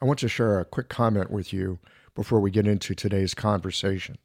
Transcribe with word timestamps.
I 0.00 0.06
want 0.06 0.18
to 0.20 0.28
share 0.28 0.58
a 0.58 0.64
quick 0.64 0.88
comment 0.88 1.30
with 1.30 1.52
you 1.52 1.78
before 2.14 2.40
we 2.40 2.50
get 2.50 2.66
into 2.66 2.94
today's 2.94 3.34
conversation. 3.34 4.16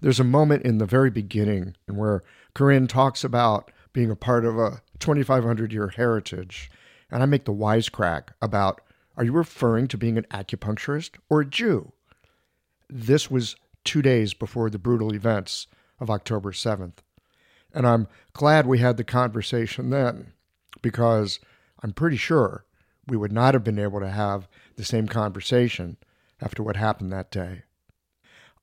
There's 0.00 0.20
a 0.20 0.24
moment 0.24 0.64
in 0.64 0.78
the 0.78 0.86
very 0.86 1.10
beginning 1.10 1.76
where 1.86 2.22
Karine 2.54 2.88
talks 2.88 3.22
about 3.22 3.70
being 3.92 4.10
a 4.10 4.16
part 4.16 4.44
of 4.44 4.58
a 4.58 4.82
2,500 4.98 5.72
year 5.72 5.88
heritage, 5.88 6.70
and 7.10 7.22
I 7.22 7.26
make 7.26 7.44
the 7.44 7.52
wisecrack 7.52 8.28
about 8.42 8.80
are 9.16 9.24
you 9.24 9.32
referring 9.32 9.88
to 9.88 9.98
being 9.98 10.16
an 10.16 10.26
acupuncturist 10.30 11.10
or 11.28 11.40
a 11.40 11.46
Jew? 11.46 11.92
This 12.88 13.28
was 13.28 13.56
two 13.84 14.00
days 14.00 14.32
before 14.32 14.70
the 14.70 14.78
brutal 14.78 15.12
events 15.12 15.66
of 15.98 16.08
October 16.08 16.52
7th. 16.52 16.98
And 17.74 17.86
I'm 17.86 18.06
glad 18.32 18.66
we 18.66 18.78
had 18.78 18.96
the 18.96 19.04
conversation 19.04 19.90
then 19.90 20.32
because 20.82 21.40
I'm 21.82 21.92
pretty 21.92 22.16
sure 22.16 22.64
we 23.08 23.16
would 23.16 23.32
not 23.32 23.54
have 23.54 23.64
been 23.64 23.78
able 23.78 24.00
to 24.00 24.10
have 24.10 24.48
the 24.76 24.84
same 24.84 25.08
conversation 25.08 25.96
after 26.40 26.62
what 26.62 26.76
happened 26.76 27.12
that 27.12 27.30
day. 27.30 27.62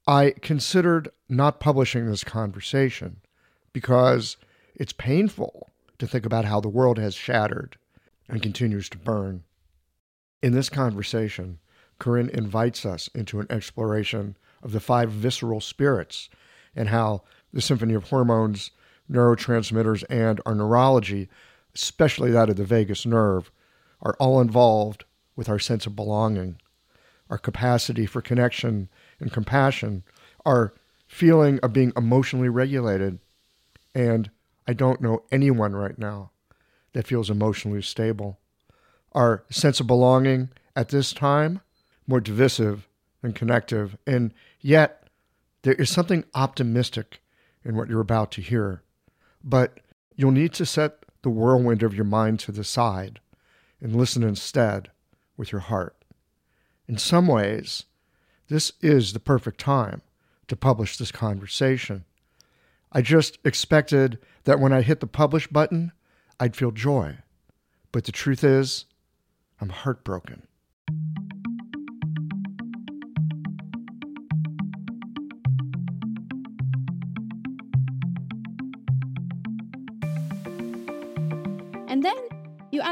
I 0.08 0.36
considered 0.42 1.10
not 1.28 1.60
publishing 1.60 2.06
this 2.06 2.24
conversation 2.24 3.22
because 3.74 4.38
it's 4.76 4.94
painful 4.94 5.72
to 5.98 6.08
think 6.08 6.26
about 6.26 6.46
how 6.46 6.60
the 6.60 6.70
world 6.70 7.00
has 7.00 7.16
shattered 7.16 7.78
and 8.30 8.42
continues 8.42 8.88
to 8.90 8.98
burn. 8.98 9.44
In 10.44 10.54
this 10.54 10.70
conversation, 10.70 11.60
Karine 12.00 12.30
invites 12.30 12.86
us 12.86 13.10
into 13.16 13.40
an 13.40 13.48
exploration 13.50 14.38
of 14.62 14.72
the 14.72 14.80
five 14.80 15.12
visceral 15.12 15.62
spirits 15.62 16.30
and 16.76 16.90
how 16.90 17.24
the 17.54 17.62
symphony 17.62 17.94
of 17.94 18.10
hormones, 18.10 18.72
neurotransmitters, 19.10 20.04
and 20.10 20.42
our 20.46 20.54
neurology, 20.54 21.30
especially 21.74 22.32
that 22.32 22.50
of 22.50 22.58
the 22.58 22.66
vagus 22.66 23.06
nerve, 23.06 23.52
are 24.06 24.16
all 24.20 24.40
involved 24.40 25.04
with 25.36 25.50
our 25.50 25.60
sense 25.60 25.88
of 25.88 25.96
belonging, 25.96 26.58
our 27.30 27.40
capacity 27.40 28.06
for 28.06 28.22
connection 28.22 28.88
and 29.20 29.34
compassion, 29.34 30.04
our 30.46 30.74
feeling 31.08 31.60
of 31.62 31.74
being 31.74 31.92
emotionally 31.98 32.48
regulated. 32.48 33.18
And 33.96 34.30
I 34.68 34.74
don't 34.74 35.02
know 35.02 35.24
anyone 35.32 35.76
right 35.76 35.98
now 35.98 36.32
that 36.94 37.08
feels 37.08 37.30
emotionally 37.30 37.82
stable. 37.82 38.40
Our 39.12 39.44
sense 39.50 39.80
of 39.80 39.88
belonging 39.88 40.50
at 40.76 40.90
this 40.90 41.12
time, 41.12 41.62
more 42.08 42.22
divisive 42.22 42.88
than 43.22 43.34
connective. 43.34 43.98
And 44.06 44.34
yet, 44.62 45.08
there 45.64 45.74
is 45.74 45.90
something 45.90 46.26
optimistic 46.36 47.22
in 47.64 47.76
what 47.76 47.90
you're 47.90 48.02
about 48.02 48.32
to 48.34 48.42
hear. 48.42 48.84
But 49.44 49.80
you'll 50.16 50.32
need 50.32 50.54
to 50.54 50.66
set 50.66 51.00
the 51.24 51.30
whirlwind 51.30 51.82
of 51.82 51.96
your 51.96 52.06
mind 52.06 52.40
to 52.42 52.52
the 52.52 52.64
side 52.64 53.20
and 53.82 53.96
listen 53.96 54.24
instead 54.24 54.90
with 55.38 55.52
your 55.52 55.62
heart. 55.62 55.96
In 56.88 56.98
some 56.98 57.28
ways, 57.28 57.84
this 58.48 58.74
is 58.82 59.14
the 59.14 59.20
perfect 59.20 59.60
time 59.60 60.02
to 60.48 60.56
publish 60.56 60.98
this 60.98 61.12
conversation. 61.12 62.06
I 62.92 63.02
just 63.02 63.40
expected 63.44 64.20
that 64.44 64.60
when 64.60 64.72
I 64.72 64.82
hit 64.82 65.00
the 65.00 65.08
publish 65.08 65.48
button, 65.48 65.92
I'd 66.40 66.56
feel 66.56 66.72
joy. 66.72 67.18
But 67.92 68.06
the 68.06 68.12
truth 68.12 68.44
is, 68.44 68.86
I'm 69.60 69.70
heartbroken. 69.70 70.48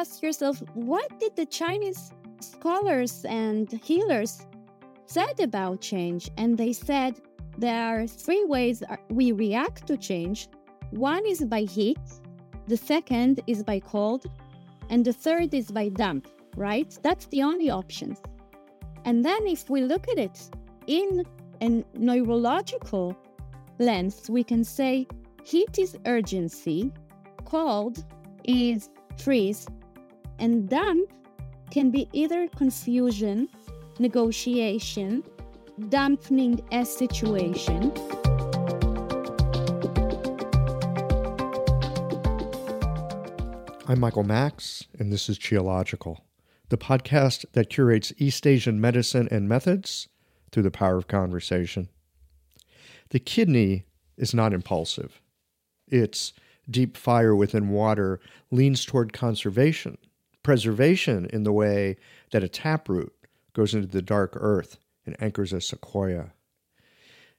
Ask 0.04 0.22
yourself, 0.22 0.62
what 0.74 1.08
did 1.18 1.34
the 1.38 1.46
Chinese 1.46 2.12
scholars 2.42 3.24
and 3.24 3.72
healers 3.72 4.46
said 5.06 5.40
about 5.40 5.80
change? 5.80 6.30
And 6.36 6.58
they 6.58 6.74
said 6.74 7.22
there 7.58 7.82
are 7.88 8.06
three 8.06 8.44
ways 8.44 8.84
we 9.10 9.32
react 9.32 9.88
to 9.88 9.96
change. 9.96 10.50
One 10.92 11.26
is 11.26 11.46
by 11.46 11.62
heat, 11.62 12.06
the 12.68 12.76
second 12.76 13.40
is 13.48 13.64
by 13.64 13.80
cold, 13.80 14.26
and 14.90 15.06
the 15.06 15.14
third 15.14 15.54
is 15.54 15.72
by 15.72 15.88
damp, 15.88 16.28
right? 16.58 16.92
That's 17.02 17.28
the 17.28 17.42
only 17.42 17.70
options. 17.70 18.18
And 19.06 19.24
then 19.24 19.48
if 19.48 19.70
we 19.70 19.80
look 19.84 20.10
at 20.10 20.20
it 20.20 20.38
in 20.86 21.24
a 21.62 21.82
neurological 21.98 23.16
lens, 23.80 24.30
we 24.30 24.44
can 24.44 24.66
say 24.66 25.08
heat 25.46 25.80
is 25.80 25.98
urgency, 26.06 26.92
cold 27.46 28.04
is 28.44 28.90
freeze, 29.18 29.66
and 30.40 30.70
damp 30.70 31.12
can 31.72 31.92
be 31.92 32.08
either 32.14 32.48
confusion, 32.50 33.50
negotiation, 34.00 35.24
dampening 35.90 36.62
a 36.72 36.86
situation. 36.86 37.92
I'm 43.86 44.00
Michael 44.00 44.24
Max, 44.24 44.86
and 44.98 45.12
this 45.12 45.28
is 45.30 45.38
Qiological, 45.38 46.20
the 46.70 46.78
podcast 46.78 47.46
that 47.52 47.70
curates 47.70 48.14
East 48.18 48.48
Asian 48.48 48.80
medicine 48.80 49.28
and 49.30 49.50
methods 49.50 50.08
through 50.52 50.64
the 50.64 50.72
power 50.72 50.98
of 50.98 51.08
conversation. 51.08 51.90
The 53.10 53.20
kidney 53.20 53.86
is 54.18 54.34
not 54.34 54.54
impulsive. 54.54 55.22
Its 55.88 56.34
deep 56.70 56.96
fire 56.96 57.36
within 57.36 57.70
water 57.70 58.20
leans 58.52 58.86
toward 58.86 59.12
conservation, 59.12 59.98
preservation 60.44 61.26
in 61.32 61.44
the 61.44 61.52
way 61.52 61.98
that 62.32 62.44
a 62.44 62.50
taproot 62.50 63.14
goes 63.54 63.74
into 63.74 63.88
the 63.88 64.02
dark 64.02 64.34
earth 64.36 64.78
and 65.06 65.16
anchors 65.22 65.54
a 65.54 65.62
sequoia. 65.62 66.34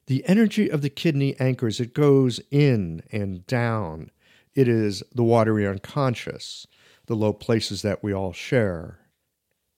The 0.07 0.25
energy 0.27 0.71
of 0.71 0.83
the 0.83 0.91
kidney 0.91 1.35
anchors, 1.41 1.81
it 1.81 1.95
goes 1.95 2.41
in 2.51 3.03
and 3.11 3.47
down. 3.47 4.11
It 4.55 4.69
is 4.69 5.03
the 5.15 5.25
watery 5.25 5.67
unconscious, 5.67 6.67
the 7.07 7.17
low 7.17 7.33
places 7.33 7.83
that 7.83 8.03
we 8.03 8.13
all 8.13 8.33
share. 8.33 8.99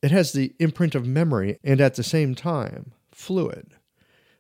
It 0.03 0.11
has 0.11 0.33
the 0.33 0.55
imprint 0.59 0.95
of 0.95 1.07
memory 1.07 1.59
and 1.65 1.81
at 1.81 1.95
the 1.95 2.03
same 2.03 2.35
time, 2.35 2.93
fluid. 3.13 3.75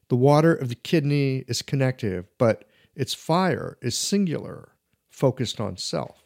The 0.09 0.17
water 0.17 0.55
of 0.55 0.69
the 0.69 0.75
kidney 0.75 1.45
is 1.49 1.63
connective, 1.63 2.27
but 2.39 2.65
its 2.95 3.15
fire 3.15 3.79
is 3.81 3.97
singular, 3.97 4.73
focused 5.09 5.61
on 5.61 5.77
self. 5.77 6.25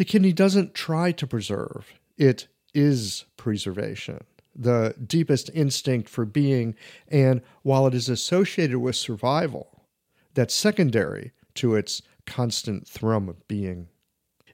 The 0.00 0.06
kidney 0.06 0.32
doesn't 0.32 0.72
try 0.72 1.12
to 1.12 1.26
preserve, 1.26 1.92
it 2.16 2.48
is 2.72 3.26
preservation 3.36 4.24
the 4.54 4.94
deepest 5.06 5.50
instinct 5.52 6.08
for 6.08 6.24
being, 6.24 6.74
and 7.08 7.42
while 7.60 7.86
it 7.86 7.92
is 7.92 8.08
associated 8.08 8.78
with 8.78 8.96
survival, 8.96 9.84
that's 10.32 10.54
secondary 10.54 11.32
to 11.56 11.74
its 11.74 12.00
constant 12.24 12.88
thrum 12.88 13.28
of 13.28 13.46
being. 13.46 13.88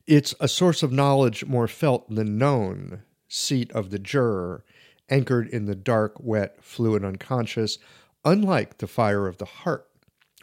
It's 0.05 0.35
a 0.41 0.49
source 0.49 0.83
of 0.83 0.91
knowledge 0.91 1.45
more 1.45 1.69
felt 1.69 2.13
than 2.13 2.39
known, 2.39 3.03
seat 3.29 3.71
of 3.71 3.91
the 3.91 4.01
juror, 4.01 4.65
anchored 5.09 5.47
in 5.47 5.67
the 5.67 5.77
dark, 5.77 6.17
wet, 6.19 6.57
fluid 6.61 7.05
unconscious, 7.05 7.79
unlike 8.25 8.79
the 8.79 8.89
fire 8.89 9.29
of 9.29 9.39
the 9.39 9.45
heart, 9.45 9.89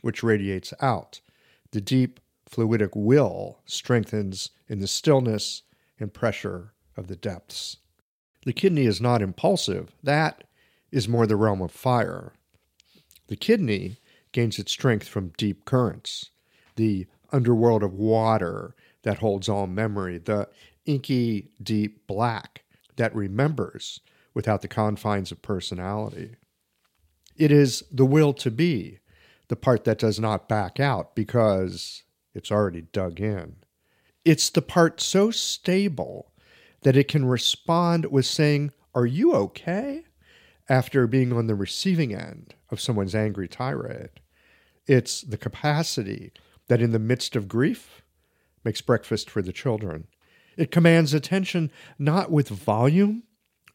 which 0.01 0.23
radiates 0.23 0.73
out. 0.79 1.19
The 1.71 1.81
deep, 1.81 2.21
fluidic 2.53 2.91
will 2.95 3.59
strengthens 3.65 4.51
in 4.67 4.79
the 4.79 4.87
stillness 4.87 5.63
and 5.99 6.13
pressure 6.13 6.73
of 6.95 7.07
the 7.07 7.15
depths. 7.15 7.77
The 8.45 8.53
kidney 8.53 8.85
is 8.85 9.01
not 9.01 9.21
impulsive. 9.21 9.95
That 10.03 10.43
is 10.91 11.07
more 11.07 11.25
the 11.25 11.35
realm 11.35 11.61
of 11.61 11.71
fire. 11.71 12.33
The 13.27 13.35
kidney 13.35 13.97
gains 14.31 14.59
its 14.59 14.71
strength 14.71 15.07
from 15.07 15.33
deep 15.37 15.65
currents, 15.65 16.29
the 16.75 17.07
underworld 17.31 17.83
of 17.83 17.93
water 17.93 18.75
that 19.03 19.19
holds 19.19 19.49
all 19.49 19.67
memory, 19.67 20.17
the 20.17 20.49
inky 20.85 21.49
deep 21.61 22.05
black 22.05 22.63
that 22.97 23.15
remembers 23.15 24.01
without 24.33 24.61
the 24.61 24.67
confines 24.67 25.31
of 25.31 25.41
personality. 25.41 26.35
It 27.35 27.51
is 27.51 27.83
the 27.91 28.05
will 28.05 28.33
to 28.33 28.51
be, 28.51 28.99
the 29.47 29.55
part 29.55 29.83
that 29.85 29.99
does 29.99 30.19
not 30.19 30.49
back 30.49 30.79
out 30.79 31.15
because 31.15 32.03
it's 32.33 32.51
already 32.51 32.81
dug 32.81 33.19
in. 33.19 33.57
It's 34.25 34.49
the 34.49 34.61
part 34.61 35.01
so 35.01 35.31
stable 35.31 36.31
that 36.81 36.95
it 36.97 37.07
can 37.07 37.25
respond 37.25 38.05
with 38.05 38.25
saying, 38.25 38.71
Are 38.95 39.05
you 39.05 39.33
okay? 39.33 40.05
after 40.69 41.07
being 41.07 41.33
on 41.33 41.47
the 41.47 41.55
receiving 41.55 42.13
end 42.13 42.55
of 42.69 42.79
someone's 42.79 43.15
angry 43.15 43.47
tirade. 43.47 44.09
It's 44.85 45.21
the 45.21 45.37
capacity 45.37 46.31
that, 46.67 46.81
in 46.81 46.91
the 46.91 46.99
midst 46.99 47.35
of 47.35 47.47
grief, 47.47 48.01
makes 48.63 48.81
breakfast 48.81 49.29
for 49.29 49.41
the 49.41 49.53
children. 49.53 50.07
It 50.57 50.71
commands 50.71 51.13
attention 51.13 51.71
not 51.97 52.31
with 52.31 52.49
volume, 52.49 53.23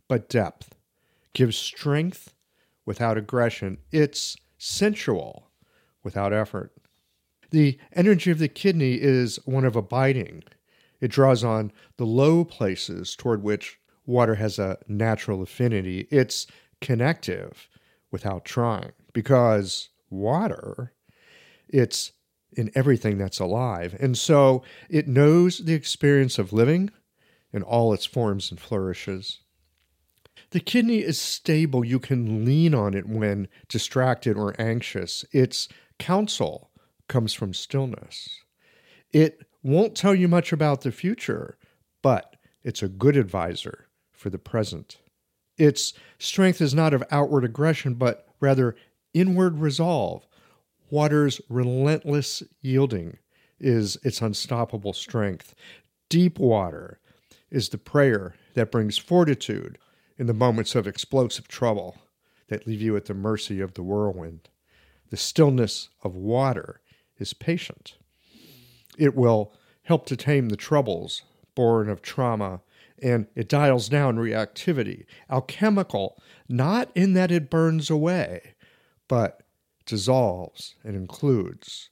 but 0.08 0.28
depth, 0.28 0.76
gives 1.34 1.56
strength 1.56 2.34
without 2.86 3.18
aggression. 3.18 3.78
It's 3.92 4.36
sensual 4.56 5.50
without 6.02 6.32
effort. 6.32 6.72
The 7.50 7.78
energy 7.92 8.30
of 8.30 8.38
the 8.38 8.48
kidney 8.48 8.94
is 8.94 9.38
one 9.44 9.64
of 9.64 9.76
abiding 9.76 10.44
it 11.00 11.10
draws 11.10 11.44
on 11.44 11.72
the 11.96 12.06
low 12.06 12.44
places 12.44 13.14
toward 13.14 13.42
which 13.42 13.78
water 14.06 14.36
has 14.36 14.58
a 14.58 14.78
natural 14.88 15.42
affinity. 15.42 16.08
It's 16.10 16.46
connective 16.80 17.68
without 18.10 18.44
trying 18.44 18.92
because 19.12 19.90
water, 20.10 20.92
it's 21.68 22.12
in 22.52 22.70
everything 22.74 23.18
that's 23.18 23.38
alive. 23.38 23.94
And 24.00 24.16
so 24.16 24.62
it 24.88 25.06
knows 25.06 25.58
the 25.58 25.74
experience 25.74 26.38
of 26.38 26.52
living 26.52 26.90
in 27.52 27.62
all 27.62 27.92
its 27.92 28.06
forms 28.06 28.50
and 28.50 28.58
flourishes. 28.58 29.40
The 30.50 30.60
kidney 30.60 30.98
is 30.98 31.20
stable. 31.20 31.84
You 31.84 31.98
can 31.98 32.44
lean 32.44 32.74
on 32.74 32.94
it 32.94 33.06
when 33.06 33.48
distracted 33.68 34.36
or 34.36 34.58
anxious. 34.58 35.24
Its 35.30 35.68
counsel 35.98 36.67
comes 37.08 37.34
from 37.34 37.54
stillness. 37.54 38.40
It 39.12 39.42
won't 39.62 39.96
tell 39.96 40.14
you 40.14 40.28
much 40.28 40.52
about 40.52 40.82
the 40.82 40.92
future, 40.92 41.58
but 42.02 42.36
it's 42.62 42.82
a 42.82 42.88
good 42.88 43.16
advisor 43.16 43.88
for 44.12 44.30
the 44.30 44.38
present. 44.38 44.98
Its 45.56 45.92
strength 46.18 46.60
is 46.60 46.74
not 46.74 46.94
of 46.94 47.02
outward 47.10 47.44
aggression, 47.44 47.94
but 47.94 48.28
rather 48.40 48.76
inward 49.12 49.58
resolve. 49.58 50.26
Water's 50.90 51.40
relentless 51.48 52.42
yielding 52.60 53.18
is 53.58 53.96
its 54.04 54.22
unstoppable 54.22 54.92
strength. 54.92 55.54
Deep 56.08 56.38
water 56.38 57.00
is 57.50 57.70
the 57.70 57.78
prayer 57.78 58.34
that 58.54 58.70
brings 58.70 58.98
fortitude 58.98 59.78
in 60.16 60.26
the 60.26 60.34
moments 60.34 60.74
of 60.74 60.86
explosive 60.86 61.48
trouble 61.48 61.96
that 62.48 62.66
leave 62.66 62.80
you 62.80 62.96
at 62.96 63.06
the 63.06 63.14
mercy 63.14 63.60
of 63.60 63.74
the 63.74 63.82
whirlwind. 63.82 64.48
The 65.10 65.16
stillness 65.16 65.88
of 66.02 66.14
water 66.14 66.80
is 67.18 67.34
patient. 67.34 67.96
It 68.96 69.14
will 69.14 69.52
help 69.82 70.06
to 70.06 70.16
tame 70.16 70.48
the 70.48 70.56
troubles 70.56 71.22
born 71.54 71.88
of 71.88 72.02
trauma, 72.02 72.60
and 73.02 73.26
it 73.34 73.48
dials 73.48 73.88
down 73.88 74.16
reactivity. 74.16 75.04
Alchemical, 75.28 76.22
not 76.48 76.88
in 76.94 77.14
that 77.14 77.32
it 77.32 77.50
burns 77.50 77.90
away, 77.90 78.54
but 79.08 79.42
dissolves 79.86 80.76
and 80.84 80.94
includes. 80.94 81.90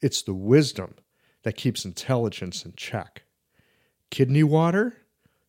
It's 0.00 0.22
the 0.22 0.32
wisdom 0.32 0.94
that 1.42 1.56
keeps 1.56 1.84
intelligence 1.84 2.64
in 2.64 2.72
check. 2.76 3.24
Kidney 4.10 4.42
water 4.42 4.96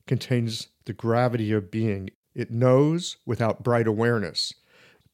contains 0.05 0.67
the 0.85 0.93
gravity 0.93 1.51
of 1.51 1.71
being. 1.71 2.09
It 2.33 2.51
knows 2.51 3.17
without 3.25 3.63
bright 3.63 3.87
awareness. 3.87 4.53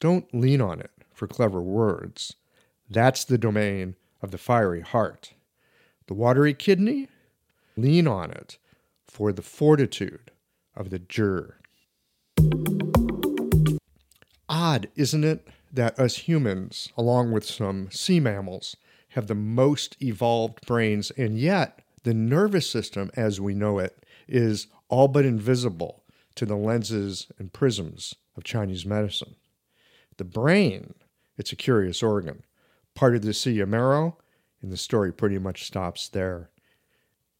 Don't 0.00 0.34
lean 0.34 0.60
on 0.60 0.80
it 0.80 0.90
for 1.14 1.28
clever 1.28 1.62
words. 1.62 2.34
That's 2.92 3.24
the 3.24 3.38
domain 3.38 3.96
of 4.20 4.32
the 4.32 4.38
fiery 4.38 4.82
heart. 4.82 5.32
The 6.08 6.14
watery 6.14 6.52
kidney? 6.52 7.08
Lean 7.74 8.06
on 8.06 8.30
it 8.30 8.58
for 9.06 9.32
the 9.32 9.40
fortitude 9.40 10.30
of 10.76 10.90
the 10.90 10.98
juror. 10.98 11.58
Odd, 14.46 14.88
isn't 14.94 15.24
it, 15.24 15.48
that 15.72 15.98
us 15.98 16.16
humans, 16.16 16.92
along 16.94 17.32
with 17.32 17.46
some 17.46 17.90
sea 17.90 18.20
mammals, 18.20 18.76
have 19.10 19.26
the 19.26 19.34
most 19.34 19.96
evolved 20.02 20.66
brains, 20.66 21.10
and 21.12 21.38
yet 21.38 21.80
the 22.02 22.12
nervous 22.12 22.68
system 22.68 23.10
as 23.14 23.40
we 23.40 23.54
know 23.54 23.78
it 23.78 24.04
is 24.28 24.66
all 24.90 25.08
but 25.08 25.24
invisible 25.24 26.04
to 26.34 26.44
the 26.44 26.56
lenses 26.56 27.28
and 27.38 27.54
prisms 27.54 28.16
of 28.36 28.44
Chinese 28.44 28.84
medicine. 28.84 29.36
The 30.18 30.24
brain, 30.24 30.92
it's 31.38 31.52
a 31.52 31.56
curious 31.56 32.02
organ, 32.02 32.42
part 32.94 33.14
of 33.14 33.22
the 33.22 33.34
sea 33.34 33.62
marrow, 33.64 34.18
and 34.60 34.70
the 34.70 34.76
story 34.76 35.12
pretty 35.12 35.38
much 35.38 35.64
stops 35.64 36.08
there. 36.08 36.50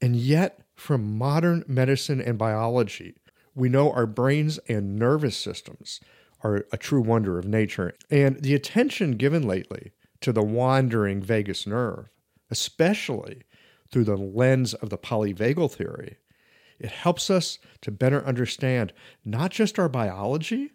And 0.00 0.16
yet, 0.16 0.60
from 0.74 1.16
modern 1.16 1.64
medicine 1.68 2.20
and 2.20 2.36
biology, 2.36 3.14
we 3.54 3.68
know 3.68 3.92
our 3.92 4.06
brains 4.06 4.58
and 4.68 4.96
nervous 4.96 5.36
systems 5.36 6.00
are 6.42 6.66
a 6.72 6.76
true 6.76 7.00
wonder 7.00 7.38
of 7.38 7.46
nature. 7.46 7.94
And 8.10 8.40
the 8.42 8.54
attention 8.54 9.12
given 9.12 9.46
lately 9.46 9.92
to 10.22 10.32
the 10.32 10.42
wandering 10.42 11.22
vagus 11.22 11.66
nerve, 11.66 12.08
especially 12.50 13.42
through 13.90 14.04
the 14.04 14.16
lens 14.16 14.74
of 14.74 14.90
the 14.90 14.98
polyvagal 14.98 15.72
theory, 15.72 16.16
it 16.78 16.90
helps 16.90 17.30
us 17.30 17.58
to 17.82 17.92
better 17.92 18.24
understand 18.26 18.92
not 19.24 19.52
just 19.52 19.78
our 19.78 19.88
biology, 19.88 20.72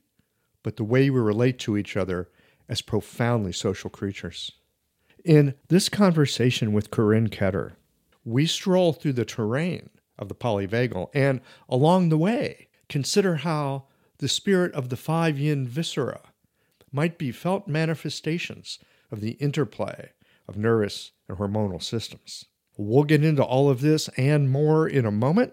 but 0.64 0.78
the 0.78 0.84
way 0.84 1.10
we 1.10 1.20
relate 1.20 1.60
to 1.60 1.76
each 1.76 1.98
other 1.98 2.30
as 2.70 2.82
profoundly 2.82 3.52
social 3.52 3.90
creatures. 3.90 4.52
In 5.28 5.56
this 5.68 5.90
conversation 5.90 6.72
with 6.72 6.90
Karine 6.90 7.28
Kedar, 7.28 7.74
we 8.24 8.46
stroll 8.46 8.94
through 8.94 9.12
the 9.12 9.26
terrain 9.26 9.90
of 10.18 10.30
the 10.30 10.36
polyvagal 10.36 11.10
and 11.14 11.42
along 11.68 12.08
the 12.08 12.18
way 12.18 12.70
consider 12.88 13.36
how 13.36 13.88
the 14.20 14.30
spirit 14.30 14.74
of 14.74 14.88
the 14.88 14.96
five 14.96 15.38
yin 15.38 15.68
viscera 15.68 16.22
might 16.94 17.18
be 17.18 17.34
felt 17.34 17.68
manifestations 17.68 18.80
of 19.12 19.20
the 19.20 19.32
interplay 19.32 20.12
of 20.48 20.56
nervous 20.56 21.12
and 21.28 21.38
hormonal 21.38 21.84
systems. 21.84 22.46
We'll 22.78 23.04
get 23.04 23.22
into 23.22 23.44
all 23.44 23.70
of 23.70 23.82
this 23.82 24.08
and 24.16 24.50
more 24.50 24.88
in 24.88 25.06
a 25.06 25.12
moment. 25.12 25.52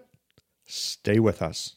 Stay 0.63 1.19
with 1.19 1.41
us. 1.41 1.75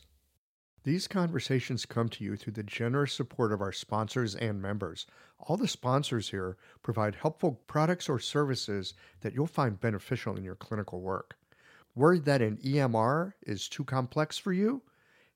These 0.85 1.09
conversations 1.09 1.85
come 1.85 2.09
to 2.11 2.23
you 2.23 2.37
through 2.37 2.53
the 2.53 2.63
generous 2.63 3.13
support 3.13 3.53
of 3.53 3.61
our 3.61 3.73
sponsors 3.73 4.37
and 4.37 4.63
members. 4.63 5.05
All 5.41 5.57
the 5.57 5.69
sponsors 5.69 6.31
here 6.31 6.57
provide 6.83 7.15
helpful 7.15 7.61
products 7.67 8.09
or 8.09 8.19
services 8.19 8.95
that 9.21 9.35
you'll 9.35 9.47
find 9.47 9.81
beneficial 9.81 10.37
in 10.37 10.45
your 10.45 10.57
clinical 10.57 11.01
work. 11.01 11.37
Worried 11.95 12.25
that 12.27 12.43
an 12.43 12.59
EMR 12.59 13.33
is 13.43 13.69
too 13.69 13.85
complex 13.85 14.37
for 14.37 14.53
you? 14.53 14.83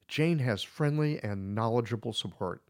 Jane 0.09 0.41
has 0.41 0.63
friendly 0.63 1.19
and 1.23 1.55
knowledgeable 1.55 2.13
support. 2.13 2.63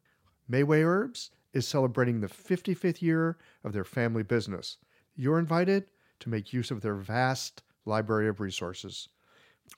Mayway 0.51 0.85
Herbs 0.85 1.31
is 1.53 1.67
celebrating 1.67 2.21
the 2.21 2.29
55th 2.29 3.03
year 3.03 3.37
of 3.65 3.73
their 3.73 3.85
family 3.85 4.23
business. 4.23 4.79
You're 5.17 5.39
invited 5.39 5.87
to 6.21 6.29
make 6.29 6.53
use 6.53 6.71
of 6.71 6.81
their 6.81 6.95
vast 6.95 7.63
library 7.85 8.29
of 8.29 8.41
resources. 8.41 9.09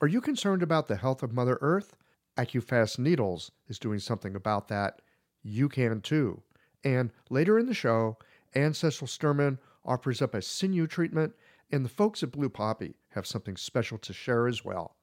Are 0.01 0.07
you 0.07 0.21
concerned 0.21 0.61
about 0.61 0.87
the 0.87 0.97
health 0.97 1.23
of 1.23 1.33
Mother 1.33 1.57
Earth? 1.61 1.95
AccuFast 2.37 2.99
Needles 2.99 3.51
is 3.67 3.79
doing 3.79 3.99
something 3.99 4.35
about 4.35 4.67
that. 4.67 5.01
You 5.41 5.69
can 5.69 6.01
too. 6.01 6.43
And 6.85 7.11
later 7.29 7.59
in 7.59 7.65
the 7.65 7.73
show, 7.73 8.17
Ancestral 8.55 9.07
Sturman 9.07 9.57
offers 9.83 10.21
up 10.21 10.33
a 10.33 10.41
sinew 10.41 10.87
treatment, 10.87 11.33
and 11.71 11.83
the 11.83 11.89
folks 11.89 12.23
at 12.23 12.31
Blue 12.31 12.47
Poppy 12.47 12.95
have 13.09 13.27
something 13.27 13.57
special 13.57 13.97
to 13.97 14.13
share 14.13 14.47
as 14.47 14.63
well. 14.63 14.95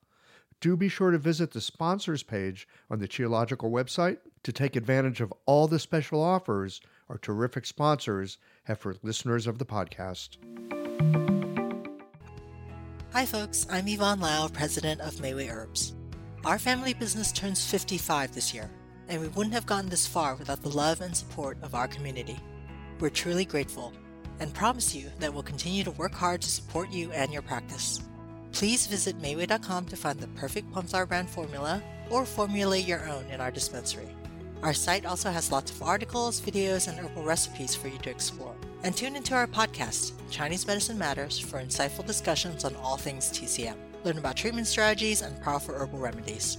Do 0.61 0.77
be 0.77 0.89
sure 0.89 1.11
to 1.11 1.19
visit 1.19 1.51
the 1.51 1.61
sponsors 1.61 2.23
page 2.23 2.69
on 2.89 3.01
the 3.01 3.09
Qiological 3.09 3.71
website 3.71 4.19
to 4.45 4.53
take 4.53 4.77
advantage 4.77 5.21
of 5.21 5.35
all 5.45 5.67
the 5.67 5.81
special 5.81 6.23
offers 6.23 6.81
our 7.09 7.19
terrific 7.19 7.67
sponsors 7.67 8.39
have 8.65 8.79
for 8.79 8.95
listeners 9.03 9.49
of 9.49 9.59
the 9.59 9.67
podcast. 9.67 10.37
Hi, 13.13 13.27
folks. 13.27 13.67
I'm 13.69 13.89
Yvonne 13.89 14.21
Lau, 14.21 14.49
president 14.49 15.01
of 15.01 15.15
Mayway 15.17 15.53
Herbs. 15.53 15.95
Our 16.45 16.59
family 16.59 16.95
business 16.95 17.33
turns 17.33 17.69
55 17.69 18.35
this 18.35 18.55
year, 18.55 18.71
and 19.13 19.21
we 19.21 19.29
wouldn't 19.29 19.53
have 19.53 19.67
gotten 19.67 19.91
this 19.91 20.07
far 20.07 20.37
without 20.37 20.63
the 20.63 20.71
love 20.71 21.03
and 21.03 21.15
support 21.15 21.59
of 21.63 21.75
our 21.75 21.87
community. 21.87 22.39
We're 22.99 23.11
truly 23.11 23.45
grateful 23.45 23.93
and 24.41 24.55
promise 24.55 24.95
you 24.95 25.11
that 25.19 25.33
we'll 25.33 25.43
continue 25.43 25.85
to 25.85 25.91
work 25.91 26.15
hard 26.15 26.41
to 26.41 26.49
support 26.49 26.91
you 26.91 27.13
and 27.13 27.31
your 27.31 27.43
practice. 27.43 28.01
Please 28.53 28.87
visit 28.87 29.21
Mayway.com 29.21 29.85
to 29.85 29.97
find 29.97 30.19
the 30.19 30.29
perfect 30.29 30.73
Plumflower 30.73 31.05
brand 31.05 31.29
formula 31.29 31.83
or 32.09 32.25
formulate 32.25 32.89
your 32.89 33.07
own 33.07 33.27
in 33.27 33.39
our 33.39 33.51
dispensary. 33.51 34.09
Our 34.63 34.73
site 34.73 35.05
also 35.05 35.31
has 35.31 35.53
lots 35.53 35.71
of 35.71 35.83
articles, 35.83 36.41
videos, 36.41 36.89
and 36.89 36.99
herbal 36.99 37.25
recipes 37.25 37.75
for 37.75 37.89
you 37.89 37.99
to 37.99 38.11
explore. 38.11 38.57
And 38.83 38.97
tune 38.97 39.15
into 39.15 39.35
our 39.35 39.47
podcast, 39.47 40.13
Chinese 40.31 40.67
Medicine 40.67 40.97
Matters, 40.97 41.39
for 41.39 41.63
insightful 41.63 42.07
discussions 42.07 42.65
on 42.65 42.75
all 42.77 42.97
things 42.97 43.31
TCM 43.31 43.77
learn 44.05 44.19
about 44.19 44.37
treatment 44.37 44.67
strategies, 44.67 45.23
and 45.23 45.41
powerful 45.43 45.75
herbal 45.75 45.99
remedies. 45.99 46.59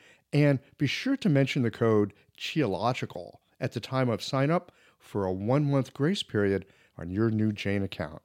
And 0.33 0.59
be 0.77 0.87
sure 0.87 1.17
to 1.17 1.29
mention 1.29 1.61
the 1.61 1.71
code 1.71 2.13
QIOLOGICAL 2.37 3.33
at 3.59 3.73
the 3.73 3.79
time 3.79 4.09
of 4.09 4.23
sign 4.23 4.49
up 4.49 4.71
for 4.99 5.25
a 5.25 5.33
one-month 5.33 5.93
grace 5.93 6.23
period 6.23 6.65
on 6.97 7.09
your 7.09 7.29
new 7.29 7.51
Jane 7.51 7.83
account. 7.83 8.21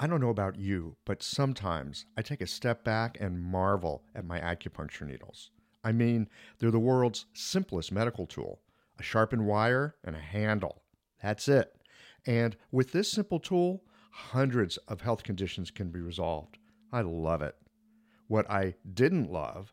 I 0.00 0.06
don't 0.08 0.20
know 0.20 0.30
about 0.30 0.58
you, 0.58 0.96
but 1.04 1.22
sometimes 1.22 2.06
I 2.16 2.22
take 2.22 2.40
a 2.40 2.46
step 2.46 2.82
back 2.82 3.18
and 3.20 3.40
marvel 3.40 4.02
at 4.14 4.24
my 4.24 4.40
acupuncture 4.40 5.06
needles. 5.06 5.50
I 5.84 5.92
mean, 5.92 6.28
they're 6.58 6.72
the 6.72 6.78
world's 6.80 7.26
simplest 7.34 7.92
medical 7.92 8.26
tool 8.26 8.60
a 8.98 9.02
sharpened 9.02 9.46
wire, 9.46 9.96
and 10.04 10.14
a 10.14 10.20
handle. 10.20 10.82
That's 11.22 11.48
it. 11.48 11.74
And 12.26 12.56
with 12.70 12.92
this 12.92 13.10
simple 13.10 13.40
tool, 13.40 13.82
hundreds 14.10 14.76
of 14.88 15.00
health 15.00 15.22
conditions 15.22 15.70
can 15.70 15.90
be 15.90 16.00
resolved. 16.00 16.58
I 16.92 17.00
love 17.00 17.42
it. 17.42 17.56
What 18.28 18.48
I 18.50 18.74
didn't 18.94 19.30
love 19.30 19.72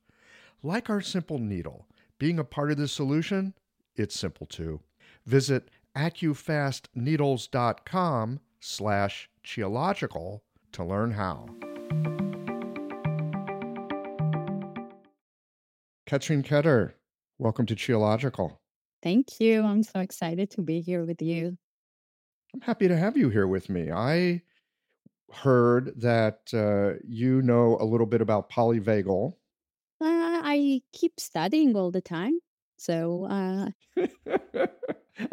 Like 0.63 0.91
our 0.91 1.01
simple 1.01 1.39
needle, 1.39 1.87
being 2.19 2.37
a 2.37 2.43
part 2.43 2.69
of 2.71 2.77
the 2.77 2.87
solution, 2.87 3.55
it's 3.95 4.15
simple 4.17 4.45
too. 4.45 4.81
Visit 5.25 5.71
accufastneedles.com 5.95 8.39
slash 8.59 9.29
qiological 9.43 10.41
to 10.73 10.83
learn 10.83 11.11
how. 11.11 11.47
Karine 16.07 16.43
Kedar, 16.43 16.95
Welcome 17.41 17.65
to 17.65 17.75
Qiological. 17.75 18.57
Thank 19.01 19.39
you. 19.39 19.63
I'm 19.63 19.81
so 19.81 19.99
excited 19.99 20.51
to 20.51 20.61
be 20.61 20.79
here 20.79 21.03
with 21.03 21.23
you. 21.23 21.57
I'm 22.53 22.61
happy 22.61 22.87
to 22.87 22.95
have 22.95 23.17
you 23.17 23.31
here 23.31 23.47
with 23.47 23.67
me. 23.67 23.91
I 23.91 24.43
heard 25.33 25.99
that 25.99 26.41
uh, 26.53 27.01
you 27.07 27.41
know 27.41 27.79
a 27.79 27.83
little 27.83 28.05
bit 28.05 28.21
about 28.21 28.51
polyvagal. 28.51 29.33
I 30.51 30.81
keep 30.91 31.19
studying 31.19 31.75
all 31.75 31.91
the 31.91 32.01
time. 32.01 32.39
So 32.77 33.25
uh... 33.25 33.69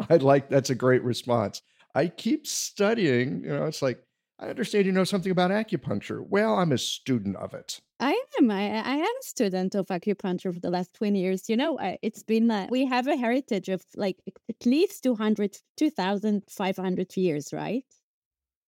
I 0.09 0.15
like 0.17 0.49
that's 0.49 0.69
a 0.69 0.75
great 0.75 1.03
response. 1.03 1.61
I 1.95 2.07
keep 2.07 2.47
studying. 2.47 3.43
You 3.43 3.49
know, 3.49 3.65
it's 3.65 3.81
like 3.81 4.03
I 4.39 4.47
understand 4.47 4.85
you 4.85 4.91
know 4.91 5.03
something 5.03 5.31
about 5.31 5.51
acupuncture. 5.51 6.25
Well, 6.25 6.55
I'm 6.55 6.71
a 6.71 6.77
student 6.77 7.35
of 7.35 7.53
it. 7.53 7.81
I 7.99 8.17
am. 8.39 8.49
I, 8.49 8.81
I 8.81 8.95
am 8.95 9.15
a 9.19 9.23
student 9.23 9.75
of 9.75 9.87
acupuncture 9.87 10.53
for 10.53 10.59
the 10.61 10.69
last 10.69 10.93
20 10.93 11.19
years. 11.19 11.49
You 11.49 11.57
know, 11.57 11.77
it's 12.01 12.23
been, 12.23 12.49
uh, 12.49 12.67
we 12.69 12.85
have 12.85 13.07
a 13.07 13.17
heritage 13.17 13.67
of 13.67 13.83
like 13.97 14.15
at 14.47 14.65
least 14.65 15.03
200, 15.03 15.57
2,500 15.75 17.17
years, 17.17 17.51
right? 17.51 17.83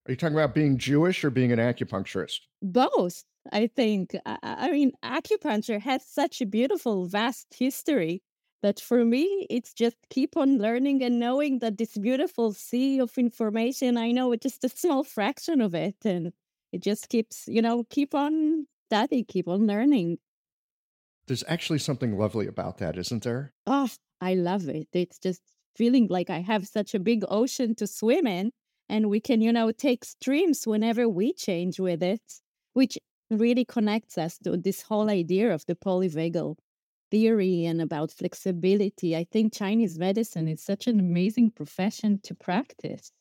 Are 0.05 0.11
you 0.11 0.17
talking 0.17 0.35
about 0.35 0.53
being 0.53 0.77
Jewish 0.77 1.23
or 1.23 1.29
being 1.29 1.53
an 1.53 1.59
acupuncturist? 1.59 2.39
Both, 2.61 3.23
I 3.51 3.67
think. 3.67 4.15
I, 4.25 4.37
I 4.43 4.71
mean, 4.71 4.91
acupuncture 5.03 5.79
has 5.81 6.05
such 6.05 6.41
a 6.41 6.45
beautiful, 6.45 7.05
vast 7.05 7.53
history 7.57 8.21
that 8.61 8.79
for 8.79 9.03
me 9.03 9.47
it's 9.49 9.73
just 9.73 9.97
keep 10.09 10.37
on 10.37 10.57
learning 10.57 11.03
and 11.03 11.19
knowing 11.19 11.59
that 11.59 11.77
this 11.77 11.97
beautiful 11.97 12.53
sea 12.53 12.99
of 12.99 13.17
information 13.17 13.97
i 13.97 14.11
know 14.11 14.31
it's 14.31 14.43
just 14.43 14.63
a 14.63 14.69
small 14.69 15.03
fraction 15.03 15.61
of 15.61 15.73
it 15.73 15.95
and 16.05 16.31
it 16.71 16.81
just 16.81 17.09
keeps 17.09 17.47
you 17.47 17.61
know 17.61 17.83
keep 17.89 18.13
on 18.13 18.65
studying 18.87 19.25
keep 19.25 19.47
on 19.47 19.67
learning 19.67 20.17
there's 21.27 21.43
actually 21.47 21.79
something 21.79 22.17
lovely 22.17 22.47
about 22.47 22.77
that 22.77 22.97
isn't 22.97 23.23
there 23.23 23.53
oh 23.67 23.89
i 24.19 24.33
love 24.33 24.67
it 24.67 24.87
it's 24.93 25.19
just 25.19 25.41
feeling 25.75 26.07
like 26.09 26.29
i 26.29 26.39
have 26.39 26.67
such 26.67 26.93
a 26.93 26.99
big 26.99 27.23
ocean 27.29 27.73
to 27.75 27.87
swim 27.87 28.27
in 28.27 28.51
and 28.89 29.09
we 29.09 29.19
can 29.19 29.41
you 29.41 29.51
know 29.51 29.71
take 29.71 30.05
streams 30.05 30.67
whenever 30.67 31.07
we 31.07 31.33
change 31.33 31.79
with 31.79 32.03
it 32.03 32.21
which 32.73 32.97
really 33.31 33.65
connects 33.65 34.17
us 34.17 34.37
to 34.39 34.57
this 34.57 34.83
whole 34.83 35.09
idea 35.09 35.53
of 35.53 35.65
the 35.65 35.75
polyvagal 35.75 36.57
theory 37.11 37.65
and 37.65 37.81
about 37.81 38.11
flexibility. 38.11 39.15
I 39.15 39.25
think 39.25 39.53
Chinese 39.53 39.97
medicine 39.99 40.47
is 40.47 40.63
such 40.63 40.87
an 40.87 40.99
amazing 40.99 41.51
profession 41.51 42.19
to 42.23 42.35
practice. 42.35 43.11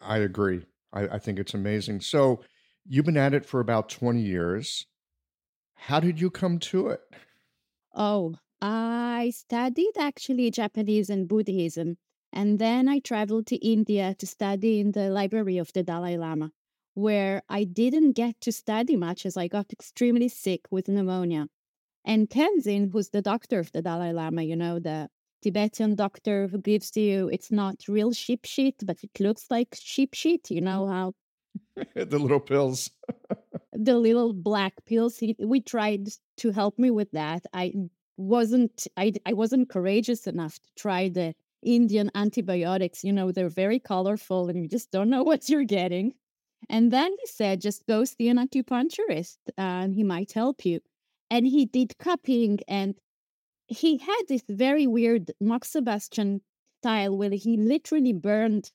I 0.00 0.18
agree. 0.18 0.66
I, 0.92 1.08
I 1.08 1.18
think 1.18 1.38
it's 1.38 1.54
amazing. 1.54 2.00
So 2.00 2.42
you've 2.86 3.04
been 3.06 3.16
at 3.16 3.34
it 3.34 3.46
for 3.46 3.60
about 3.60 3.88
20 3.88 4.20
years. 4.20 4.86
How 5.74 6.00
did 6.00 6.20
you 6.20 6.30
come 6.30 6.58
to 6.60 6.88
it? 6.88 7.02
Oh, 7.94 8.34
I 8.60 9.30
studied 9.34 9.92
actually 9.96 10.50
Japanese 10.50 11.08
and 11.10 11.28
Buddhism. 11.28 11.98
And 12.32 12.58
then 12.58 12.88
I 12.88 12.98
traveled 13.00 13.46
to 13.48 13.56
India 13.56 14.14
to 14.16 14.26
study 14.26 14.80
in 14.80 14.92
the 14.92 15.08
library 15.10 15.58
of 15.58 15.72
the 15.72 15.82
Dalai 15.82 16.16
Lama, 16.16 16.52
where 16.94 17.42
I 17.48 17.64
didn't 17.64 18.12
get 18.12 18.40
to 18.42 18.52
study 18.52 18.96
much 18.96 19.24
as 19.26 19.36
I 19.36 19.48
got 19.48 19.72
extremely 19.72 20.28
sick 20.28 20.62
with 20.70 20.88
pneumonia. 20.88 21.46
And 22.04 22.28
Tenzin, 22.28 22.90
who's 22.92 23.10
the 23.10 23.22
doctor 23.22 23.58
of 23.58 23.72
the 23.72 23.82
Dalai 23.82 24.12
Lama, 24.12 24.42
you 24.42 24.56
know, 24.56 24.78
the 24.78 25.08
Tibetan 25.42 25.94
doctor 25.94 26.48
who 26.48 26.58
gives 26.58 26.96
you, 26.96 27.28
it's 27.28 27.50
not 27.50 27.76
real 27.88 28.12
sheep 28.12 28.44
shit, 28.44 28.74
but 28.84 28.98
it 29.02 29.20
looks 29.20 29.46
like 29.50 29.76
sheep 29.78 30.14
shit. 30.14 30.50
You 30.50 30.60
know 30.60 30.86
how 30.86 31.14
the 31.94 32.18
little 32.18 32.40
pills, 32.40 32.90
the 33.72 33.96
little 33.96 34.32
black 34.32 34.74
pills. 34.86 35.18
He, 35.18 35.36
we 35.38 35.60
tried 35.60 36.08
to 36.38 36.50
help 36.50 36.78
me 36.78 36.90
with 36.90 37.10
that. 37.12 37.44
I 37.52 37.72
wasn't, 38.16 38.86
I, 38.96 39.12
I 39.26 39.32
wasn't 39.32 39.70
courageous 39.70 40.26
enough 40.26 40.58
to 40.58 40.68
try 40.76 41.08
the 41.08 41.34
Indian 41.62 42.10
antibiotics. 42.14 43.04
You 43.04 43.12
know, 43.12 43.32
they're 43.32 43.48
very 43.48 43.78
colorful 43.78 44.48
and 44.48 44.62
you 44.62 44.68
just 44.68 44.90
don't 44.90 45.10
know 45.10 45.22
what 45.30 45.48
you're 45.48 45.64
getting. 45.64 46.14
And 46.68 46.92
then 46.92 47.12
he 47.20 47.26
said, 47.26 47.60
just 47.60 47.86
go 47.86 48.04
see 48.04 48.28
an 48.28 48.36
acupuncturist 48.36 49.38
and 49.56 49.94
he 49.94 50.04
might 50.04 50.32
help 50.32 50.64
you 50.64 50.80
and 51.30 51.46
he 51.46 51.64
did 51.64 51.96
cupping 51.98 52.58
and 52.68 52.96
he 53.68 53.98
had 53.98 54.22
this 54.28 54.42
very 54.48 54.86
weird 54.86 55.30
moxibustion 55.42 56.40
style 56.80 57.16
where 57.16 57.30
he 57.30 57.56
literally 57.56 58.12
burned 58.12 58.72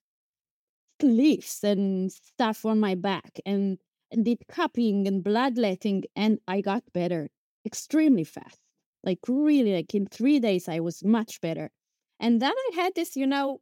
leaves 1.02 1.64
and 1.64 2.12
stuff 2.12 2.66
on 2.66 2.80
my 2.80 2.96
back 2.96 3.40
and, 3.46 3.78
and 4.12 4.24
did 4.24 4.48
cupping 4.48 5.08
and 5.08 5.24
bloodletting 5.24 6.04
and 6.16 6.40
I 6.48 6.62
got 6.62 6.84
better 6.94 7.30
extremely 7.66 8.24
fast. 8.24 8.60
Like 9.04 9.20
really 9.28 9.76
like 9.76 9.94
in 9.94 10.08
three 10.08 10.40
days 10.40 10.70
I 10.70 10.80
was 10.80 11.04
much 11.04 11.42
better. 11.42 11.72
And 12.20 12.42
then 12.42 12.54
I 12.54 12.76
had 12.76 12.96
this, 12.96 13.18
you 13.18 13.28
know, 13.28 13.60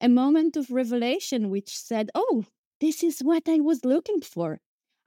a 0.00 0.08
moment 0.08 0.56
of 0.56 0.70
revelation 0.70 1.50
which 1.50 1.76
said, 1.76 2.10
Oh, 2.14 2.44
this 2.80 3.02
is 3.02 3.20
what 3.20 3.44
I 3.48 3.60
was 3.60 3.84
looking 3.84 4.20
for. 4.20 4.58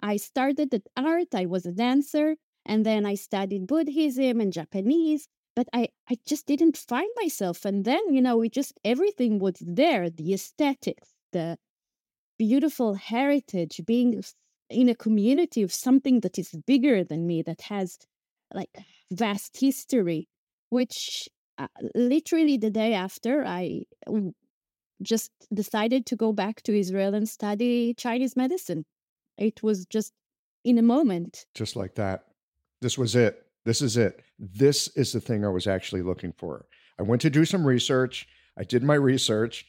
I 0.02 0.18
started 0.18 0.74
at 0.74 0.88
art, 0.98 1.34
I 1.34 1.46
was 1.46 1.66
a 1.66 1.72
dancer, 1.72 2.36
and 2.66 2.86
then 2.86 3.06
I 3.06 3.16
studied 3.16 3.68
Buddhism 3.68 4.40
and 4.40 4.54
Japanese, 4.54 5.28
but 5.56 5.68
I, 5.74 5.90
I 6.10 6.18
just 6.28 6.46
didn't 6.46 6.78
find 6.78 7.10
myself. 7.22 7.66
And 7.66 7.86
then, 7.86 8.14
you 8.14 8.22
know, 8.22 8.42
it 8.42 8.54
just 8.54 8.74
everything 8.84 9.40
was 9.40 9.56
there 9.62 10.10
the 10.10 10.34
aesthetics, 10.34 11.10
the 11.32 11.58
beautiful 12.38 12.96
heritage, 12.96 13.82
being 13.86 14.24
in 14.70 14.90
a 14.90 14.96
community 14.96 15.62
of 15.62 15.72
something 15.72 16.22
that 16.22 16.40
is 16.40 16.56
bigger 16.66 17.04
than 17.04 17.28
me, 17.28 17.42
that 17.44 17.62
has 17.62 17.98
like 18.54 18.78
vast 19.12 19.58
history, 19.60 20.28
which 20.70 21.30
uh, 21.58 21.68
literally 21.96 22.58
the 22.58 22.72
day 22.72 22.94
after 22.94 23.46
I 23.46 23.84
just 25.04 25.32
decided 25.54 26.06
to 26.08 26.16
go 26.16 26.34
back 26.34 26.62
to 26.64 26.78
Israel 26.78 27.14
and 27.14 27.28
study 27.28 27.94
Chinese 27.94 28.36
medicine. 28.36 28.86
It 29.38 29.62
was 29.62 29.86
just 29.86 30.14
in 30.64 30.78
a 30.78 30.82
moment. 30.82 31.46
Just 31.54 31.76
like 31.76 31.96
that. 31.96 32.26
This 32.82 32.98
was 32.98 33.16
it. 33.16 33.46
This 33.66 33.82
is 33.82 33.98
it. 33.98 34.22
This 34.40 34.90
is 34.90 35.14
the 35.14 35.22
thing 35.22 35.46
I 35.46 35.50
was 35.50 35.68
actually 35.68 36.02
looking 36.02 36.34
for. 36.38 36.66
I 37.00 37.04
went 37.04 37.22
to 37.22 37.30
do 37.30 37.46
some 37.46 37.66
research. 37.66 38.28
I 38.58 38.64
did 38.64 38.84
my 38.84 38.96
research 38.96 39.66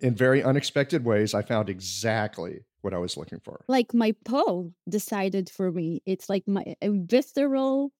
in 0.00 0.14
very 0.14 0.42
unexpected 0.42 1.04
ways. 1.04 1.34
I 1.34 1.42
found 1.42 1.68
exactly 1.68 2.60
what 2.80 2.94
I 2.94 2.98
was 2.98 3.16
looking 3.16 3.40
for. 3.40 3.64
Like 3.68 3.92
my 3.92 4.14
Po 4.24 4.72
decided 4.88 5.50
for 5.50 5.70
me. 5.70 6.02
It's 6.06 6.28
like 6.28 6.48
my 6.48 6.76
visceral, 6.82 7.92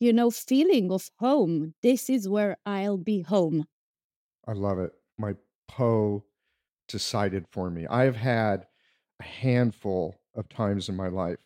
you 0.00 0.12
know, 0.12 0.30
feeling 0.30 0.90
of 0.90 1.10
home. 1.18 1.74
This 1.82 2.08
is 2.08 2.28
where 2.28 2.56
I'll 2.64 2.96
be 2.96 3.22
home. 3.22 3.66
I 4.46 4.52
love 4.52 4.78
it. 4.78 4.92
My 5.18 5.34
Po 5.68 6.24
decided 6.88 7.46
for 7.50 7.70
me. 7.70 7.86
I 7.86 8.04
have 8.04 8.16
had 8.16 8.66
a 9.20 9.24
handful 9.24 10.16
of 10.34 10.48
times 10.48 10.88
in 10.88 10.96
my 10.96 11.08
life 11.08 11.38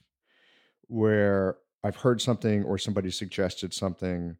where 0.88 1.58
I've 1.84 1.96
heard 1.96 2.20
something 2.20 2.64
or 2.64 2.78
somebody 2.78 3.10
suggested 3.10 3.72
something, 3.72 4.36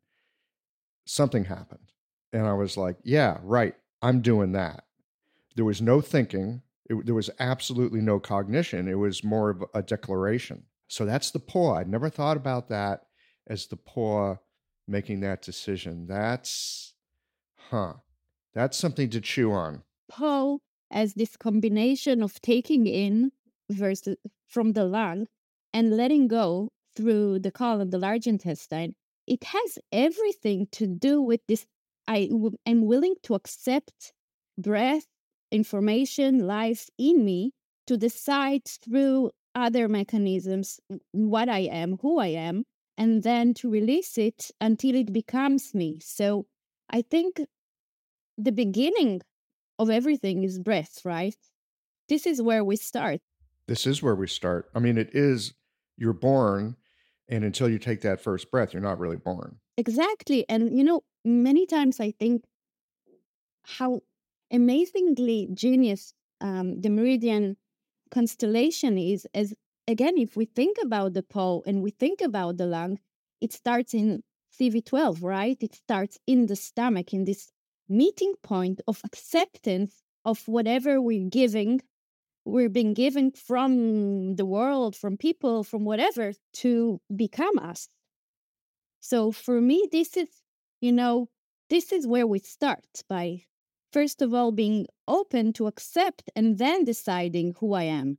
something 1.07 1.45
happened. 1.45 1.93
And 2.33 2.47
I 2.47 2.55
was 2.55 2.77
like, 2.77 2.97
yeah, 3.05 3.39
right, 3.43 3.75
I'm 4.03 4.21
doing 4.21 4.53
that. 4.53 4.85
There 5.57 5.65
was 5.65 5.81
no 5.81 6.01
thinking, 6.01 6.63
it, 6.89 7.07
there 7.07 7.15
was 7.15 7.31
absolutely 7.39 8.01
no 8.01 8.19
cognition. 8.19 8.89
It 8.89 8.99
was 8.99 9.25
more 9.25 9.51
of 9.51 9.65
a 9.75 9.83
declaration. 9.83 10.65
So 10.89 11.05
that's 11.05 11.31
the 11.31 11.39
Po. 11.39 11.75
I'd 11.75 11.89
never 11.89 12.09
thought 12.09 12.37
about 12.37 12.69
that 12.69 13.03
as 13.47 13.67
the 13.67 13.77
Po 13.77 14.39
making 14.87 15.21
that 15.21 15.43
decision. 15.43 16.07
That's, 16.07 16.95
huh, 17.71 17.95
that's 18.59 18.77
something 18.77 19.09
to 19.11 19.21
chew 19.21 19.53
on. 19.53 19.83
Po 20.11 20.61
as 20.91 21.15
this 21.15 21.37
combination 21.37 22.23
of 22.23 22.41
taking 22.41 22.87
in 22.87 23.31
versus 23.71 24.17
from 24.49 24.73
the 24.73 24.85
lung 24.85 25.27
and 25.73 25.97
letting 25.97 26.27
go 26.27 26.71
through 26.97 27.39
the 27.39 27.53
colon, 27.53 27.91
the 27.91 27.99
large 27.99 28.27
intestine, 28.27 28.95
it 29.27 29.45
has 29.45 29.79
everything 29.93 30.67
to 30.73 30.87
do 30.87 31.23
with 31.23 31.41
this. 31.47 31.67
I 32.09 32.31
am 32.67 32.87
willing 32.87 33.15
to 33.25 33.35
accept 33.35 34.13
breath, 34.57 35.07
information, 35.53 36.47
life 36.47 36.89
in 36.99 37.25
me 37.25 37.53
to 37.87 37.97
decide 37.97 38.65
through 38.67 39.31
other 39.55 39.89
mechanisms 39.89 40.81
what 41.13 41.49
I 41.49 41.61
am, 41.61 41.99
who 42.03 42.19
I 42.19 42.29
am, 42.29 42.65
and 42.97 43.23
then 43.23 43.55
to 43.55 43.71
release 43.71 44.19
it 44.19 44.51
until 44.61 44.97
it 44.97 45.13
becomes 45.13 45.75
me. 45.75 46.01
So 46.03 46.47
I 46.91 47.03
think 47.03 47.41
the 48.39 48.53
beginning 48.53 49.21
of 49.79 49.91
everything 49.91 50.45
is 50.45 50.59
breath, 50.59 51.01
right? 51.05 51.37
This 52.09 52.27
is 52.27 52.41
where 52.41 52.65
we 52.65 52.77
start. 52.77 53.21
This 53.67 53.87
is 53.87 54.03
where 54.03 54.15
we 54.15 54.29
start. 54.29 54.71
I 54.75 54.79
mean, 54.79 54.97
it 54.97 55.11
is, 55.13 55.53
you're 55.97 56.15
born, 56.15 56.77
and 57.29 57.45
until 57.45 57.69
you 57.69 57.79
take 57.79 58.01
that 58.03 58.21
first 58.21 58.51
breath, 58.51 58.73
you're 58.73 58.83
not 58.83 58.99
really 58.99 59.17
born. 59.17 59.57
Exactly. 59.77 60.49
And, 60.49 60.77
you 60.77 60.83
know, 60.83 61.03
many 61.25 61.67
times 61.67 62.01
I 62.01 62.13
think 62.13 62.45
how 63.65 64.01
amazingly 64.51 65.49
genius 65.53 66.15
um, 66.41 66.81
the 66.81 66.89
meridian 66.89 67.57
constellation 68.11 68.97
is, 68.97 69.27
as 69.35 69.53
again, 69.87 70.17
if 70.17 70.37
we 70.37 70.47
think 70.47 70.79
about 70.83 71.13
the 71.13 71.23
pole 71.23 71.63
and 71.67 71.83
we 71.83 71.91
think 71.91 72.21
about 72.21 72.57
the 72.57 72.67
lung, 72.67 72.99
it 73.41 73.53
starts 73.53 73.93
in 73.93 74.23
CV12, 74.59 75.23
right? 75.23 75.59
It 75.61 75.75
starts 75.75 76.19
in 76.27 76.47
the 76.47 76.57
stomach, 76.57 77.13
in 77.13 77.25
this 77.25 77.51
meeting 77.89 78.35
point 78.43 78.81
of 78.87 79.01
acceptance 79.05 80.03
of 80.25 80.47
whatever 80.47 81.01
we're 81.01 81.29
giving 81.29 81.81
we're 82.45 82.69
being 82.69 82.95
given 82.95 83.31
from 83.31 84.37
the 84.37 84.47
world 84.47 84.97
from 84.97 85.17
people 85.17 85.63
from 85.63 85.85
whatever 85.85 86.33
to 86.55 87.01
become 87.15 87.59
us. 87.59 87.89
So 89.01 89.33
for 89.33 89.61
me 89.61 89.87
this 89.91 90.17
is 90.17 90.29
you 90.81 90.93
know 90.93 91.29
this 91.69 91.93
is 91.93 92.07
where 92.07 92.27
we 92.27 92.39
start 92.39 93.03
by 93.09 93.43
first 93.93 94.23
of 94.23 94.33
all 94.33 94.53
being 94.53 94.87
open 95.07 95.53
to 95.55 95.67
accept 95.67 96.31
and 96.35 96.59
then 96.59 96.85
deciding 96.85 97.55
who 97.61 97.75
i 97.75 97.85
am. 97.85 98.19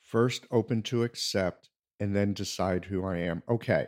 First 0.00 0.46
open 0.50 0.82
to 0.84 1.02
accept 1.02 1.70
and 1.98 2.14
then 2.14 2.34
decide 2.34 2.84
who 2.84 3.04
i 3.04 3.16
am. 3.18 3.42
Okay. 3.48 3.86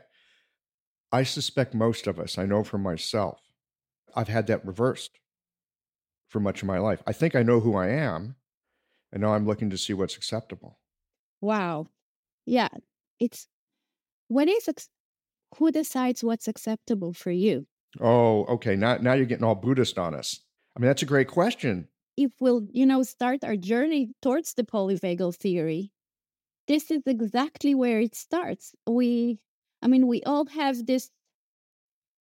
I 1.12 1.22
suspect 1.22 1.74
most 1.74 2.06
of 2.06 2.18
us 2.18 2.38
i 2.38 2.46
know 2.46 2.64
for 2.64 2.78
myself 2.78 3.47
I've 4.14 4.28
had 4.28 4.46
that 4.48 4.64
reversed 4.64 5.18
for 6.28 6.40
much 6.40 6.62
of 6.62 6.68
my 6.68 6.78
life. 6.78 7.02
I 7.06 7.12
think 7.12 7.34
I 7.34 7.42
know 7.42 7.60
who 7.60 7.74
I 7.76 7.88
am, 7.88 8.36
and 9.12 9.22
now 9.22 9.34
I'm 9.34 9.46
looking 9.46 9.70
to 9.70 9.78
see 9.78 9.94
what's 9.94 10.16
acceptable. 10.16 10.78
Wow. 11.40 11.86
Yeah. 12.46 12.68
It's 13.20 13.48
what 14.28 14.48
is 14.48 14.68
who 15.56 15.70
decides 15.70 16.22
what's 16.22 16.48
acceptable 16.48 17.12
for 17.12 17.30
you? 17.30 17.66
Oh, 18.00 18.44
okay. 18.44 18.76
Now 18.76 18.96
now 18.96 19.14
you're 19.14 19.26
getting 19.26 19.44
all 19.44 19.54
Buddhist 19.54 19.98
on 19.98 20.14
us. 20.14 20.40
I 20.76 20.80
mean, 20.80 20.88
that's 20.88 21.02
a 21.02 21.06
great 21.06 21.28
question. 21.28 21.88
If 22.16 22.32
we'll, 22.40 22.66
you 22.72 22.84
know, 22.84 23.02
start 23.02 23.44
our 23.44 23.56
journey 23.56 24.10
towards 24.20 24.54
the 24.54 24.64
polyvagal 24.64 25.36
theory, 25.36 25.92
this 26.66 26.90
is 26.90 27.02
exactly 27.06 27.74
where 27.74 28.00
it 28.00 28.14
starts. 28.14 28.74
We 28.86 29.38
I 29.80 29.86
mean, 29.86 30.06
we 30.06 30.22
all 30.24 30.46
have 30.46 30.86
this 30.86 31.10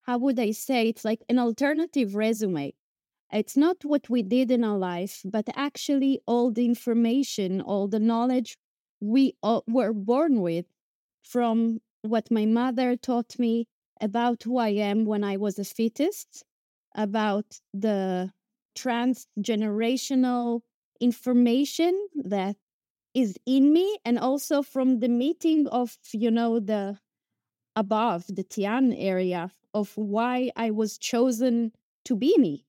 how 0.06 0.18
would 0.18 0.38
I 0.38 0.52
say, 0.52 0.88
it's 0.88 1.04
like 1.04 1.22
an 1.28 1.38
alternative 1.38 2.14
resume. 2.14 2.72
It's 3.32 3.56
not 3.56 3.84
what 3.84 4.08
we 4.08 4.22
did 4.22 4.50
in 4.52 4.62
our 4.62 4.78
life, 4.78 5.22
but 5.24 5.48
actually 5.54 6.20
all 6.26 6.52
the 6.52 6.64
information, 6.64 7.60
all 7.60 7.88
the 7.88 7.98
knowledge 7.98 8.56
we 9.00 9.34
all 9.42 9.64
were 9.66 9.92
born 9.92 10.40
with 10.40 10.66
from 11.22 11.80
what 12.02 12.30
my 12.30 12.46
mother 12.46 12.96
taught 12.96 13.38
me 13.38 13.66
about 14.00 14.44
who 14.44 14.58
I 14.58 14.68
am 14.68 15.04
when 15.04 15.24
I 15.24 15.36
was 15.36 15.58
a 15.58 15.64
fetus, 15.64 16.26
about 16.94 17.58
the 17.74 18.30
transgenerational 18.78 20.60
information 21.00 22.08
that 22.14 22.56
is 23.12 23.36
in 23.44 23.72
me, 23.72 23.98
and 24.04 24.18
also 24.18 24.62
from 24.62 25.00
the 25.00 25.08
meeting 25.08 25.66
of, 25.68 25.96
you 26.12 26.30
know, 26.30 26.60
the 26.60 26.98
above 27.74 28.24
the 28.28 28.44
Tian 28.44 28.92
area 28.92 29.50
of 29.76 29.96
why 29.96 30.50
I 30.56 30.72
was 30.72 30.98
chosen 30.98 31.72
to 32.06 32.16
be 32.16 32.36
me. 32.38 32.64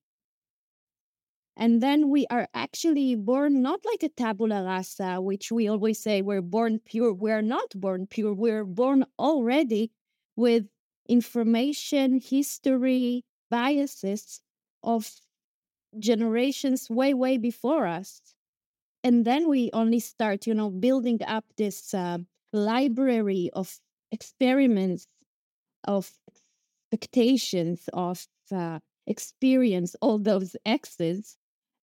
And 1.55 1.81
then 1.81 2.09
we 2.09 2.27
are 2.29 2.47
actually 2.53 3.15
born 3.15 3.61
not 3.63 3.79
like 3.85 4.03
a 4.03 4.09
tabula 4.09 4.63
rasa, 4.63 5.19
which 5.19 5.51
we 5.51 5.67
always 5.67 5.99
say 5.99 6.21
we're 6.21 6.41
born 6.41 6.79
pure. 6.85 7.13
We're 7.13 7.41
not 7.41 7.69
born 7.79 8.05
pure. 8.07 8.33
We're 8.33 8.65
born 8.65 9.05
already 9.17 9.91
with 10.35 10.67
information, 11.09 12.19
history, 12.19 13.25
biases 13.49 14.41
of 14.83 15.09
generations 15.99 16.89
way, 16.89 17.13
way 17.13 17.37
before 17.37 17.87
us. 17.87 18.21
And 19.03 19.25
then 19.25 19.47
we 19.49 19.69
only 19.73 19.99
start, 19.99 20.47
you 20.47 20.53
know, 20.53 20.69
building 20.69 21.19
up 21.27 21.45
this 21.57 21.93
uh, 21.93 22.19
library 22.53 23.49
of 23.53 23.79
experiments, 24.11 25.07
of 25.85 26.11
expectations, 26.91 27.89
of 27.93 28.25
uh, 28.53 28.79
experience, 29.05 29.95
all 30.01 30.19
those 30.19 30.55
X's. 30.65 31.37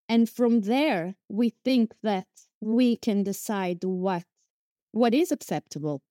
And 0.09 0.29
from 0.29 0.63
there, 0.63 1.15
we 1.29 1.55
think 1.65 1.93
that 2.03 2.27
we 2.61 2.97
can 2.97 3.23
decide 3.23 3.85
what 3.85 4.25
what 4.93 5.15
is 5.15 5.33
acceptable. 5.33 6.03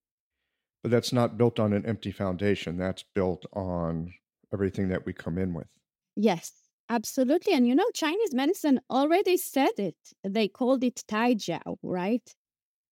But 0.82 0.91
that's 0.91 1.13
not 1.13 1.38
built 1.38 1.60
on 1.60 1.71
an 1.71 1.86
empty 1.86 2.12
foundation. 2.12 2.77
That's 2.77 3.03
built 3.15 3.45
on 3.53 4.13
everything 4.53 4.89
that 4.89 5.06
we 5.06 5.13
come 5.13 5.38
in 5.38 5.53
with. 5.53 5.67
Yes, 6.15 6.51
absolutely. 6.89 7.53
And 7.53 7.67
you 7.67 7.75
know, 7.75 7.89
Chinese 7.93 8.34
medicine 8.34 8.82
already 8.89 9.38
said 9.38 9.77
it. 9.77 9.95
They 10.23 10.47
called 10.47 10.84
it 10.84 11.03
Tai 11.08 11.36
Jiao, 11.36 11.77
right? 11.82 12.36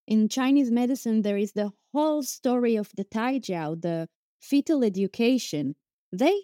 In 0.08 0.30
Chinese 0.30 0.72
medicine, 0.72 1.22
there 1.22 1.38
is 1.38 1.52
the 1.54 1.72
whole 1.94 2.24
story 2.24 2.76
of 2.76 2.90
the 2.96 3.04
Tai 3.04 3.40
Jiao, 3.40 3.82
the 3.82 4.08
fetal 4.40 4.84
education. 4.84 5.76
They 6.12 6.43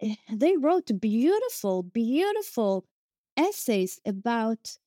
eh, 0.00 0.16
they 0.32 0.56
wrote 0.56 0.90
beautiful, 1.00 1.82
beautiful 1.82 2.86
essays 3.36 4.00
about 4.04 4.78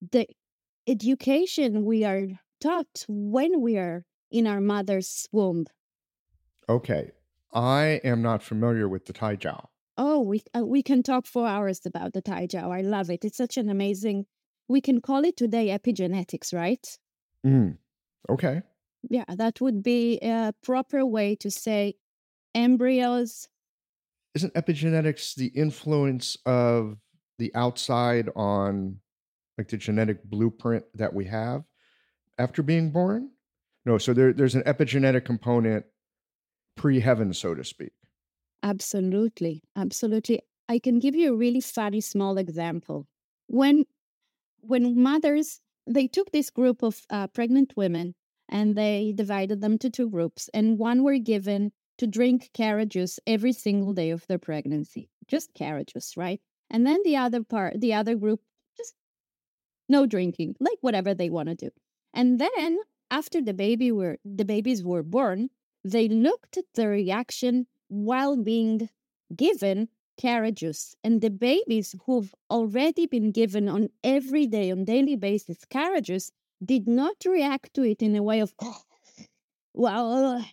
the 0.00 0.26
education 0.86 1.84
we 1.84 2.04
are 2.04 2.28
taught 2.60 3.04
when 3.08 3.60
we 3.60 3.76
are 3.76 4.04
in 4.30 4.46
our 4.46 4.60
mother's 4.60 5.28
womb. 5.32 5.66
Okay, 6.68 7.12
I 7.52 8.00
am 8.04 8.22
not 8.22 8.42
familiar 8.42 8.88
with 8.88 9.06
the 9.06 9.12
Tai 9.12 9.36
Jiao. 9.36 9.68
Oh, 9.96 10.20
we 10.20 10.42
uh, 10.56 10.64
we 10.64 10.82
can 10.82 11.02
talk 11.02 11.26
for 11.26 11.46
hours 11.46 11.84
about 11.84 12.12
the 12.12 12.22
Tai 12.22 12.46
Jiao. 12.46 12.70
I 12.70 12.82
love 12.82 13.10
it. 13.10 13.24
It's 13.24 13.36
such 13.36 13.56
an 13.56 13.68
amazing. 13.68 14.26
We 14.68 14.80
can 14.80 15.00
call 15.00 15.24
it 15.24 15.36
today 15.36 15.68
epigenetics, 15.68 16.52
right? 16.54 16.98
Mm. 17.44 17.78
Okay. 18.28 18.62
Yeah, 19.08 19.24
that 19.28 19.60
would 19.60 19.82
be 19.82 20.18
a 20.20 20.52
proper 20.62 21.06
way 21.06 21.36
to 21.36 21.50
say 21.50 21.94
embryos. 22.58 23.48
Isn't 24.34 24.54
epigenetics 24.54 25.34
the 25.34 25.46
influence 25.46 26.36
of 26.46 26.98
the 27.38 27.54
outside 27.54 28.28
on 28.36 28.98
like 29.56 29.68
the 29.68 29.76
genetic 29.76 30.22
blueprint 30.24 30.84
that 30.94 31.12
we 31.12 31.24
have 31.26 31.64
after 32.38 32.62
being 32.62 32.90
born? 32.90 33.30
No, 33.84 33.98
so 33.98 34.12
there, 34.12 34.32
there's 34.32 34.54
an 34.54 34.62
epigenetic 34.62 35.24
component 35.24 35.84
pre 36.76 37.00
heaven, 37.00 37.32
so 37.32 37.54
to 37.54 37.64
speak. 37.64 37.92
Absolutely. 38.62 39.62
Absolutely. 39.76 40.40
I 40.68 40.78
can 40.78 40.98
give 40.98 41.14
you 41.14 41.32
a 41.32 41.36
really 41.36 41.60
funny 41.60 42.00
small 42.00 42.38
example. 42.38 43.06
When 43.46 43.84
when 44.60 45.00
mothers 45.00 45.60
they 45.86 46.06
took 46.06 46.30
this 46.32 46.50
group 46.50 46.82
of 46.82 47.06
uh, 47.08 47.28
pregnant 47.28 47.72
women 47.76 48.14
and 48.48 48.76
they 48.76 49.12
divided 49.14 49.60
them 49.60 49.78
to 49.78 49.88
two 49.88 50.10
groups 50.10 50.50
and 50.52 50.78
one 50.78 51.02
were 51.02 51.18
given 51.18 51.72
to 51.98 52.06
drink 52.06 52.50
carrot 52.54 52.90
juice 52.90 53.20
every 53.26 53.52
single 53.52 53.92
day 53.92 54.10
of 54.10 54.26
their 54.26 54.38
pregnancy 54.38 55.08
just 55.26 55.52
carrot 55.54 55.88
juice 55.88 56.16
right? 56.16 56.40
And 56.70 56.86
then 56.86 57.00
the 57.04 57.16
other 57.16 57.42
part 57.42 57.80
the 57.80 57.94
other 57.94 58.14
group 58.14 58.40
just 58.76 58.94
no 59.88 60.06
drinking 60.06 60.56
like 60.60 60.78
whatever 60.80 61.14
they 61.14 61.30
want 61.30 61.48
to 61.48 61.54
do. 61.54 61.70
And 62.14 62.38
then 62.38 62.78
after 63.10 63.40
the 63.40 63.54
baby 63.54 63.92
were 63.92 64.18
the 64.24 64.44
babies 64.44 64.82
were 64.84 65.02
born 65.02 65.50
they 65.84 66.08
looked 66.08 66.56
at 66.56 66.64
the 66.74 66.88
reaction 66.88 67.66
while 67.88 68.36
being 68.36 68.88
given 69.34 69.88
carrot 70.18 70.56
juice. 70.56 70.96
And 71.04 71.20
the 71.20 71.30
babies 71.30 71.94
who've 72.04 72.34
already 72.50 73.06
been 73.06 73.30
given 73.30 73.68
on 73.68 73.88
every 74.02 74.46
day 74.46 74.70
on 74.70 74.84
daily 74.84 75.16
basis 75.16 75.64
carrot 75.70 76.04
juice 76.04 76.30
did 76.62 76.88
not 76.88 77.16
react 77.24 77.74
to 77.74 77.82
it 77.82 78.02
in 78.02 78.16
a 78.16 78.22
way 78.22 78.40
of 78.40 78.52
well 79.74 80.44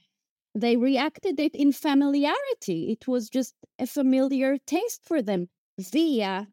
they 0.55 0.77
reacted 0.77 1.39
it 1.39 1.55
in 1.55 1.71
familiarity. 1.73 2.91
It 2.91 3.07
was 3.07 3.29
just 3.29 3.55
a 3.79 3.87
familiar 3.87 4.57
taste 4.59 5.03
for 5.05 5.21
them 5.21 5.49
via 5.79 6.47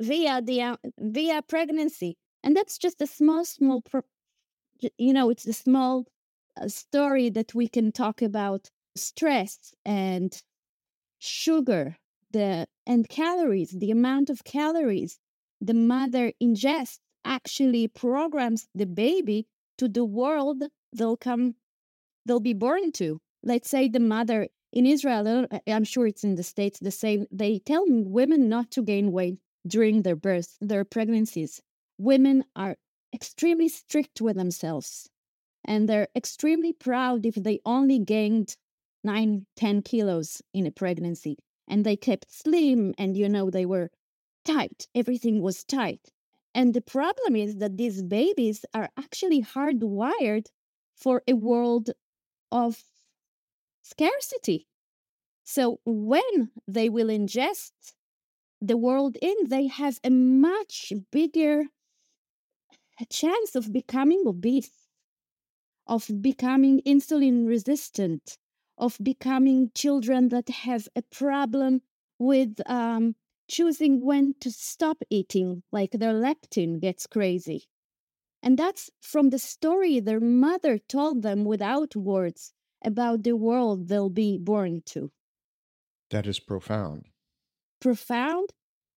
via 0.00 0.42
the 0.42 0.62
uh, 0.62 0.76
via 0.98 1.42
pregnancy. 1.42 2.16
And 2.42 2.56
that's 2.56 2.78
just 2.78 3.02
a 3.02 3.06
small 3.06 3.44
small 3.44 3.82
you 4.96 5.12
know 5.12 5.30
it's 5.30 5.46
a 5.46 5.52
small 5.52 6.06
uh, 6.60 6.68
story 6.68 7.30
that 7.30 7.54
we 7.54 7.68
can 7.68 7.92
talk 7.92 8.22
about 8.22 8.70
stress 8.96 9.72
and 9.84 10.42
sugar 11.18 11.98
the 12.32 12.66
and 12.86 13.08
calories 13.08 13.70
the 13.72 13.90
amount 13.90 14.30
of 14.30 14.44
calories 14.44 15.18
the 15.60 15.74
mother 15.74 16.32
ingests 16.42 17.00
actually 17.24 17.88
programs 17.88 18.68
the 18.74 18.86
baby 18.86 19.46
to 19.78 19.88
the 19.88 20.04
world 20.04 20.64
they'll 20.94 21.16
come 21.16 21.54
they'll 22.28 22.40
be 22.40 22.54
born 22.54 22.92
to. 22.92 23.20
Let's 23.42 23.68
say 23.68 23.88
the 23.88 24.00
mother 24.00 24.48
in 24.72 24.84
israel 24.86 25.46
i'm 25.66 25.84
sure 25.84 26.06
it's 26.06 26.24
in 26.24 26.34
the 26.34 26.42
states 26.42 26.78
the 26.78 26.90
same 26.90 27.26
they 27.32 27.58
tell 27.58 27.84
women 27.88 28.48
not 28.48 28.70
to 28.70 28.82
gain 28.82 29.12
weight 29.12 29.38
during 29.66 30.02
their 30.02 30.16
birth 30.16 30.56
their 30.60 30.84
pregnancies. 30.84 31.60
Women 31.98 32.44
are 32.54 32.76
extremely 33.14 33.68
strict 33.68 34.20
with 34.20 34.36
themselves 34.36 35.08
and 35.64 35.88
they're 35.88 36.08
extremely 36.14 36.72
proud 36.72 37.26
if 37.26 37.34
they 37.34 37.60
only 37.64 37.98
gained 37.98 38.56
9 39.04 39.46
10 39.56 39.82
kilos 39.82 40.42
in 40.52 40.66
a 40.66 40.70
pregnancy 40.70 41.36
and 41.66 41.84
they 41.84 41.96
kept 41.96 42.30
slim 42.30 42.94
and 42.98 43.16
you 43.16 43.28
know 43.28 43.50
they 43.50 43.66
were 43.66 43.90
tight 44.44 44.86
everything 44.94 45.40
was 45.42 45.64
tight. 45.64 46.12
And 46.54 46.74
the 46.74 46.80
problem 46.80 47.36
is 47.36 47.56
that 47.56 47.76
these 47.76 48.02
babies 48.02 48.64
are 48.74 48.88
actually 48.98 49.42
hardwired 49.42 50.46
for 50.94 51.22
a 51.28 51.34
world 51.34 51.90
of 52.52 52.84
scarcity 53.82 54.66
so 55.44 55.80
when 55.84 56.50
they 56.66 56.88
will 56.88 57.08
ingest 57.08 57.72
the 58.60 58.76
world 58.76 59.16
in 59.22 59.36
they 59.48 59.66
have 59.66 59.98
a 60.04 60.10
much 60.10 60.92
bigger 61.12 61.64
chance 63.10 63.54
of 63.54 63.72
becoming 63.72 64.24
obese 64.26 64.88
of 65.86 66.10
becoming 66.20 66.80
insulin 66.82 67.46
resistant 67.46 68.38
of 68.78 68.96
becoming 69.02 69.70
children 69.74 70.28
that 70.28 70.48
have 70.48 70.88
a 70.94 71.02
problem 71.02 71.82
with 72.18 72.60
um, 72.66 73.16
choosing 73.48 74.04
when 74.04 74.34
to 74.40 74.50
stop 74.50 74.98
eating, 75.10 75.62
like 75.72 75.90
their 75.92 76.12
leptin 76.12 76.80
gets 76.80 77.06
crazy. 77.06 77.64
And 78.42 78.58
that's 78.58 78.90
from 79.00 79.30
the 79.30 79.38
story 79.38 80.00
their 80.00 80.20
mother 80.20 80.78
told 80.78 81.22
them 81.22 81.44
without 81.44 81.96
words 81.96 82.52
about 82.84 83.24
the 83.24 83.36
world 83.36 83.88
they'll 83.88 84.10
be 84.10 84.38
born 84.38 84.82
to. 84.86 85.10
That 86.10 86.26
is 86.26 86.40
profound. 86.40 87.06
Profound. 87.80 88.50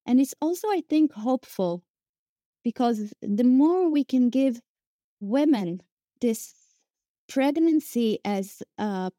And 0.06 0.19
it's 0.19 0.36
also, 0.41 0.67
I 0.69 0.82
think, 0.88 1.13
hopeful 1.13 1.84
because 2.63 3.13
the 3.21 3.43
more 3.43 3.89
we 3.89 4.04
can 4.04 4.30
give 4.30 4.62
women 5.19 5.82
this 6.19 6.54
pregnancy 7.27 8.19
as 8.25 8.62
a 8.77 9.12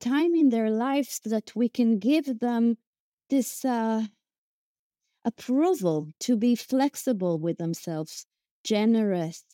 time 0.00 0.34
in 0.34 0.50
their 0.50 0.70
lives 0.70 1.20
that 1.24 1.54
we 1.56 1.68
can 1.68 1.98
give 1.98 2.40
them 2.40 2.76
this 3.30 3.64
uh, 3.64 4.06
approval 5.24 6.12
to 6.20 6.36
be 6.36 6.54
flexible 6.54 7.38
with 7.38 7.58
themselves, 7.58 8.26
generous, 8.62 9.44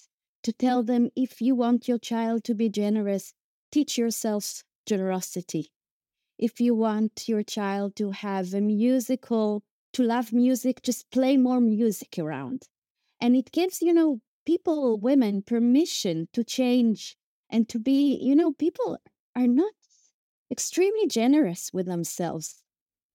to 0.43 0.53
tell 0.53 0.83
them 0.83 1.11
if 1.17 1.41
you 1.41 1.55
want 1.55 1.89
your 1.89 1.99
child 1.99 2.45
to 2.45 2.55
be 2.55 2.69
generous, 2.69 3.35
teach 3.71 3.99
yourself 3.99 4.63
generosity. 4.87 5.71
If 6.39 6.61
you 6.61 6.75
want 6.75 7.29
your 7.29 7.43
child 7.43 7.97
to 7.97 8.13
have 8.13 8.55
a 8.55 8.61
musical, 8.61 9.63
to 9.93 10.03
love 10.03 10.33
music, 10.33 10.83
just 10.83 11.11
play 11.11 11.37
more 11.37 11.61
music 11.61 12.19
around. 12.19 12.69
And 13.21 13.37
it 13.37 13.53
gives, 13.53 13.83
you 13.83 13.93
know, 13.93 14.21
people, 14.47 14.99
women, 14.99 15.43
permission 15.43 16.29
to 16.33 16.43
change 16.43 17.17
and 17.51 17.69
to 17.69 17.79
be, 17.79 18.19
you 18.21 18.35
know, 18.35 18.53
people 18.53 18.99
are 19.37 19.47
not 19.47 19.75
extremely 20.51 21.07
generous 21.07 21.71
with 21.73 21.87
themselves. 21.87 22.63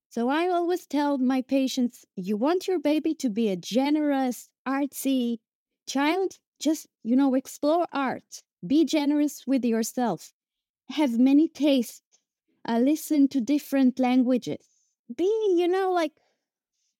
So 0.10 0.30
I 0.30 0.48
always 0.48 0.86
tell 0.86 1.18
my 1.18 1.42
patients 1.42 2.06
you 2.16 2.38
want 2.38 2.68
your 2.68 2.80
baby 2.80 3.14
to 3.16 3.30
be 3.30 3.50
a 3.50 3.56
generous, 3.58 4.50
artsy 4.68 5.40
child? 5.88 6.40
Just, 6.66 6.88
you 7.04 7.16
know, 7.16 7.36
explore 7.36 7.86
art. 7.94 8.42
Be 8.66 8.86
generous 8.86 9.44
with 9.46 9.64
yourself. 9.64 10.34
Have 10.90 11.20
many 11.20 11.48
tastes. 11.48 12.02
Uh, 12.68 12.80
listen 12.80 13.28
to 13.28 13.40
different 13.40 14.00
languages. 14.00 14.66
Be, 15.16 15.32
you 15.56 15.68
know, 15.68 15.92
like 15.92 16.14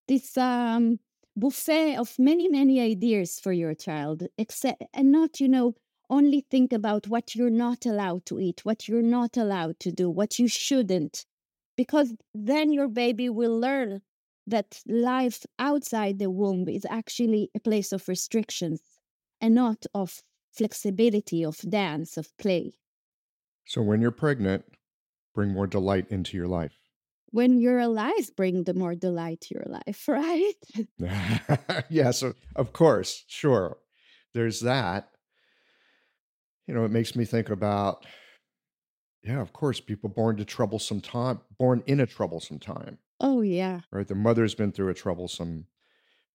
this 0.06 0.38
um, 0.38 1.00
buffet 1.36 1.96
of 1.96 2.16
many, 2.16 2.46
many 2.48 2.80
ideas 2.80 3.40
for 3.40 3.52
your 3.52 3.74
child, 3.74 4.28
except, 4.38 4.84
and 4.94 5.10
not, 5.10 5.40
you 5.40 5.48
know, 5.48 5.74
only 6.08 6.46
think 6.48 6.72
about 6.72 7.08
what 7.08 7.34
you're 7.34 7.50
not 7.66 7.86
allowed 7.86 8.24
to 8.26 8.38
eat, 8.38 8.64
what 8.64 8.86
you're 8.86 9.10
not 9.18 9.36
allowed 9.36 9.80
to 9.80 9.90
do, 9.90 10.08
what 10.08 10.38
you 10.38 10.46
shouldn't, 10.46 11.26
because 11.76 12.14
then 12.32 12.72
your 12.72 12.86
baby 12.86 13.28
will 13.28 13.58
learn 13.58 14.00
that 14.46 14.80
life 14.86 15.44
outside 15.58 16.20
the 16.20 16.30
womb 16.30 16.68
is 16.68 16.86
actually 16.88 17.50
a 17.56 17.58
place 17.58 17.90
of 17.90 18.06
restrictions 18.06 18.95
and 19.40 19.54
not 19.54 19.86
of 19.94 20.22
flexibility, 20.52 21.44
of 21.44 21.58
dance, 21.68 22.16
of 22.16 22.36
play. 22.38 22.72
So 23.66 23.82
when 23.82 24.00
you're 24.00 24.10
pregnant, 24.10 24.64
bring 25.34 25.50
more 25.50 25.66
delight 25.66 26.06
into 26.10 26.36
your 26.36 26.48
life. 26.48 26.76
When 27.30 27.58
you're 27.58 27.80
alive, 27.80 28.30
bring 28.36 28.64
the 28.64 28.74
more 28.74 28.94
delight 28.94 29.42
to 29.42 29.54
your 29.54 29.66
life, 29.66 30.08
right? 30.08 30.54
yeah, 31.90 32.10
so 32.12 32.34
of 32.54 32.72
course, 32.72 33.24
sure. 33.26 33.78
There's 34.32 34.60
that 34.60 35.10
you 36.66 36.74
know, 36.74 36.84
it 36.84 36.90
makes 36.90 37.14
me 37.14 37.24
think 37.24 37.50
about, 37.50 38.04
yeah, 39.22 39.40
of 39.40 39.52
course, 39.52 39.80
people 39.80 40.08
born 40.08 40.36
to 40.36 40.44
troublesome 40.44 41.00
time, 41.00 41.40
born 41.58 41.82
in 41.86 42.00
a 42.00 42.06
troublesome 42.06 42.58
time. 42.58 42.98
Oh, 43.20 43.40
yeah. 43.40 43.80
Right. 43.92 44.06
The 44.06 44.14
mother's 44.14 44.54
been 44.54 44.72
through 44.72 44.88
a 44.88 44.94
troublesome 44.94 45.66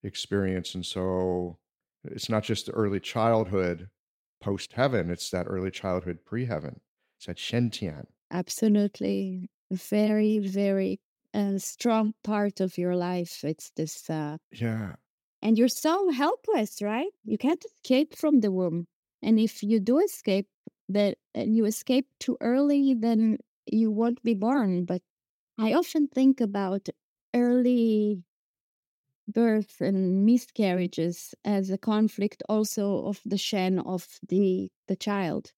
experience. 0.03 0.73
And 0.73 0.85
so 0.85 1.57
it's 2.03 2.29
not 2.29 2.43
just 2.43 2.65
the 2.67 2.71
early 2.73 2.99
childhood 2.99 3.89
post 4.41 4.73
heaven, 4.73 5.09
it's 5.09 5.29
that 5.31 5.45
early 5.47 5.71
childhood 5.71 6.19
pre 6.25 6.45
heaven. 6.45 6.81
It's 7.17 7.27
that 7.27 7.37
Xiantian. 7.37 8.05
Absolutely. 8.31 9.49
Very, 9.71 10.39
very 10.39 10.99
uh, 11.33 11.57
strong 11.57 12.13
part 12.23 12.59
of 12.59 12.77
your 12.77 12.95
life. 12.95 13.43
It's 13.43 13.71
this. 13.71 14.09
Uh, 14.09 14.37
yeah. 14.51 14.95
And 15.41 15.57
you're 15.57 15.67
so 15.67 16.09
helpless, 16.11 16.81
right? 16.81 17.11
You 17.23 17.37
can't 17.37 17.63
escape 17.65 18.15
from 18.15 18.39
the 18.41 18.51
womb. 18.51 18.87
And 19.21 19.39
if 19.39 19.63
you 19.63 19.79
do 19.79 19.99
escape, 19.99 20.47
that 20.89 21.17
and 21.33 21.55
you 21.55 21.65
escape 21.65 22.07
too 22.19 22.37
early, 22.41 22.93
then 22.93 23.37
you 23.65 23.91
won't 23.91 24.21
be 24.23 24.33
born. 24.33 24.85
But 24.85 25.01
I 25.57 25.73
often 25.73 26.07
think 26.07 26.41
about 26.41 26.89
early 27.33 28.23
birth 29.33 29.81
and 29.81 30.25
miscarriages 30.25 31.33
as 31.45 31.69
a 31.69 31.77
conflict 31.77 32.43
also 32.49 33.05
of 33.05 33.19
the 33.25 33.37
shen 33.37 33.79
of 33.79 34.07
the 34.27 34.69
the 34.87 34.95
child. 34.95 35.51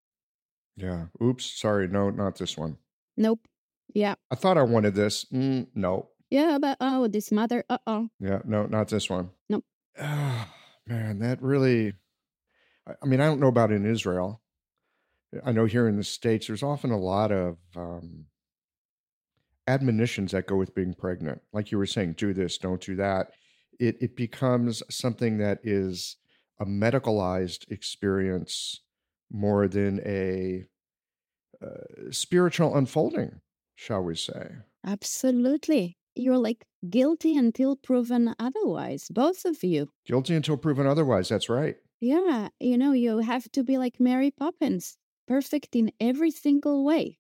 Yeah. 0.75 1.05
Oops. 1.21 1.45
Sorry. 1.45 1.87
No, 1.87 2.09
not 2.09 2.37
this 2.37 2.57
one. 2.57 2.77
Nope. 3.17 3.47
Yeah. 3.93 4.15
I 4.31 4.35
thought 4.35 4.57
I 4.57 4.63
wanted 4.63 4.95
this. 4.95 5.25
Mm, 5.31 5.67
no. 5.75 6.09
Yeah, 6.29 6.57
but 6.59 6.77
oh, 6.81 7.07
this 7.07 7.31
mother, 7.31 7.63
uh 7.69 7.77
oh. 7.85 8.09
Yeah, 8.19 8.39
no, 8.43 8.65
not 8.65 8.87
this 8.87 9.07
one. 9.09 9.29
Nope. 9.49 9.65
Ah, 9.99 10.51
man, 10.87 11.19
that 11.19 11.41
really. 11.41 11.93
I- 12.87 12.95
I 13.01 13.05
mean, 13.05 13.21
I 13.21 13.25
don't 13.27 13.39
know 13.39 13.47
about 13.47 13.71
in 13.71 13.85
Israel. 13.85 14.41
I 15.45 15.51
know 15.51 15.65
here 15.65 15.87
in 15.87 15.95
the 15.95 16.03
States, 16.03 16.47
there's 16.47 16.63
often 16.63 16.91
a 16.91 16.97
lot 16.99 17.31
of 17.31 17.57
um, 17.75 18.25
admonitions 19.67 20.31
that 20.31 20.47
go 20.47 20.55
with 20.55 20.75
being 20.75 20.93
pregnant. 20.93 21.41
Like 21.53 21.71
you 21.71 21.77
were 21.77 21.85
saying, 21.85 22.13
do 22.13 22.33
this, 22.33 22.57
don't 22.57 22.81
do 22.81 22.95
that. 22.97 23.31
It, 23.79 23.97
it 24.01 24.15
becomes 24.15 24.83
something 24.89 25.37
that 25.37 25.59
is 25.63 26.17
a 26.59 26.65
medicalized 26.65 27.69
experience 27.71 28.81
more 29.31 29.67
than 29.67 29.99
a 30.05 30.65
uh, 31.61 32.11
spiritual 32.11 32.75
unfolding, 32.75 33.41
shall 33.75 34.03
we 34.03 34.15
say. 34.15 34.51
Absolutely. 34.85 35.97
You're 36.15 36.37
like 36.37 36.65
guilty 36.89 37.35
until 37.35 37.75
proven 37.75 38.35
otherwise, 38.37 39.07
both 39.09 39.45
of 39.45 39.63
you. 39.63 39.89
Guilty 40.05 40.35
until 40.35 40.57
proven 40.57 40.85
otherwise. 40.85 41.29
That's 41.29 41.49
right. 41.49 41.77
Yeah, 41.99 42.49
you 42.59 42.77
know, 42.77 42.91
you 42.91 43.19
have 43.19 43.49
to 43.53 43.63
be 43.63 43.77
like 43.77 43.99
Mary 43.99 44.29
Poppins, 44.29 44.97
perfect 45.27 45.75
in 45.75 45.91
every 45.99 46.31
single 46.31 46.83
way. 46.83 47.17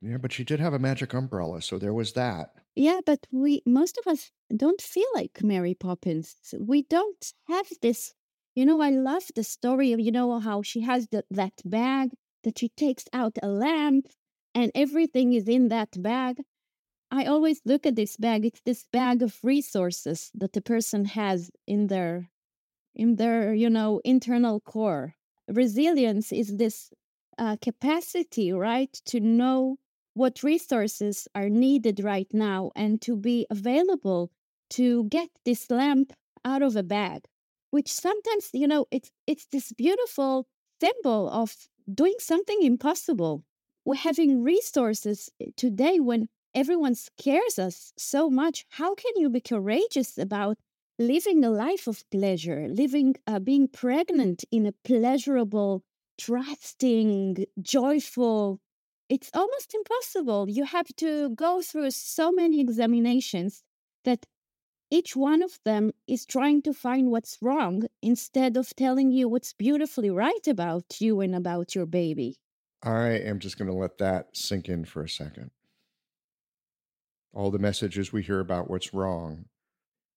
Yeah, 0.00 0.18
but 0.18 0.32
she 0.32 0.44
did 0.44 0.60
have 0.60 0.74
a 0.74 0.78
magic 0.78 1.14
umbrella, 1.14 1.62
so 1.62 1.78
there 1.78 1.94
was 1.94 2.12
that. 2.12 2.54
Yeah, 2.74 3.00
but 3.04 3.26
we, 3.32 3.62
most 3.64 3.98
of 3.98 4.06
us 4.06 4.30
don't 4.54 4.80
feel 4.80 5.06
like 5.14 5.42
Mary 5.42 5.74
Poppins. 5.74 6.36
We 6.58 6.82
don't 6.82 7.32
have 7.48 7.66
this. 7.80 8.12
You 8.54 8.66
know, 8.66 8.80
I 8.80 8.90
love 8.90 9.24
the 9.34 9.44
story 9.44 9.92
of, 9.92 10.00
you 10.00 10.12
know, 10.12 10.38
how 10.38 10.62
she 10.62 10.82
has 10.82 11.08
the, 11.08 11.24
that 11.30 11.54
bag 11.64 12.10
that 12.44 12.58
she 12.58 12.68
takes 12.70 13.04
out 13.12 13.38
a 13.42 13.48
lamp 13.48 14.06
and 14.54 14.70
everything 14.74 15.32
is 15.32 15.48
in 15.48 15.68
that 15.68 16.00
bag. 16.02 16.36
I 17.10 17.24
always 17.24 17.60
look 17.64 17.86
at 17.86 17.96
this 17.96 18.16
bag. 18.16 18.44
It's 18.44 18.60
this 18.64 18.86
bag 18.92 19.22
of 19.22 19.38
resources 19.42 20.30
that 20.34 20.52
the 20.52 20.60
person 20.60 21.06
has 21.06 21.50
in 21.66 21.86
their, 21.86 22.30
in 22.94 23.16
their, 23.16 23.54
you 23.54 23.70
know, 23.70 24.00
internal 24.04 24.60
core. 24.60 25.14
Resilience 25.48 26.32
is 26.32 26.56
this 26.56 26.92
uh, 27.38 27.56
capacity, 27.62 28.52
right, 28.52 28.92
to 29.06 29.20
know 29.20 29.78
what 30.16 30.42
resources 30.42 31.28
are 31.34 31.48
needed 31.50 32.00
right 32.00 32.28
now 32.32 32.70
and 32.74 33.00
to 33.02 33.16
be 33.16 33.46
available 33.50 34.30
to 34.70 35.04
get 35.04 35.28
this 35.44 35.70
lamp 35.70 36.12
out 36.44 36.62
of 36.62 36.76
a 36.76 36.82
bag 36.82 37.22
which 37.70 37.92
sometimes 37.92 38.50
you 38.52 38.66
know 38.66 38.86
it's 38.90 39.10
it's 39.26 39.46
this 39.52 39.72
beautiful 39.72 40.46
symbol 40.80 41.28
of 41.30 41.68
doing 41.92 42.14
something 42.18 42.62
impossible. 42.62 43.44
We're 43.84 43.94
having 43.96 44.42
resources 44.42 45.30
eh, 45.40 45.46
today 45.56 46.00
when 46.00 46.28
everyone 46.54 46.94
scares 46.96 47.58
us 47.58 47.92
so 47.96 48.28
much. 48.30 48.66
How 48.70 48.94
can 48.94 49.12
you 49.16 49.30
be 49.30 49.40
courageous 49.40 50.18
about 50.18 50.58
living 50.98 51.44
a 51.44 51.50
life 51.50 51.86
of 51.86 52.04
pleasure 52.10 52.68
living 52.70 53.14
uh, 53.26 53.38
being 53.38 53.68
pregnant 53.68 54.44
in 54.50 54.66
a 54.66 54.72
pleasurable 54.84 55.82
trusting 56.18 57.44
joyful 57.60 58.60
it's 59.08 59.30
almost 59.34 59.74
impossible. 59.74 60.48
You 60.48 60.64
have 60.64 60.88
to 60.96 61.30
go 61.30 61.62
through 61.62 61.90
so 61.92 62.32
many 62.32 62.60
examinations 62.60 63.62
that 64.04 64.26
each 64.90 65.16
one 65.16 65.42
of 65.42 65.58
them 65.64 65.92
is 66.06 66.24
trying 66.24 66.62
to 66.62 66.72
find 66.72 67.10
what's 67.10 67.38
wrong 67.40 67.86
instead 68.02 68.56
of 68.56 68.74
telling 68.76 69.10
you 69.10 69.28
what's 69.28 69.52
beautifully 69.52 70.10
right 70.10 70.46
about 70.46 71.00
you 71.00 71.20
and 71.20 71.34
about 71.34 71.74
your 71.74 71.86
baby. 71.86 72.38
I 72.82 73.08
am 73.08 73.40
just 73.40 73.58
going 73.58 73.70
to 73.70 73.76
let 73.76 73.98
that 73.98 74.36
sink 74.36 74.68
in 74.68 74.84
for 74.84 75.02
a 75.02 75.08
second. 75.08 75.50
All 77.32 77.50
the 77.50 77.58
messages 77.58 78.12
we 78.12 78.22
hear 78.22 78.40
about 78.40 78.70
what's 78.70 78.94
wrong 78.94 79.46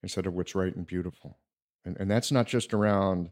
instead 0.03 0.27
of 0.27 0.33
what's 0.33 0.55
right 0.55 0.75
and 0.75 0.85
beautiful. 0.85 1.39
And, 1.83 1.97
and 1.99 2.09
that's 2.09 2.31
not 2.31 2.47
just 2.47 2.73
around 2.73 3.31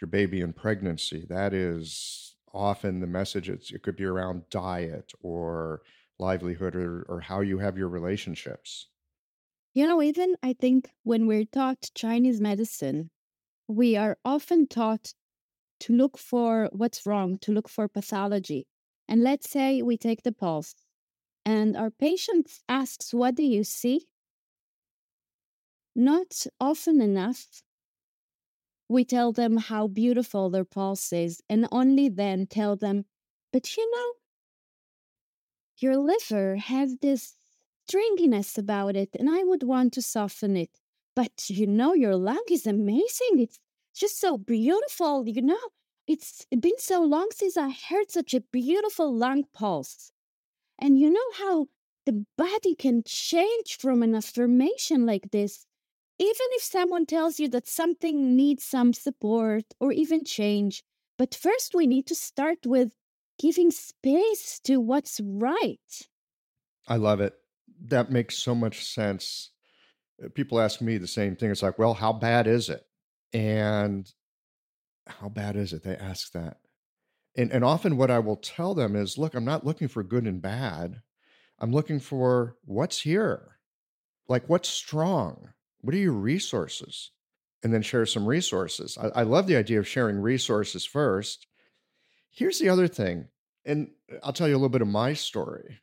your 0.00 0.08
baby 0.08 0.40
and 0.42 0.54
pregnancy, 0.54 1.26
that 1.28 1.54
is 1.54 2.36
often 2.54 3.00
the 3.00 3.06
message 3.06 3.48
it's, 3.50 3.70
it 3.72 3.82
could 3.82 3.96
be 3.96 4.04
around 4.04 4.48
diet 4.50 5.12
or 5.20 5.82
livelihood 6.18 6.74
or, 6.76 7.02
or 7.08 7.20
how 7.20 7.40
you 7.40 7.58
have 7.58 7.78
your 7.78 7.88
relationships 7.88 8.88
You 9.72 9.86
know, 9.86 10.02
even 10.02 10.36
I 10.42 10.52
think 10.52 10.90
when 11.04 11.26
we're 11.26 11.46
taught 11.46 11.90
Chinese 11.94 12.38
medicine, 12.38 13.10
we 13.68 13.96
are 13.96 14.18
often 14.24 14.66
taught 14.68 15.14
to 15.80 15.94
look 15.94 16.18
for 16.18 16.70
what's 16.72 17.06
wrong, 17.06 17.38
to 17.40 17.52
look 17.52 17.68
for 17.68 17.88
pathology. 17.88 18.68
And 19.08 19.22
let's 19.22 19.50
say 19.50 19.82
we 19.82 19.98
take 19.98 20.22
the 20.22 20.32
pulse 20.32 20.74
and 21.44 21.76
our 21.76 21.90
patient 21.90 22.60
asks, 22.68 23.14
What 23.14 23.36
do 23.36 23.44
you 23.44 23.64
see? 23.64 24.08
Not 25.94 26.46
often 26.58 27.02
enough, 27.02 27.62
we 28.88 29.04
tell 29.04 29.32
them 29.32 29.56
how 29.58 29.86
beautiful 29.88 30.50
their 30.50 30.64
pulse 30.64 31.12
is, 31.12 31.42
and 31.48 31.68
only 31.72 32.08
then 32.08 32.46
tell 32.46 32.76
them, 32.76 33.06
But 33.52 33.76
you 33.76 33.90
know, 33.90 34.14
your 35.78 35.96
liver 35.96 36.56
has 36.56 36.96
this 37.00 37.36
stringiness 37.88 38.58
about 38.58 38.96
it, 38.96 39.10
and 39.18 39.30
I 39.30 39.44
would 39.44 39.62
want 39.62 39.92
to 39.94 40.02
soften 40.02 40.56
it. 40.56 40.70
But 41.14 41.48
you 41.48 41.66
know, 41.66 41.94
your 41.94 42.16
lung 42.16 42.44
is 42.50 42.66
amazing. 42.66 43.38
It's 43.38 43.58
just 43.94 44.18
so 44.18 44.38
beautiful. 44.38 45.26
You 45.26 45.42
know, 45.42 45.58
it's 46.06 46.46
been 46.50 46.78
so 46.78 47.02
long 47.02 47.28
since 47.32 47.56
I 47.56 47.70
heard 47.70 48.10
such 48.10 48.34
a 48.34 48.40
beautiful 48.40 49.14
lung 49.14 49.44
pulse. 49.54 50.12
And 50.80 50.98
you 50.98 51.10
know 51.10 51.30
how 51.38 51.68
the 52.06 52.26
body 52.38 52.74
can 52.76 53.04
change 53.06 53.78
from 53.78 54.02
an 54.02 54.14
affirmation 54.16 55.06
like 55.06 55.30
this. 55.32 55.66
Even 56.20 56.46
if 56.52 56.62
someone 56.62 57.06
tells 57.06 57.38
you 57.38 57.48
that 57.48 57.68
something 57.68 58.34
needs 58.36 58.64
some 58.64 58.92
support 58.92 59.64
or 59.78 59.92
even 59.92 60.24
change, 60.24 60.82
but 61.16 61.34
first 61.34 61.74
we 61.74 61.86
need 61.86 62.06
to 62.08 62.14
start 62.14 62.58
with 62.66 62.92
giving 63.38 63.70
space 63.70 64.58
to 64.64 64.78
what's 64.78 65.20
right. 65.22 66.08
I 66.88 66.96
love 66.96 67.20
it. 67.20 67.34
That 67.82 68.10
makes 68.10 68.36
so 68.36 68.54
much 68.54 68.84
sense. 68.84 69.50
Uh, 70.22 70.28
People 70.34 70.60
ask 70.60 70.80
me 70.80 70.98
the 70.98 71.06
same 71.06 71.36
thing. 71.36 71.50
It's 71.50 71.62
like, 71.62 71.78
well, 71.78 71.94
how 71.94 72.12
bad 72.12 72.46
is 72.46 72.68
it? 72.68 72.84
And 73.32 74.10
how 75.06 75.28
bad 75.28 75.56
is 75.56 75.72
it? 75.72 75.84
They 75.84 75.96
ask 75.96 76.32
that. 76.32 76.58
And, 77.36 77.52
and 77.52 77.64
often 77.64 77.96
what 77.96 78.10
I 78.10 78.18
will 78.18 78.36
tell 78.36 78.74
them 78.74 78.96
is, 78.96 79.18
look, 79.18 79.34
I'm 79.34 79.44
not 79.44 79.64
looking 79.64 79.88
for 79.88 80.02
good 80.02 80.26
and 80.26 80.42
bad. 80.42 81.02
I'm 81.60 81.72
looking 81.72 82.00
for 82.00 82.56
what's 82.64 83.00
here. 83.02 83.58
Like, 84.28 84.48
what's 84.48 84.68
strong? 84.68 85.52
What 85.80 85.94
are 85.94 85.98
your 85.98 86.12
resources? 86.12 87.10
And 87.62 87.74
then 87.74 87.82
share 87.82 88.06
some 88.06 88.26
resources. 88.26 88.96
I, 88.96 89.20
I 89.20 89.22
love 89.22 89.46
the 89.46 89.56
idea 89.56 89.78
of 89.80 89.88
sharing 89.88 90.20
resources 90.20 90.84
first. 90.84 91.46
Here's 92.30 92.58
the 92.60 92.68
other 92.68 92.86
thing, 92.86 93.28
and 93.64 93.90
uh, 94.12 94.18
I'll 94.22 94.32
tell 94.32 94.46
you 94.46 94.54
a 94.54 94.58
little 94.58 94.68
bit 94.68 94.82
of 94.82 94.88
my 94.88 95.12
story. 95.14 95.80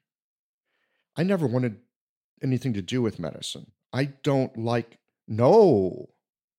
I 1.17 1.23
never 1.23 1.47
wanted 1.47 1.77
anything 2.41 2.73
to 2.73 2.81
do 2.81 3.01
with 3.01 3.19
medicine. 3.19 3.71
I 3.91 4.05
don't 4.05 4.57
like, 4.57 4.99
no, 5.27 6.09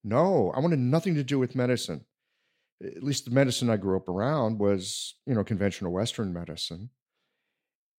no, 0.05 0.53
I 0.55 0.61
wanted 0.61 0.79
nothing 0.79 1.15
to 1.15 1.25
do 1.25 1.39
with 1.39 1.55
medicine. 1.55 2.05
At 2.85 3.03
least 3.03 3.25
the 3.25 3.31
medicine 3.31 3.71
I 3.71 3.77
grew 3.77 3.97
up 3.97 4.09
around 4.09 4.59
was, 4.59 5.15
you 5.27 5.35
know, 5.35 5.45
conventional 5.45 5.93
Western 5.93 6.33
medicine. 6.33 6.91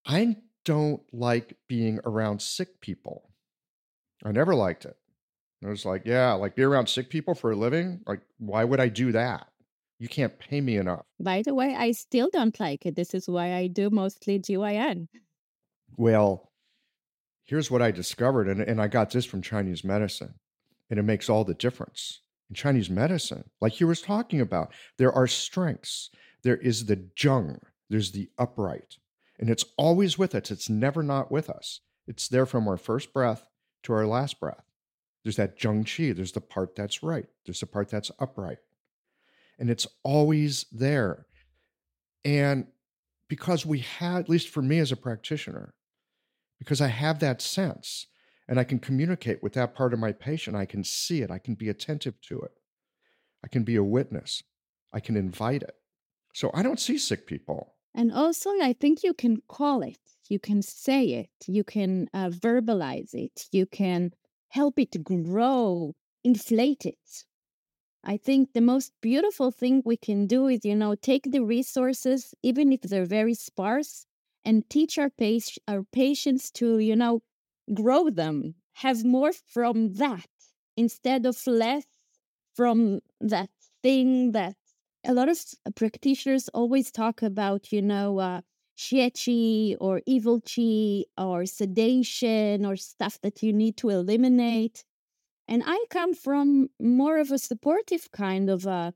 I 0.05 0.37
don't 0.65 1.01
like 1.11 1.57
being 1.67 1.99
around 2.05 2.41
sick 2.41 2.79
people. 2.79 3.31
I 4.23 4.31
never 4.31 4.53
liked 4.53 4.85
it. 4.85 4.95
I 5.63 5.69
was 5.69 5.85
like, 5.85 6.03
yeah, 6.05 6.33
like 6.33 6.55
be 6.55 6.63
around 6.63 6.87
sick 6.87 7.09
people 7.09 7.33
for 7.33 7.51
a 7.51 7.55
living. 7.55 8.01
Like, 8.05 8.21
why 8.37 8.63
would 8.63 8.79
I 8.79 8.89
do 8.89 9.11
that? 9.13 9.47
You 9.99 10.07
can't 10.07 10.37
pay 10.37 10.61
me 10.61 10.77
enough. 10.77 11.05
By 11.19 11.41
the 11.41 11.55
way, 11.55 11.75
I 11.75 11.91
still 11.91 12.29
don't 12.31 12.59
like 12.59 12.85
it. 12.85 12.95
This 12.95 13.13
is 13.15 13.27
why 13.27 13.55
I 13.55 13.67
do 13.67 13.89
mostly 13.89 14.39
GYN. 14.39 15.07
Well, 15.97 16.51
here's 17.45 17.71
what 17.71 17.81
I 17.81 17.89
discovered, 17.89 18.47
and, 18.47 18.61
and 18.61 18.79
I 18.79 18.87
got 18.87 19.09
this 19.09 19.25
from 19.25 19.41
Chinese 19.41 19.83
medicine, 19.83 20.35
and 20.91 20.99
it 20.99 21.03
makes 21.03 21.29
all 21.29 21.43
the 21.43 21.55
difference. 21.55 22.21
In 22.49 22.55
Chinese 22.55 22.89
medicine, 22.89 23.43
like 23.59 23.79
you 23.79 23.87
was 23.87 24.01
talking 24.01 24.39
about, 24.39 24.71
there 24.97 25.11
are 25.11 25.27
strengths. 25.27 26.11
There 26.43 26.57
is 26.57 26.85
the 26.85 26.97
zheng, 27.17 27.59
there's 27.89 28.11
the 28.11 28.29
upright, 28.37 28.97
and 29.39 29.49
it's 29.49 29.65
always 29.77 30.17
with 30.19 30.35
us. 30.35 30.51
It's 30.51 30.69
never 30.69 31.01
not 31.01 31.31
with 31.31 31.49
us. 31.49 31.81
It's 32.07 32.27
there 32.27 32.45
from 32.45 32.67
our 32.67 32.77
first 32.77 33.11
breath 33.11 33.47
to 33.83 33.93
our 33.93 34.05
last 34.05 34.39
breath. 34.39 34.66
There's 35.27 35.35
that 35.35 35.59
zheng 35.59 35.83
qi, 35.83 36.15
there's 36.15 36.31
the 36.31 36.39
part 36.39 36.73
that's 36.73 37.03
right, 37.03 37.25
there's 37.45 37.59
the 37.59 37.65
part 37.65 37.89
that's 37.89 38.09
upright, 38.17 38.59
and 39.59 39.69
it's 39.69 39.85
always 40.01 40.65
there. 40.71 41.25
And 42.23 42.67
because 43.27 43.65
we 43.65 43.79
had, 43.79 44.19
at 44.21 44.29
least 44.29 44.47
for 44.47 44.61
me 44.61 44.79
as 44.79 44.93
a 44.93 44.95
practitioner, 44.95 45.73
because 46.59 46.79
I 46.79 46.87
have 46.87 47.19
that 47.19 47.41
sense 47.41 48.07
and 48.47 48.57
I 48.57 48.63
can 48.63 48.79
communicate 48.79 49.43
with 49.43 49.51
that 49.55 49.75
part 49.75 49.93
of 49.93 49.99
my 49.99 50.13
patient. 50.13 50.55
I 50.55 50.65
can 50.65 50.85
see 50.85 51.21
it. 51.21 51.29
I 51.29 51.39
can 51.39 51.55
be 51.55 51.67
attentive 51.67 52.21
to 52.29 52.39
it. 52.39 52.51
I 53.43 53.49
can 53.49 53.63
be 53.63 53.75
a 53.75 53.83
witness. 53.83 54.43
I 54.93 55.01
can 55.01 55.17
invite 55.17 55.61
it. 55.61 55.75
So 56.33 56.51
I 56.53 56.63
don't 56.63 56.79
see 56.79 56.97
sick 56.97 57.27
people. 57.27 57.73
And 57.93 58.13
also, 58.13 58.49
I 58.61 58.71
think 58.79 59.03
you 59.03 59.13
can 59.13 59.41
call 59.49 59.81
it, 59.81 59.99
you 60.29 60.39
can 60.39 60.61
say 60.61 61.03
it, 61.03 61.31
you 61.47 61.65
can 61.65 62.07
uh, 62.13 62.29
verbalize 62.29 63.13
it, 63.13 63.47
you 63.51 63.65
can 63.65 64.13
help 64.49 64.79
it 64.79 65.03
grow, 65.03 65.95
inflate 66.23 66.85
it. 66.85 67.25
I 68.03 68.17
think 68.17 68.53
the 68.53 68.61
most 68.61 68.93
beautiful 69.01 69.51
thing 69.51 69.81
we 69.85 69.97
can 69.97 70.27
do 70.27 70.47
is, 70.47 70.63
you 70.63 70.75
know, 70.75 70.95
take 70.95 71.31
the 71.31 71.43
resources, 71.43 72.33
even 72.41 72.71
if 72.71 72.81
they're 72.81 73.05
very 73.05 73.33
sparse, 73.33 74.05
and 74.45 74.69
teach 74.69 74.97
our, 74.97 75.09
pac- 75.09 75.59
our 75.67 75.83
patients 75.83 76.49
to, 76.51 76.79
you 76.79 76.95
know, 76.95 77.21
grow 77.73 78.09
them, 78.09 78.55
have 78.75 79.03
more 79.03 79.33
from 79.33 79.93
that 79.95 80.27
instead 80.77 81.25
of 81.25 81.45
less 81.47 81.85
from 82.55 82.99
that 83.19 83.49
thing 83.83 84.31
that 84.31 84.55
a 85.05 85.13
lot 85.13 85.29
of 85.29 85.39
practitioners 85.75 86.49
always 86.49 86.91
talk 86.91 87.21
about, 87.21 87.71
you 87.71 87.81
know, 87.81 88.19
uh, 88.19 88.41
xie 88.77 89.75
or 89.79 90.01
evil 90.05 90.39
chi 90.41 91.03
or 91.17 91.45
sedation 91.45 92.65
or 92.65 92.75
stuff 92.75 93.19
that 93.21 93.41
you 93.41 93.51
need 93.51 93.77
to 93.77 93.87
mm. 93.87 93.93
eliminate. 93.93 94.83
And 95.47 95.63
I 95.65 95.85
come 95.89 96.13
from 96.13 96.69
more 96.79 97.17
of 97.19 97.31
a 97.31 97.37
supportive 97.37 98.11
kind 98.11 98.49
of 98.49 98.65
a 98.65 98.93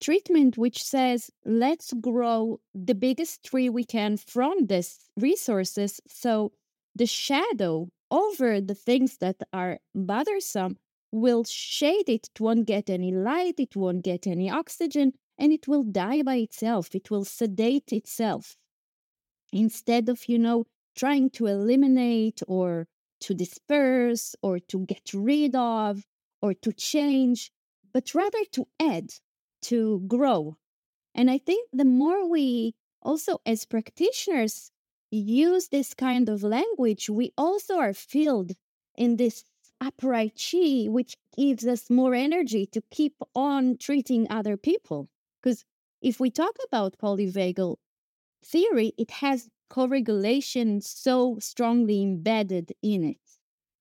treatment, 0.00 0.56
which 0.56 0.82
says, 0.82 1.30
let's 1.44 1.92
grow 1.94 2.60
the 2.74 2.94
biggest 2.94 3.44
tree 3.44 3.68
we 3.68 3.84
can 3.84 4.16
from 4.16 4.66
these 4.66 5.10
resources. 5.16 6.00
So 6.06 6.52
the 6.94 7.06
shadow 7.06 7.88
over 8.10 8.60
the 8.60 8.74
things 8.74 9.18
that 9.18 9.36
are 9.52 9.78
bothersome 9.94 10.76
will 11.10 11.44
shade 11.44 12.08
it. 12.08 12.28
It 12.34 12.40
won't 12.40 12.66
get 12.66 12.90
any 12.90 13.12
light, 13.12 13.58
it 13.58 13.74
won't 13.74 14.04
get 14.04 14.26
any 14.26 14.50
oxygen, 14.50 15.14
and 15.38 15.52
it 15.52 15.66
will 15.66 15.82
die 15.82 16.22
by 16.22 16.36
itself. 16.36 16.94
It 16.94 17.10
will 17.10 17.24
sedate 17.24 17.92
itself. 17.92 18.56
Instead 19.52 20.08
of, 20.08 20.28
you 20.28 20.38
know, 20.38 20.66
trying 20.96 21.30
to 21.30 21.46
eliminate 21.46 22.42
or 22.48 22.86
to 23.20 23.34
disperse 23.34 24.34
or 24.42 24.58
to 24.58 24.84
get 24.86 25.12
rid 25.14 25.54
of 25.54 26.04
or 26.42 26.54
to 26.54 26.72
change, 26.72 27.50
but 27.92 28.14
rather 28.14 28.44
to 28.52 28.66
add, 28.80 29.10
to 29.62 30.00
grow. 30.06 30.56
And 31.14 31.30
I 31.30 31.38
think 31.38 31.68
the 31.72 31.84
more 31.84 32.28
we 32.28 32.74
also, 33.02 33.40
as 33.46 33.64
practitioners, 33.64 34.70
use 35.10 35.68
this 35.68 35.94
kind 35.94 36.28
of 36.28 36.42
language, 36.42 37.08
we 37.08 37.32
also 37.36 37.78
are 37.78 37.94
filled 37.94 38.52
in 38.96 39.16
this 39.16 39.44
upright 39.80 40.38
chi, 40.38 40.86
which 40.88 41.16
gives 41.36 41.66
us 41.66 41.88
more 41.88 42.14
energy 42.14 42.66
to 42.66 42.82
keep 42.90 43.14
on 43.34 43.76
treating 43.78 44.26
other 44.30 44.56
people. 44.56 45.08
Because 45.42 45.64
if 46.02 46.20
we 46.20 46.30
talk 46.30 46.56
about 46.66 46.98
polyvagal 46.98 47.76
theory, 48.44 48.92
it 48.98 49.10
has 49.10 49.48
co-regulation 49.70 50.80
so 50.80 51.38
strongly 51.40 52.02
embedded 52.02 52.72
in 52.82 53.04
it. 53.04 53.20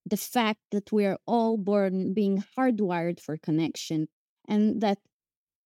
The 0.05 0.17
fact 0.17 0.61
that 0.71 0.91
we 0.91 1.05
are 1.05 1.19
all 1.25 1.57
born 1.57 2.13
being 2.13 2.43
hardwired 2.57 3.19
for 3.19 3.37
connection 3.37 4.07
and 4.47 4.81
that 4.81 4.99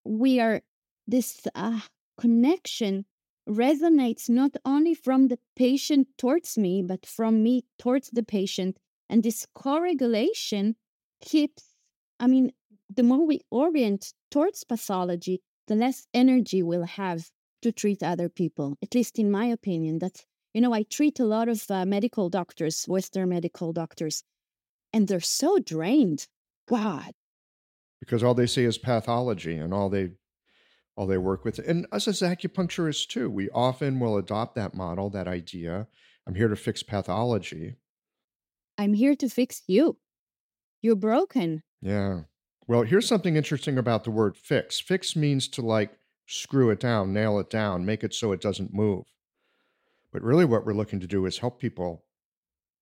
we 0.04 0.40
are 0.40 0.62
this 1.06 1.46
uh, 1.54 1.80
connection 2.18 3.04
resonates 3.48 4.28
not 4.28 4.52
only 4.64 4.94
from 4.94 5.28
the 5.28 5.38
patient 5.56 6.08
towards 6.16 6.56
me, 6.56 6.82
but 6.82 7.06
from 7.06 7.42
me 7.42 7.64
towards 7.78 8.10
the 8.10 8.22
patient. 8.22 8.78
And 9.08 9.22
this 9.22 9.46
co 9.54 9.80
regulation 9.80 10.76
keeps, 11.20 11.64
I 12.20 12.26
mean, 12.26 12.52
the 12.94 13.02
more 13.02 13.26
we 13.26 13.40
orient 13.50 14.12
towards 14.30 14.64
pathology, 14.64 15.42
the 15.66 15.74
less 15.74 16.06
energy 16.14 16.62
we'll 16.62 16.84
have 16.84 17.30
to 17.62 17.72
treat 17.72 18.02
other 18.02 18.28
people, 18.28 18.76
at 18.82 18.94
least 18.94 19.18
in 19.18 19.30
my 19.30 19.46
opinion. 19.46 19.98
That, 19.98 20.24
you 20.54 20.60
know, 20.60 20.72
I 20.72 20.82
treat 20.82 21.18
a 21.18 21.24
lot 21.24 21.48
of 21.48 21.64
uh, 21.70 21.84
medical 21.86 22.28
doctors, 22.28 22.84
Western 22.86 23.30
medical 23.30 23.72
doctors, 23.72 24.22
and 24.92 25.08
they're 25.08 25.20
so 25.20 25.58
drained. 25.58 26.26
God. 26.68 27.12
Because 28.00 28.22
all 28.22 28.34
they 28.34 28.46
see 28.46 28.64
is 28.64 28.78
pathology 28.78 29.56
and 29.56 29.72
all 29.72 29.88
they 29.88 30.10
all 30.96 31.06
they 31.06 31.18
work 31.18 31.44
with. 31.44 31.58
And 31.58 31.86
us 31.90 32.06
as 32.06 32.20
acupuncturists 32.20 33.08
too, 33.08 33.30
we 33.30 33.48
often 33.50 33.98
will 33.98 34.18
adopt 34.18 34.54
that 34.56 34.74
model, 34.74 35.08
that 35.10 35.26
idea. 35.26 35.86
I'm 36.26 36.34
here 36.34 36.48
to 36.48 36.56
fix 36.56 36.82
pathology. 36.82 37.76
I'm 38.78 38.94
here 38.94 39.16
to 39.16 39.28
fix 39.28 39.62
you. 39.66 39.98
You're 40.82 40.96
broken. 40.96 41.62
Yeah. 41.80 42.22
Well, 42.66 42.82
here's 42.82 43.08
something 43.08 43.36
interesting 43.36 43.78
about 43.78 44.04
the 44.04 44.10
word 44.10 44.36
fix. 44.36 44.80
Fix 44.80 45.16
means 45.16 45.48
to 45.48 45.62
like 45.62 45.92
screw 46.32 46.70
it 46.70 46.80
down, 46.80 47.12
nail 47.12 47.38
it 47.38 47.50
down, 47.50 47.84
make 47.84 48.02
it 48.02 48.14
so 48.14 48.32
it 48.32 48.40
doesn't 48.40 48.72
move. 48.74 49.04
But 50.12 50.22
really, 50.22 50.44
what 50.44 50.64
we're 50.64 50.74
looking 50.74 51.00
to 51.00 51.08
do 51.08 51.26
is 51.26 51.38
help 51.38 51.58
people 51.58 52.04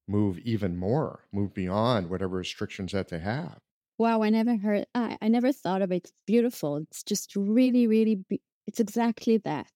move 0.09 0.39
even 0.41 0.77
more, 0.77 1.29
move 1.33 1.55
beyond 1.55 2.11
whatever 2.11 2.37
restrictions 2.39 2.93
that 2.93 3.09
they 3.09 3.21
have. 3.21 3.61
Wow, 3.99 4.23
I 4.23 4.31
never 4.31 4.57
heard, 4.57 4.87
I, 4.95 5.19
I 5.21 5.29
never 5.29 5.53
thought 5.53 5.83
of 5.83 5.93
it. 5.93 5.97
It's 6.05 6.13
beautiful. 6.27 6.79
It's 6.79 7.03
just 7.03 7.37
really, 7.37 7.87
really, 7.87 8.17
be, 8.17 8.41
it's 8.67 8.81
exactly 8.81 9.39
that. 9.39 9.71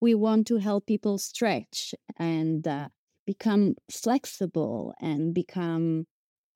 We 0.00 0.14
want 0.14 0.46
to 0.48 0.56
help 0.56 0.86
people 0.86 1.18
stretch 1.18 1.94
and 2.16 2.66
uh, 2.66 2.88
become 3.26 3.76
flexible 3.90 4.94
and 5.00 5.32
become 5.32 6.06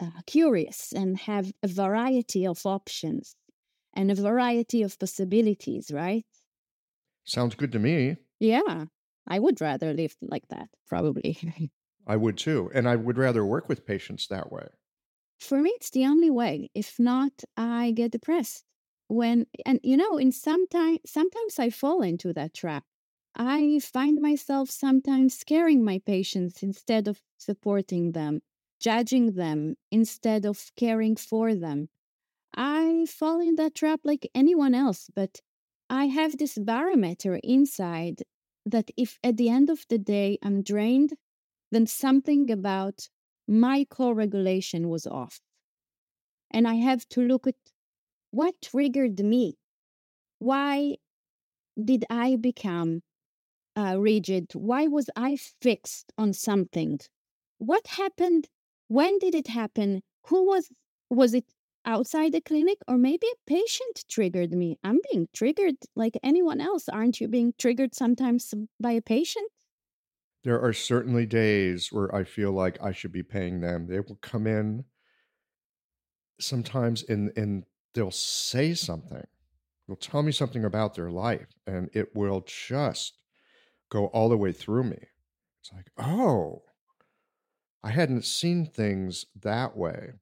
uh, 0.01 0.21
curious 0.27 0.93
and 0.93 1.17
have 1.21 1.53
a 1.63 1.69
variety 1.69 2.47
of 2.47 2.67
options 2.67 3.37
and 3.95 4.11
a 4.11 4.17
variety 4.17 4.83
of 4.83 4.99
possibilities, 4.99 5.91
right? 5.93 6.27
Sounds 7.27 7.55
good 7.55 7.73
to 7.73 7.79
me. 7.79 8.17
Yeah, 8.41 8.87
I 9.27 9.39
would 9.39 9.61
rather 9.61 9.93
live 9.93 10.17
like 10.23 10.49
that, 10.49 10.71
probably. 10.87 11.71
I 12.07 12.17
would 12.17 12.37
too. 12.37 12.69
And 12.75 12.89
I 12.89 12.97
would 12.97 13.17
rather 13.17 13.45
work 13.45 13.69
with 13.69 13.87
patients 13.87 14.27
that 14.29 14.51
way 14.51 14.71
for 15.39 15.61
me 15.61 15.71
it's 15.77 15.91
the 15.91 16.05
only 16.07 16.31
way 16.31 16.71
if 16.75 16.99
not 16.99 17.45
i 17.57 17.91
get 17.93 18.11
depressed 18.13 18.65
when 19.09 19.47
and 19.65 19.81
you 19.83 19.97
know 19.97 20.17
in 20.19 20.33
some 20.33 20.67
sometimes 20.71 20.99
sometimes 21.07 21.59
i 21.59 21.71
fall 21.71 22.03
into 22.03 22.33
that 22.33 22.55
trap 22.55 22.85
i 23.35 23.79
find 23.79 24.21
myself 24.21 24.71
sometimes 24.71 25.39
scaring 25.39 25.85
my 25.85 25.99
patients 25.99 26.63
instead 26.63 27.07
of 27.07 27.23
supporting 27.39 28.13
them 28.13 28.41
judging 28.81 29.33
them 29.35 29.75
instead 29.91 30.45
of 30.47 30.71
caring 30.77 31.17
for 31.17 31.55
them 31.55 31.89
i 32.55 33.07
fall 33.09 33.41
in 33.41 33.57
that 33.57 33.75
trap 33.75 34.01
like 34.05 34.31
anyone 34.35 34.75
else 34.75 35.11
but 35.15 35.41
i 35.91 36.07
have 36.07 36.39
this 36.39 36.59
barometer 36.59 37.37
inside 37.43 38.23
that 38.65 38.91
if 38.97 39.19
at 39.23 39.37
the 39.37 39.49
end 39.49 39.71
of 39.71 39.85
the 39.89 39.99
day 39.99 40.39
i'm 40.43 40.63
drained 40.63 41.15
then 41.71 41.87
something 41.87 42.51
about 42.51 43.09
my 43.49 43.85
co 43.89 44.11
regulation 44.11 44.89
was 44.89 45.07
off. 45.07 45.41
And 46.51 46.67
I 46.67 46.75
have 46.75 47.09
to 47.11 47.21
look 47.21 47.47
at 47.47 47.57
what 48.31 48.61
triggered 48.63 49.21
me. 49.21 49.57
Why 50.39 50.97
did 51.83 52.05
I 52.11 52.37
become 52.37 53.03
uh, 53.77 53.97
rigid? 53.99 54.53
Why 54.55 54.87
was 54.87 55.11
I 55.17 55.37
fixed 55.37 56.13
on 56.19 56.33
something? 56.33 57.01
What 57.59 57.87
happened? 57.89 58.49
When 58.89 59.19
did 59.19 59.35
it 59.35 59.49
happen? 59.49 60.03
Who 60.27 60.47
was 60.47 60.71
was 61.11 61.35
it 61.35 61.47
outside 61.87 62.33
the 62.33 62.41
clinic 62.41 62.79
or 62.89 62.99
maybe 62.99 63.27
a 63.29 63.37
patient 63.47 64.05
triggered 64.09 64.53
me? 64.53 64.79
I'm 64.85 65.01
being 65.13 65.29
triggered 65.33 65.77
like 65.95 66.19
anyone 66.23 66.61
else. 66.61 66.89
Aren't 66.89 67.21
you 67.21 67.29
being 67.29 67.55
triggered 67.59 67.95
sometimes 67.95 68.53
by 68.81 68.93
a 68.93 69.03
patient? 69.03 69.51
There 70.45 70.59
are 70.63 70.73
certainly 70.73 71.27
days 71.27 71.93
where 71.93 72.15
I 72.15 72.25
feel 72.25 72.51
like 72.51 72.81
I 72.81 72.93
should 72.93 73.13
be 73.13 73.23
paying 73.23 73.61
them. 73.61 73.87
They 73.87 74.01
will 74.01 74.17
come 74.17 74.47
in 74.47 74.87
sometimes 76.41 77.03
and 77.05 77.33
and 77.37 77.65
they'll 77.95 78.11
say 78.11 78.75
something. 78.75 79.27
They'll 79.87 79.97
tell 79.97 80.23
me 80.23 80.33
something 80.33 80.65
about 80.65 80.95
their 80.95 81.11
life 81.11 81.49
and 81.67 81.91
it 81.95 82.15
will 82.15 82.43
just 82.43 83.19
go 83.91 84.07
all 84.09 84.31
the 84.31 84.39
way 84.39 84.53
through 84.53 84.85
me. 84.85 85.09
It's 85.61 85.73
like, 85.73 85.91
"Oh, 85.99 86.65
I 87.83 87.89
hadn't 87.91 88.27
seen 88.27 88.67
things 88.67 89.25
that 89.35 89.75
way." 89.79 90.13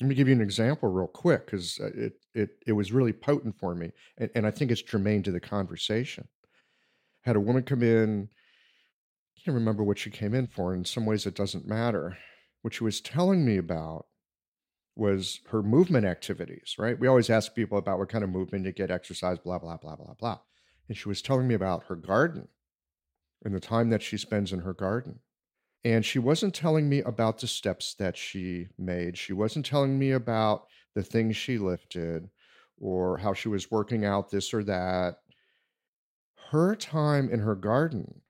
Let 0.00 0.08
me 0.08 0.14
give 0.14 0.28
you 0.28 0.34
an 0.34 0.42
example 0.42 0.90
real 0.90 1.06
quick 1.06 1.46
because 1.46 1.78
uh, 1.80 1.90
it, 1.94 2.12
it, 2.34 2.50
it 2.66 2.72
was 2.72 2.92
really 2.92 3.12
potent 3.12 3.58
for 3.58 3.74
me. 3.74 3.92
And, 4.18 4.30
and 4.34 4.46
I 4.46 4.50
think 4.50 4.70
it's 4.70 4.82
germane 4.82 5.22
to 5.22 5.32
the 5.32 5.40
conversation. 5.40 6.28
had 7.22 7.36
a 7.36 7.40
woman 7.40 7.62
come 7.62 7.82
in 7.82 8.28
I 9.36 9.44
can't 9.44 9.54
remember 9.54 9.84
what 9.84 9.98
she 9.98 10.10
came 10.10 10.34
in 10.34 10.46
for. 10.46 10.74
In 10.74 10.84
some 10.84 11.06
ways, 11.06 11.26
it 11.26 11.34
doesn't 11.34 11.68
matter. 11.68 12.16
What 12.62 12.74
she 12.74 12.84
was 12.84 13.00
telling 13.00 13.44
me 13.44 13.58
about 13.58 14.06
was 14.96 15.40
her 15.50 15.62
movement 15.62 16.06
activities, 16.06 16.74
right? 16.78 16.98
We 16.98 17.06
always 17.06 17.28
ask 17.28 17.54
people 17.54 17.76
about 17.76 17.98
what 17.98 18.08
kind 18.08 18.24
of 18.24 18.30
movement 18.30 18.64
you 18.64 18.72
get, 18.72 18.90
exercise, 18.90 19.38
blah, 19.38 19.58
blah, 19.58 19.76
blah, 19.76 19.96
blah, 19.96 20.14
blah. 20.18 20.38
And 20.88 20.96
she 20.96 21.08
was 21.08 21.20
telling 21.20 21.46
me 21.46 21.54
about 21.54 21.84
her 21.84 21.96
garden 21.96 22.48
and 23.44 23.54
the 23.54 23.60
time 23.60 23.90
that 23.90 24.02
she 24.02 24.16
spends 24.16 24.52
in 24.52 24.60
her 24.60 24.72
garden. 24.72 25.20
And 25.86 26.04
she 26.04 26.18
wasn't 26.18 26.52
telling 26.52 26.88
me 26.88 26.98
about 27.02 27.38
the 27.38 27.46
steps 27.46 27.94
that 28.00 28.16
she 28.16 28.66
made. 28.76 29.16
She 29.16 29.32
wasn't 29.32 29.66
telling 29.66 29.96
me 29.96 30.10
about 30.10 30.66
the 30.96 31.02
things 31.04 31.36
she 31.36 31.58
lifted 31.58 32.28
or 32.76 33.18
how 33.18 33.34
she 33.34 33.48
was 33.48 33.70
working 33.70 34.04
out 34.04 34.28
this 34.28 34.52
or 34.52 34.64
that 34.64 35.18
her 36.50 36.74
time 36.74 37.30
in 37.30 37.38
her 37.38 37.54
garden 37.54 38.20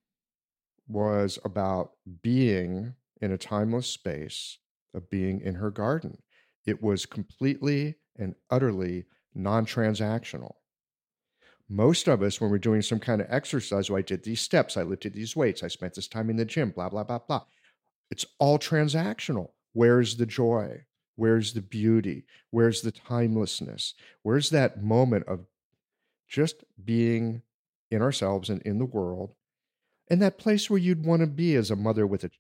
was 0.87 1.39
about 1.47 1.93
being 2.21 2.93
in 3.23 3.33
a 3.33 3.39
timeless 3.39 3.87
space 3.87 4.59
of 4.93 5.09
being 5.09 5.41
in 5.41 5.55
her 5.55 5.71
garden. 5.71 6.19
It 6.67 6.83
was 6.83 7.07
completely 7.07 7.95
and 8.19 8.35
utterly 8.51 9.07
non 9.35 9.65
transactional. 9.65 10.57
Most 11.69 12.09
of 12.09 12.23
us, 12.23 12.41
when 12.41 12.51
we're 12.51 12.59
doing 12.59 12.83
some 12.83 13.01
kind 13.01 13.21
of 13.21 13.27
exercise, 13.31 13.91
oh, 13.91 13.97
I 13.97 14.03
did 14.03 14.23
these 14.23 14.41
steps, 14.41 14.77
I 14.77 14.83
lifted 14.83 15.15
these 15.15 15.35
weights, 15.35 15.63
I 15.63 15.69
spent 15.69 15.95
this 15.95 16.07
time 16.09 16.31
in 16.31 16.37
the 16.37 16.45
gym, 16.45 16.71
blah, 16.71 16.89
blah, 16.89 17.05
blah, 17.05 17.19
blah. 17.19 17.45
It's 18.11 18.25
all 18.39 18.59
transactional. 18.59 19.51
Where's 19.73 20.17
the 20.17 20.27
joy? 20.27 20.87
Where's 21.17 21.55
the 21.55 21.63
beauty? 21.63 22.25
Where's 22.51 22.83
the 22.83 22.93
timelessness? 22.93 23.95
Where's 24.23 24.51
that 24.51 24.83
moment 24.83 25.27
of 25.27 25.47
just 26.29 26.65
being 26.85 27.43
in 27.91 28.03
ourselves 28.03 28.51
and 28.51 28.63
in 28.63 28.79
the 28.79 28.85
world 28.85 29.35
and 30.09 30.23
that 30.23 30.39
place 30.39 30.71
where 30.71 30.79
you'd 30.79 31.05
want 31.05 31.21
to 31.21 31.27
be 31.27 31.57
as 31.57 31.71
a 31.71 31.77
mother 31.77 32.07
with 32.07 32.25
a 32.25 32.31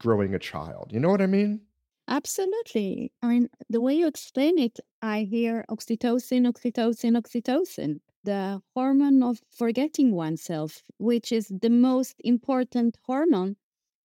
growing 0.00 0.34
a 0.34 0.38
child? 0.38 0.90
You 0.92 1.00
know 1.00 1.10
what 1.10 1.22
I 1.22 1.26
mean? 1.26 1.62
Absolutely. 2.08 3.12
I 3.22 3.26
mean, 3.28 3.48
the 3.68 3.80
way 3.80 3.94
you 3.94 4.06
explain 4.06 4.58
it, 4.58 4.78
I 5.00 5.22
hear 5.22 5.64
oxytocin, 5.70 6.46
oxytocin, 6.50 7.16
oxytocin, 7.20 8.00
the 8.24 8.62
hormone 8.74 9.22
of 9.22 9.40
forgetting 9.50 10.12
oneself, 10.12 10.82
which 10.98 11.32
is 11.32 11.48
the 11.48 11.70
most 11.70 12.16
important 12.24 12.96
hormone 13.06 13.56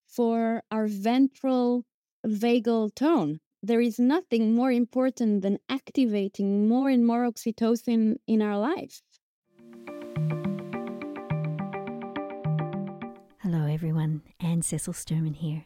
for 0.07 0.63
our 0.71 0.87
ventral 0.87 1.85
vagal 2.25 2.95
tone. 2.95 3.39
There 3.61 3.81
is 3.81 3.99
nothing 3.99 4.53
more 4.53 4.71
important 4.71 5.41
than 5.41 5.59
activating 5.69 6.67
more 6.67 6.89
and 6.89 7.05
more 7.05 7.29
oxytocin 7.29 8.17
in 8.27 8.41
our 8.41 8.57
life. 8.57 9.01
Hello, 13.41 13.65
everyone. 13.65 14.21
Anne 14.39 14.61
Cecil 14.61 14.93
Sturman 14.93 15.35
here. 15.35 15.65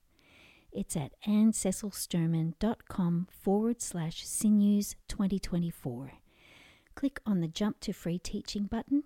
It's 0.73 0.95
at 0.95 1.11
annececilsturman.com 1.27 3.27
forward 3.29 3.81
slash 3.81 4.25
sinews 4.25 4.95
2024. 5.09 6.13
Click 6.95 7.19
on 7.25 7.41
the 7.41 7.47
Jump 7.47 7.79
to 7.81 7.93
Free 7.93 8.17
Teaching 8.17 8.63
button 8.65 9.03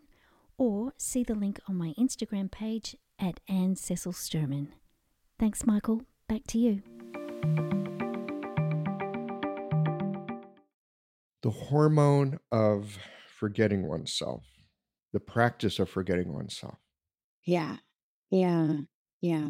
or 0.57 0.93
see 0.97 1.24
the 1.24 1.36
link 1.36 1.59
on 1.68 1.76
my 1.76 1.93
Instagram 1.97 2.49
page 2.51 2.95
at 3.20 3.39
Anne 3.47 3.76
Cecil 3.76 4.13
Sturman. 4.13 4.70
Thanks, 5.39 5.66
Michael. 5.66 6.03
Back 6.28 6.41
to 6.47 6.59
you. 6.59 6.82
The 11.41 11.51
hormone 11.51 12.39
of 12.51 12.97
forgetting 13.38 13.88
oneself, 13.88 14.43
the 15.13 15.20
practice 15.20 15.80
of 15.80 15.89
forgetting 15.89 16.34
oneself. 16.34 16.78
Yeah, 17.43 17.78
yeah, 18.32 18.78
yeah. 19.22 19.49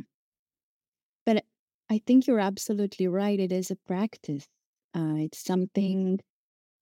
I 1.90 2.00
think 2.06 2.28
you're 2.28 2.40
absolutely 2.40 3.08
right. 3.08 3.40
It 3.40 3.52
is 3.52 3.72
a 3.72 3.76
practice. 3.76 4.48
Uh, 4.96 5.16
it's 5.18 5.40
something 5.44 6.20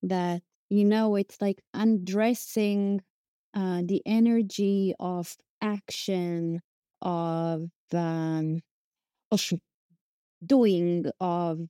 that, 0.04 0.44
you 0.70 0.86
know, 0.86 1.16
it's 1.16 1.42
like 1.42 1.62
undressing 1.74 3.02
uh, 3.54 3.84
the 3.86 4.02
energy 4.06 4.94
of 5.00 5.38
action, 5.62 6.62
of, 7.02 7.70
um, 7.94 8.62
of 9.32 9.42
doing, 10.46 11.06
of 11.20 11.68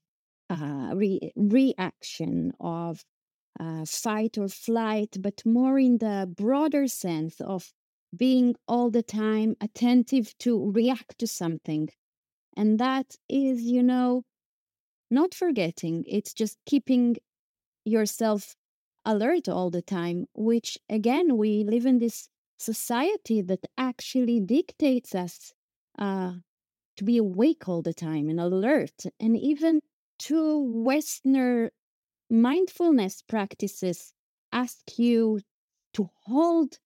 uh, 0.49 0.91
re- 0.95 1.31
reaction, 1.35 2.51
of 2.59 3.03
uh, 3.59 3.85
fight 3.85 4.37
or 4.37 4.47
flight, 4.49 5.17
but 5.21 5.41
more 5.45 5.79
in 5.79 5.99
the 5.99 6.31
broader 6.37 6.87
sense 6.87 7.41
of 7.41 7.73
being 8.15 8.55
all 8.67 8.91
the 8.91 9.03
time 9.03 9.55
attentive 9.61 10.37
to 10.39 10.71
react 10.71 11.19
to 11.19 11.27
something 11.27 11.89
and 12.55 12.79
that 12.79 13.15
is, 13.29 13.61
you 13.61 13.83
know, 13.83 14.23
not 15.09 15.33
forgetting, 15.33 16.03
it's 16.07 16.33
just 16.33 16.57
keeping 16.65 17.17
yourself 17.85 18.55
alert 19.05 19.49
all 19.49 19.69
the 19.69 19.81
time, 19.81 20.25
which 20.33 20.77
again, 20.89 21.37
we 21.37 21.63
live 21.63 21.85
in 21.85 21.99
this 21.99 22.29
society 22.57 23.41
that 23.41 23.65
actually 23.77 24.39
dictates 24.39 25.13
us 25.13 25.53
uh, 25.99 26.33
to 26.97 27.03
be 27.03 27.17
awake 27.17 27.67
all 27.67 27.81
the 27.81 27.93
time 27.93 28.29
and 28.29 28.39
alert. 28.39 29.05
And 29.19 29.37
even 29.37 29.81
two 30.19 30.71
Westerner 30.83 31.71
mindfulness 32.29 33.21
practices 33.21 34.13
ask 34.51 34.97
you 34.97 35.41
to 35.93 36.09
hold 36.25 36.79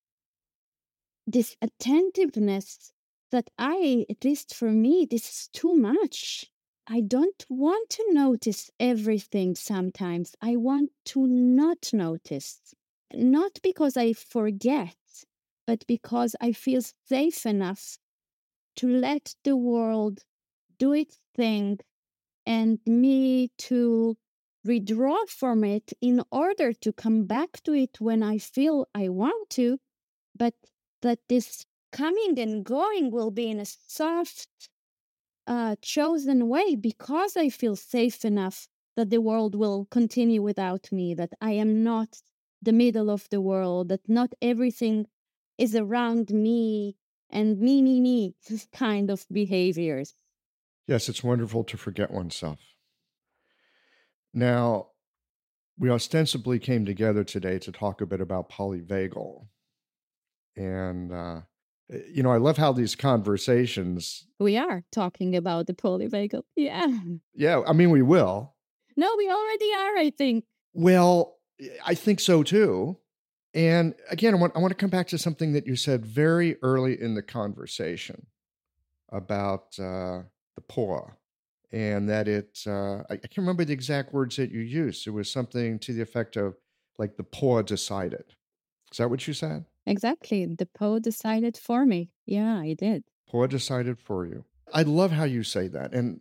this 1.25 1.55
attentiveness 1.61 2.93
that 3.31 3.49
I, 3.57 4.05
at 4.09 4.23
least 4.23 4.53
for 4.55 4.71
me, 4.71 5.07
this 5.09 5.29
is 5.29 5.49
too 5.51 5.75
much. 5.75 6.51
I 6.87 7.01
don't 7.01 7.45
want 7.49 7.89
to 7.91 8.05
notice 8.13 8.71
everything 8.79 9.55
sometimes. 9.55 10.35
I 10.41 10.55
want 10.55 10.91
to 11.05 11.27
not 11.27 11.91
notice. 11.91 12.73
Not 13.13 13.59
because 13.61 13.97
I 13.97 14.13
forget, 14.13 14.95
but 15.65 15.85
because 15.87 16.35
I 16.39 16.53
feel 16.53 16.81
safe 17.07 17.45
enough 17.45 17.97
to 18.77 18.87
let 18.87 19.35
the 19.43 19.57
world 19.57 20.23
do 20.77 20.93
its 20.93 21.19
thing 21.35 21.79
and 22.45 22.79
me 22.85 23.49
to 23.57 24.15
withdraw 24.63 25.17
from 25.27 25.63
it 25.63 25.93
in 26.01 26.21
order 26.31 26.71
to 26.73 26.93
come 26.93 27.25
back 27.25 27.61
to 27.63 27.73
it 27.73 27.99
when 27.99 28.23
I 28.23 28.37
feel 28.37 28.87
I 28.93 29.09
want 29.09 29.49
to, 29.51 29.79
but 30.35 30.53
that 31.01 31.19
this 31.27 31.65
coming 31.91 32.39
and 32.39 32.63
going 32.63 33.11
will 33.11 33.31
be 33.31 33.49
in 33.49 33.59
a 33.59 33.65
soft, 33.65 34.69
uh, 35.47 35.75
chosen 35.81 36.47
way 36.47 36.75
because 36.75 37.37
I 37.37 37.49
feel 37.49 37.75
safe 37.75 38.25
enough 38.25 38.67
that 38.95 39.09
the 39.09 39.21
world 39.21 39.55
will 39.55 39.85
continue 39.85 40.41
without 40.41 40.91
me, 40.91 41.13
that 41.13 41.33
I 41.39 41.51
am 41.51 41.83
not 41.83 42.21
the 42.61 42.73
middle 42.73 43.09
of 43.09 43.29
the 43.29 43.41
world, 43.41 43.89
that 43.89 44.09
not 44.09 44.33
everything 44.41 45.07
is 45.57 45.75
around 45.75 46.31
me 46.31 46.97
and 47.29 47.59
me, 47.59 47.81
me, 47.81 48.01
me 48.01 48.35
kind 48.73 49.09
of 49.09 49.25
behaviors. 49.31 50.15
Yes, 50.87 51.09
it's 51.09 51.23
wonderful 51.23 51.63
to 51.65 51.77
forget 51.77 52.11
oneself. 52.11 52.59
Now, 54.33 54.91
we 55.77 55.89
ostensibly 55.89 56.59
came 56.59 56.85
together 56.85 57.23
today 57.23 57.59
to 57.59 57.71
talk 57.71 58.01
a 58.01 58.05
bit 58.05 58.21
about 58.21 58.49
polyvagal. 58.49 59.47
And 60.55 61.11
uh, 61.11 61.41
you 61.89 62.23
know, 62.23 62.31
I 62.31 62.37
love 62.37 62.57
how 62.57 62.73
these 62.73 62.95
conversations. 62.95 64.25
We 64.39 64.57
are 64.57 64.83
talking 64.91 65.35
about 65.35 65.67
the 65.67 65.73
polyvagal. 65.73 66.43
Yeah. 66.55 66.99
Yeah. 67.33 67.61
I 67.65 67.73
mean, 67.73 67.91
we 67.91 68.01
will. 68.01 68.53
No, 68.95 69.13
we 69.17 69.29
already 69.29 69.71
are, 69.73 69.97
I 69.97 70.11
think. 70.17 70.45
Well, 70.73 71.37
I 71.85 71.93
think 71.93 72.19
so 72.19 72.43
too. 72.43 72.97
And 73.53 73.95
again, 74.09 74.33
I 74.33 74.37
want, 74.37 74.55
I 74.55 74.59
want 74.59 74.71
to 74.71 74.75
come 74.75 74.89
back 74.89 75.07
to 75.07 75.17
something 75.17 75.53
that 75.53 75.65
you 75.65 75.75
said 75.75 76.05
very 76.05 76.57
early 76.61 76.99
in 76.99 77.15
the 77.15 77.23
conversation 77.23 78.27
about 79.09 79.79
uh, 79.79 80.21
the 80.55 80.61
Po, 80.67 81.11
and 81.71 82.09
that 82.09 82.27
it, 82.27 82.59
uh, 82.67 82.97
I, 83.09 83.13
I 83.13 83.17
can't 83.17 83.37
remember 83.37 83.65
the 83.65 83.73
exact 83.73 84.13
words 84.13 84.35
that 84.35 84.51
you 84.51 84.59
used. 84.59 85.07
It 85.07 85.11
was 85.11 85.31
something 85.31 85.79
to 85.79 85.93
the 85.93 86.01
effect 86.01 86.35
of 86.35 86.55
like 86.97 87.15
the 87.15 87.23
Po 87.23 87.61
decided. 87.61 88.25
Is 88.91 88.97
that 88.97 89.09
what 89.09 89.27
you 89.27 89.33
said? 89.33 89.65
Exactly. 89.87 90.45
The 90.45 90.65
Po 90.65 90.99
decided 90.99 91.57
for 91.57 91.85
me. 91.85 92.11
Yeah, 92.25 92.59
I 92.59 92.75
did. 92.77 93.05
Po 93.29 93.47
decided 93.47 93.97
for 93.97 94.25
you. 94.25 94.43
I 94.73 94.83
love 94.83 95.11
how 95.11 95.23
you 95.23 95.43
say 95.43 95.69
that. 95.69 95.93
And 95.93 96.19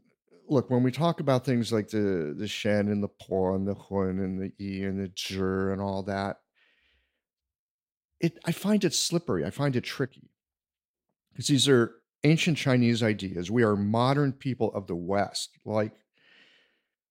look, 0.48 0.70
when 0.70 0.84
we 0.84 0.92
talk 0.92 1.18
about 1.18 1.44
things 1.44 1.72
like 1.72 1.88
the 1.88 2.32
the 2.36 2.46
Shen 2.46 2.88
and 2.88 3.02
the 3.02 3.08
Po 3.08 3.54
and 3.54 3.66
the 3.66 3.74
Hun 3.74 4.20
and 4.20 4.40
the 4.40 4.52
Yi 4.56 4.84
and 4.84 5.00
the 5.00 5.08
Zhi 5.08 5.72
and 5.72 5.82
all 5.82 6.04
that, 6.04 6.36
it 8.20 8.38
I 8.44 8.52
find 8.52 8.84
it 8.84 8.94
slippery. 8.94 9.44
I 9.44 9.50
find 9.50 9.74
it 9.74 9.82
tricky 9.82 10.30
because 11.32 11.48
these 11.48 11.68
are 11.68 11.96
ancient 12.22 12.58
Chinese 12.58 13.02
ideas. 13.02 13.50
We 13.50 13.64
are 13.64 13.74
modern 13.74 14.32
people 14.32 14.72
of 14.74 14.86
the 14.86 14.96
West. 14.96 15.58
Like 15.64 15.92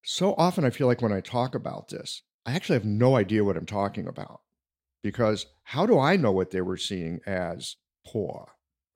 so 0.05 0.33
often, 0.37 0.63
I 0.63 0.69
feel 0.69 0.87
like 0.87 1.01
when 1.01 1.11
I 1.11 1.19
talk 1.19 1.53
about 1.53 1.89
this, 1.89 2.23
I 2.45 2.53
actually 2.53 2.75
have 2.75 2.85
no 2.85 3.17
idea 3.17 3.43
what 3.43 3.57
I'm 3.57 3.65
talking 3.65 4.07
about 4.07 4.39
because 5.05 5.45
how 5.61 5.85
do 5.85 5.99
I 5.99 6.15
know 6.15 6.31
what 6.31 6.49
they 6.49 6.61
were 6.61 6.77
seeing 6.77 7.19
as 7.27 7.75
Po 8.07 8.47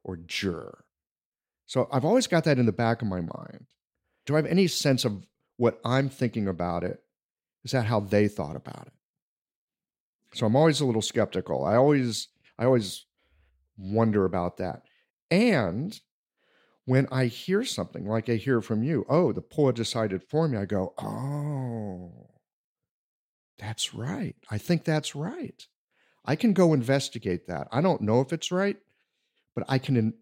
or 0.04 0.18
Zhi? 0.18 0.72
So 1.68 1.88
I've 1.92 2.04
always 2.04 2.26
got 2.26 2.46
that 2.46 2.58
in 2.58 2.66
the 2.66 2.72
back 2.72 3.04
of 3.04 3.08
my 3.08 3.22
mind. 3.22 3.68
Do 4.26 4.34
I 4.34 4.38
have 4.38 4.48
any 4.48 4.66
sense 4.66 5.06
of 5.06 5.28
what 5.58 5.80
I'm 5.86 6.10
thinking 6.10 6.48
about 6.48 6.84
it? 6.84 7.04
Is 7.64 7.74
that 7.74 7.86
how 7.86 8.00
they 8.00 8.28
thought 8.28 8.56
about 8.56 8.88
it? 8.88 8.94
So 10.34 10.48
I'm 10.48 10.56
always 10.56 10.82
a 10.82 10.86
little 10.86 11.04
skeptical. 11.04 11.64
I 11.64 11.76
always 11.76 12.30
I 12.58 12.66
always 12.66 13.06
wonder 13.78 14.26
about 14.26 14.58
that. 14.58 14.82
And 15.30 16.00
when 16.86 17.08
I 17.12 17.26
hear 17.26 17.64
something 17.64 18.08
like 18.08 18.30
I 18.30 18.36
hear 18.38 18.62
from 18.62 18.82
you, 18.82 19.06
oh, 19.10 19.32
the 19.32 19.44
Po 19.44 19.72
decided 19.72 20.24
for 20.24 20.48
me, 20.48 20.58
I 20.58 20.66
go, 20.66 20.96
oh, 20.98 22.32
that's 23.60 23.94
right. 23.94 24.36
I 24.50 24.58
think 24.58 24.86
that's 24.86 25.14
right. 25.14 25.68
I 26.30 26.36
can 26.36 26.54
go 26.54 26.74
investigate 26.74 27.48
that. 27.48 27.68
I 27.72 27.82
don't 27.82 28.02
know 28.02 28.22
if 28.22 28.32
it's 28.32 28.52
right, 28.52 28.78
but 29.56 29.64
I 29.68 29.80
can 29.80 30.14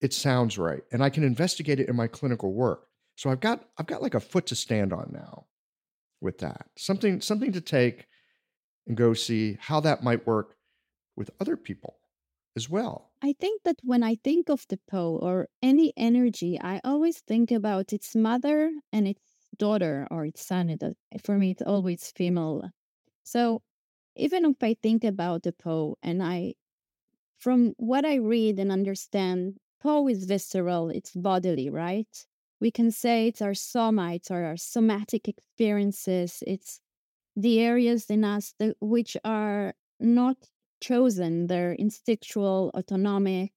it 0.00 0.12
sounds 0.12 0.58
right 0.58 0.82
and 0.90 1.04
I 1.04 1.08
can 1.08 1.22
investigate 1.22 1.78
it 1.78 1.88
in 1.88 1.94
my 1.94 2.08
clinical 2.08 2.52
work. 2.52 2.88
So 3.14 3.30
I've 3.30 3.38
got 3.38 3.64
I've 3.78 3.86
got 3.86 4.02
like 4.02 4.14
a 4.14 4.20
foot 4.20 4.46
to 4.46 4.56
stand 4.56 4.92
on 4.92 5.12
now 5.12 5.46
with 6.20 6.38
that. 6.38 6.66
Something 6.76 7.20
something 7.20 7.52
to 7.52 7.60
take 7.60 8.08
and 8.88 8.96
go 8.96 9.14
see 9.14 9.56
how 9.60 9.78
that 9.80 10.02
might 10.02 10.26
work 10.26 10.56
with 11.14 11.30
other 11.40 11.56
people 11.56 11.94
as 12.56 12.68
well. 12.68 13.12
I 13.22 13.32
think 13.38 13.62
that 13.62 13.76
when 13.84 14.02
I 14.02 14.16
think 14.16 14.48
of 14.48 14.66
the 14.68 14.80
Po 14.90 15.16
or 15.22 15.46
any 15.62 15.92
energy, 15.96 16.58
I 16.60 16.80
always 16.82 17.20
think 17.20 17.52
about 17.52 17.92
its 17.92 18.16
mother 18.16 18.72
and 18.92 19.06
its 19.06 19.22
daughter 19.56 20.08
or 20.10 20.26
its 20.26 20.44
son. 20.44 20.70
It, 20.70 20.82
uh, 20.82 20.90
for 21.22 21.38
me, 21.38 21.52
it's 21.52 21.62
always 21.62 22.12
female. 22.16 22.68
So 23.22 23.62
even 24.16 24.44
if 24.44 24.62
I 24.62 24.74
think 24.82 25.04
about 25.04 25.42
the 25.42 25.52
Po 25.52 25.96
and 26.02 26.22
I, 26.22 26.54
from 27.38 27.74
what 27.76 28.04
I 28.04 28.16
read 28.16 28.58
and 28.58 28.72
understand, 28.72 29.58
Po 29.82 30.08
is 30.08 30.24
visceral, 30.24 30.88
it's 30.88 31.12
bodily, 31.12 31.68
right? 31.70 32.08
We 32.60 32.70
can 32.70 32.90
say 32.90 33.28
it's 33.28 33.42
our 33.42 33.54
soma, 33.54 34.14
it's 34.14 34.30
our, 34.30 34.44
our 34.44 34.56
somatic 34.56 35.28
experiences, 35.28 36.42
it's 36.46 36.80
the 37.36 37.60
areas 37.60 38.06
in 38.08 38.24
us 38.24 38.54
that, 38.58 38.76
which 38.80 39.16
are 39.24 39.74
not 40.00 40.36
chosen, 40.80 41.46
they're 41.46 41.72
instinctual, 41.72 42.70
autonomic. 42.74 43.52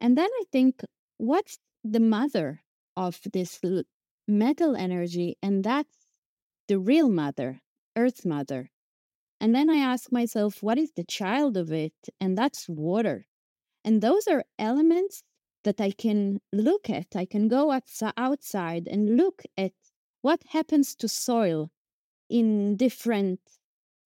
And 0.00 0.16
then 0.16 0.28
I 0.32 0.44
think, 0.50 0.82
what's 1.18 1.58
the 1.84 2.00
mother 2.00 2.62
of 2.96 3.20
this 3.32 3.60
metal 4.26 4.74
energy? 4.74 5.36
And 5.42 5.62
that's 5.62 5.96
the 6.68 6.78
real 6.78 7.10
mother, 7.10 7.60
Earth 7.96 8.24
Mother. 8.24 8.70
And 9.42 9.56
then 9.56 9.68
I 9.68 9.78
ask 9.78 10.12
myself, 10.12 10.62
what 10.62 10.78
is 10.78 10.92
the 10.92 11.02
child 11.02 11.56
of 11.56 11.72
it? 11.72 11.94
And 12.20 12.38
that's 12.38 12.68
water. 12.68 13.26
And 13.84 14.00
those 14.00 14.28
are 14.28 14.44
elements 14.56 15.24
that 15.64 15.80
I 15.80 15.90
can 15.90 16.40
look 16.52 16.88
at. 16.88 17.16
I 17.16 17.24
can 17.24 17.48
go 17.48 17.72
outside 18.16 18.86
and 18.86 19.16
look 19.16 19.42
at 19.58 19.72
what 20.20 20.44
happens 20.50 20.94
to 20.94 21.08
soil 21.08 21.72
in 22.30 22.76
different 22.76 23.40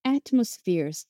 atmospheres. 0.06 1.04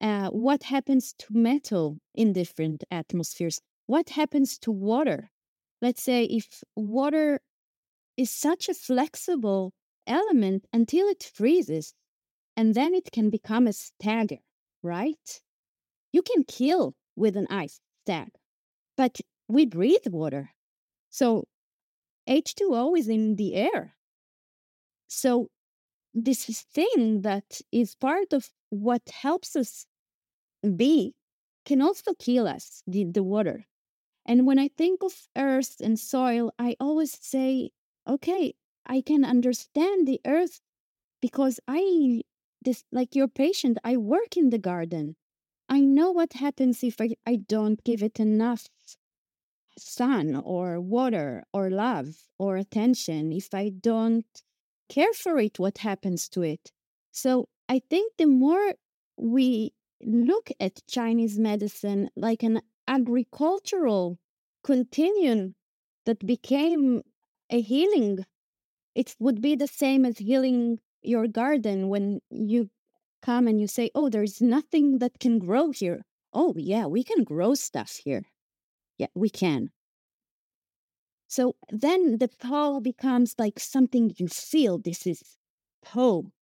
Uh, 0.00 0.30
what 0.30 0.62
happens 0.62 1.12
to 1.18 1.26
metal 1.30 1.98
in 2.14 2.32
different 2.32 2.84
atmospheres? 2.90 3.60
What 3.86 4.08
happens 4.08 4.56
to 4.60 4.70
water? 4.70 5.30
Let's 5.82 6.02
say 6.02 6.24
if 6.24 6.64
water 6.74 7.42
is 8.16 8.30
such 8.30 8.70
a 8.70 8.74
flexible 8.74 9.74
element 10.06 10.64
until 10.72 11.06
it 11.06 11.30
freezes, 11.34 11.92
and 12.58 12.74
then 12.74 12.92
it 12.92 13.12
can 13.12 13.30
become 13.30 13.68
a 13.68 13.72
stagger, 13.72 14.40
right? 14.82 15.40
You 16.12 16.22
can 16.22 16.42
kill 16.42 16.96
with 17.14 17.36
an 17.36 17.46
ice 17.48 17.80
stag, 18.02 18.30
but 18.96 19.20
we 19.46 19.64
breathe 19.64 20.08
water. 20.08 20.50
So 21.08 21.44
H2O 22.26 22.96
is 22.96 23.08
in 23.08 23.36
the 23.36 23.54
air. 23.54 23.94
So 25.06 25.50
this 26.12 26.46
thing 26.74 27.22
that 27.22 27.60
is 27.70 27.94
part 27.94 28.32
of 28.32 28.50
what 28.70 29.08
helps 29.08 29.54
us 29.54 29.86
be 30.76 31.14
can 31.64 31.80
also 31.80 32.14
kill 32.14 32.48
us, 32.48 32.82
the, 32.88 33.04
the 33.04 33.22
water. 33.22 33.66
And 34.26 34.46
when 34.46 34.58
I 34.58 34.68
think 34.76 35.04
of 35.04 35.28
earth 35.36 35.76
and 35.80 35.98
soil, 35.98 36.52
I 36.58 36.76
always 36.80 37.16
say, 37.20 37.70
okay, 38.08 38.54
I 38.84 39.00
can 39.00 39.24
understand 39.24 40.08
the 40.08 40.20
earth 40.26 40.60
because 41.20 41.60
I, 41.68 42.22
this 42.62 42.84
like 42.92 43.14
your 43.14 43.28
patient, 43.28 43.78
I 43.84 43.96
work 43.96 44.36
in 44.36 44.50
the 44.50 44.58
garden. 44.58 45.16
I 45.68 45.80
know 45.80 46.10
what 46.10 46.34
happens 46.34 46.82
if 46.82 47.00
I, 47.00 47.10
I 47.26 47.36
don't 47.36 47.82
give 47.84 48.02
it 48.02 48.18
enough 48.18 48.68
sun 49.78 50.34
or 50.34 50.80
water 50.80 51.44
or 51.52 51.70
love 51.70 52.08
or 52.38 52.56
attention, 52.56 53.32
if 53.32 53.54
I 53.54 53.70
don't 53.70 54.26
care 54.88 55.12
for 55.12 55.38
it, 55.38 55.58
what 55.58 55.78
happens 55.78 56.28
to 56.30 56.42
it? 56.42 56.72
So 57.12 57.48
I 57.68 57.80
think 57.90 58.14
the 58.16 58.26
more 58.26 58.74
we 59.16 59.72
look 60.02 60.50
at 60.60 60.82
Chinese 60.88 61.38
medicine 61.38 62.10
like 62.16 62.42
an 62.42 62.60
agricultural 62.86 64.18
continuum 64.64 65.54
that 66.06 66.26
became 66.26 67.02
a 67.50 67.60
healing, 67.60 68.24
it 68.94 69.14
would 69.18 69.40
be 69.40 69.54
the 69.56 69.66
same 69.66 70.04
as 70.04 70.18
healing 70.18 70.80
your 71.08 71.26
garden 71.28 71.88
when 71.88 72.20
you 72.30 72.70
come 73.22 73.48
and 73.48 73.60
you 73.60 73.66
say, 73.66 73.90
Oh, 73.94 74.08
there's 74.10 74.40
nothing 74.42 74.98
that 74.98 75.18
can 75.20 75.38
grow 75.38 75.70
here. 75.70 76.04
Oh, 76.32 76.54
yeah, 76.56 76.86
we 76.86 77.04
can 77.04 77.24
grow 77.24 77.54
stuff 77.54 78.00
here. 78.04 78.24
Yeah, 78.98 79.08
we 79.14 79.30
can. 79.30 79.70
So 81.28 81.54
then 81.68 82.18
the 82.18 82.26
Po 82.26 82.80
becomes 82.80 83.36
like 83.38 83.60
something 83.60 84.12
you 84.16 84.26
feel. 84.26 84.78
This 84.78 85.06
is 85.06 85.36
Po. 85.80 86.32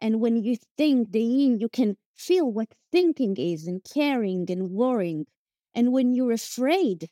And 0.00 0.20
when 0.20 0.42
you 0.42 0.56
think 0.76 1.12
the 1.12 1.22
Yi, 1.22 1.56
you 1.58 1.68
can 1.68 1.96
feel 2.16 2.50
what 2.50 2.74
thinking 2.92 3.36
is 3.36 3.66
and 3.66 3.84
caring 3.84 4.50
and 4.50 4.70
worrying. 4.70 5.26
And 5.74 5.92
when 5.92 6.12
you're 6.14 6.32
afraid 6.32 7.10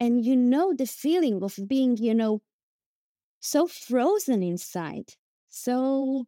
and 0.00 0.24
you 0.24 0.36
know 0.36 0.74
the 0.74 0.86
feeling 0.86 1.42
of 1.42 1.58
being, 1.68 1.96
you 1.98 2.14
know, 2.14 2.42
so 3.40 3.66
frozen 3.66 4.42
inside, 4.42 5.14
so 5.48 6.26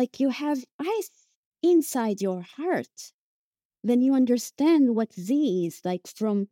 like 0.00 0.18
you 0.18 0.30
have 0.30 0.64
ice 0.98 1.10
inside 1.62 2.22
your 2.22 2.40
heart, 2.56 2.96
then 3.84 4.00
you 4.00 4.14
understand 4.14 4.94
what 4.96 5.10
Zhi 5.26 5.66
is 5.66 5.76
like 5.84 6.06
from 6.20 6.48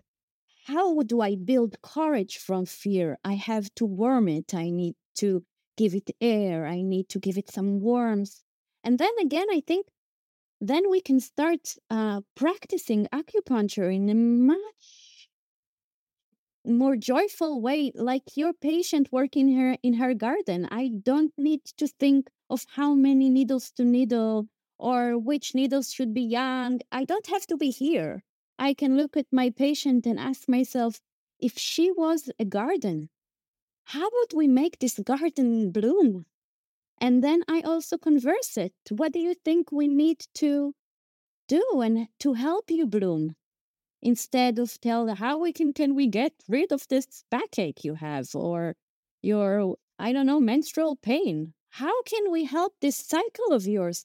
how 0.66 0.86
do 1.12 1.22
I 1.22 1.32
build 1.50 1.80
courage 1.80 2.36
from 2.46 2.66
fear? 2.66 3.08
I 3.32 3.34
have 3.50 3.66
to 3.76 3.84
warm 3.86 4.28
it. 4.28 4.48
I 4.54 4.68
need 4.68 4.96
to 5.22 5.28
give 5.80 5.94
it 5.94 6.10
air. 6.20 6.66
I 6.66 6.82
need 6.82 7.06
to 7.14 7.18
give 7.18 7.38
it 7.38 7.50
some 7.50 7.80
warmth. 7.80 8.34
And 8.84 8.98
then 8.98 9.14
again, 9.26 9.48
I 9.58 9.60
think 9.70 9.86
then 10.60 10.84
we 10.90 11.00
can 11.00 11.18
start 11.20 11.62
uh, 11.88 12.20
practicing 12.42 13.02
acupuncture 13.20 13.90
in 13.98 14.10
a 14.10 14.18
much 14.54 15.30
more 16.66 16.96
joyful 16.96 17.62
way, 17.62 17.92
like 17.94 18.36
your 18.40 18.52
patient 18.52 19.08
working 19.10 19.48
her 19.58 19.78
in 19.82 19.94
her 19.94 20.12
garden. 20.12 20.68
I 20.70 20.90
don't 21.10 21.32
need 21.38 21.62
to 21.78 21.86
think 22.02 22.28
of 22.50 22.66
how 22.74 22.94
many 22.94 23.30
needles 23.30 23.70
to 23.72 23.84
needle 23.84 24.48
or 24.78 25.18
which 25.18 25.54
needles 25.54 25.92
should 25.92 26.14
be 26.14 26.22
young. 26.22 26.80
I 26.92 27.04
don't 27.04 27.26
have 27.28 27.46
to 27.48 27.56
be 27.56 27.70
here. 27.70 28.22
I 28.58 28.74
can 28.74 28.96
look 28.96 29.16
at 29.16 29.26
my 29.32 29.50
patient 29.50 30.06
and 30.06 30.18
ask 30.18 30.48
myself 30.48 31.00
if 31.38 31.58
she 31.58 31.90
was 31.90 32.30
a 32.38 32.44
garden, 32.44 33.10
how 33.84 34.08
would 34.12 34.32
we 34.34 34.48
make 34.48 34.78
this 34.78 34.98
garden 34.98 35.70
bloom? 35.70 36.26
And 37.00 37.22
then 37.22 37.42
I 37.48 37.60
also 37.62 37.96
converse 37.96 38.56
it. 38.56 38.74
What 38.90 39.12
do 39.12 39.20
you 39.20 39.34
think 39.34 39.70
we 39.72 39.88
need 39.88 40.26
to 40.34 40.74
do 41.48 41.80
and 41.80 42.08
to 42.20 42.34
help 42.34 42.70
you 42.70 42.86
bloom? 42.86 43.36
Instead 44.02 44.58
of 44.58 44.80
tell 44.80 45.12
how 45.14 45.38
we 45.38 45.52
can 45.52 45.72
can 45.72 45.94
we 45.94 46.06
get 46.06 46.32
rid 46.48 46.72
of 46.72 46.86
this 46.88 47.24
backache 47.30 47.84
you 47.84 47.94
have 47.94 48.34
or 48.34 48.76
your 49.22 49.76
I 49.98 50.12
don't 50.12 50.26
know 50.26 50.40
menstrual 50.40 50.96
pain. 50.96 51.54
How 51.78 52.02
can 52.02 52.32
we 52.32 52.44
help 52.44 52.74
this 52.80 52.96
cycle 52.96 53.52
of 53.52 53.64
yours 53.64 54.04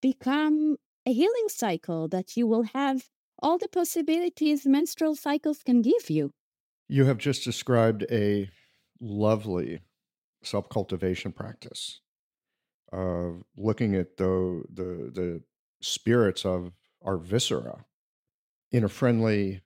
become 0.00 0.76
a 1.04 1.12
healing 1.12 1.48
cycle 1.48 2.06
that 2.08 2.36
you 2.36 2.46
will 2.46 2.62
have 2.62 3.08
all 3.40 3.58
the 3.58 3.66
possibilities 3.66 4.64
menstrual 4.66 5.16
cycles 5.16 5.62
can 5.64 5.82
give 5.82 6.08
you. 6.08 6.30
You 6.88 7.06
have 7.06 7.18
just 7.18 7.42
described 7.42 8.06
a 8.08 8.48
lovely 9.00 9.80
self 10.44 10.68
cultivation 10.68 11.32
practice 11.32 12.00
of 12.92 13.42
looking 13.56 13.96
at 13.96 14.16
the, 14.16 14.62
the, 14.72 15.10
the 15.12 15.42
spirits 15.80 16.44
of 16.44 16.70
our 17.04 17.16
viscera 17.16 17.84
in 18.70 18.84
a 18.84 18.88
friendly, 18.88 19.62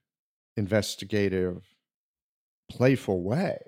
investigative, 0.57 1.65
playful 2.71 3.23
way. 3.23 3.59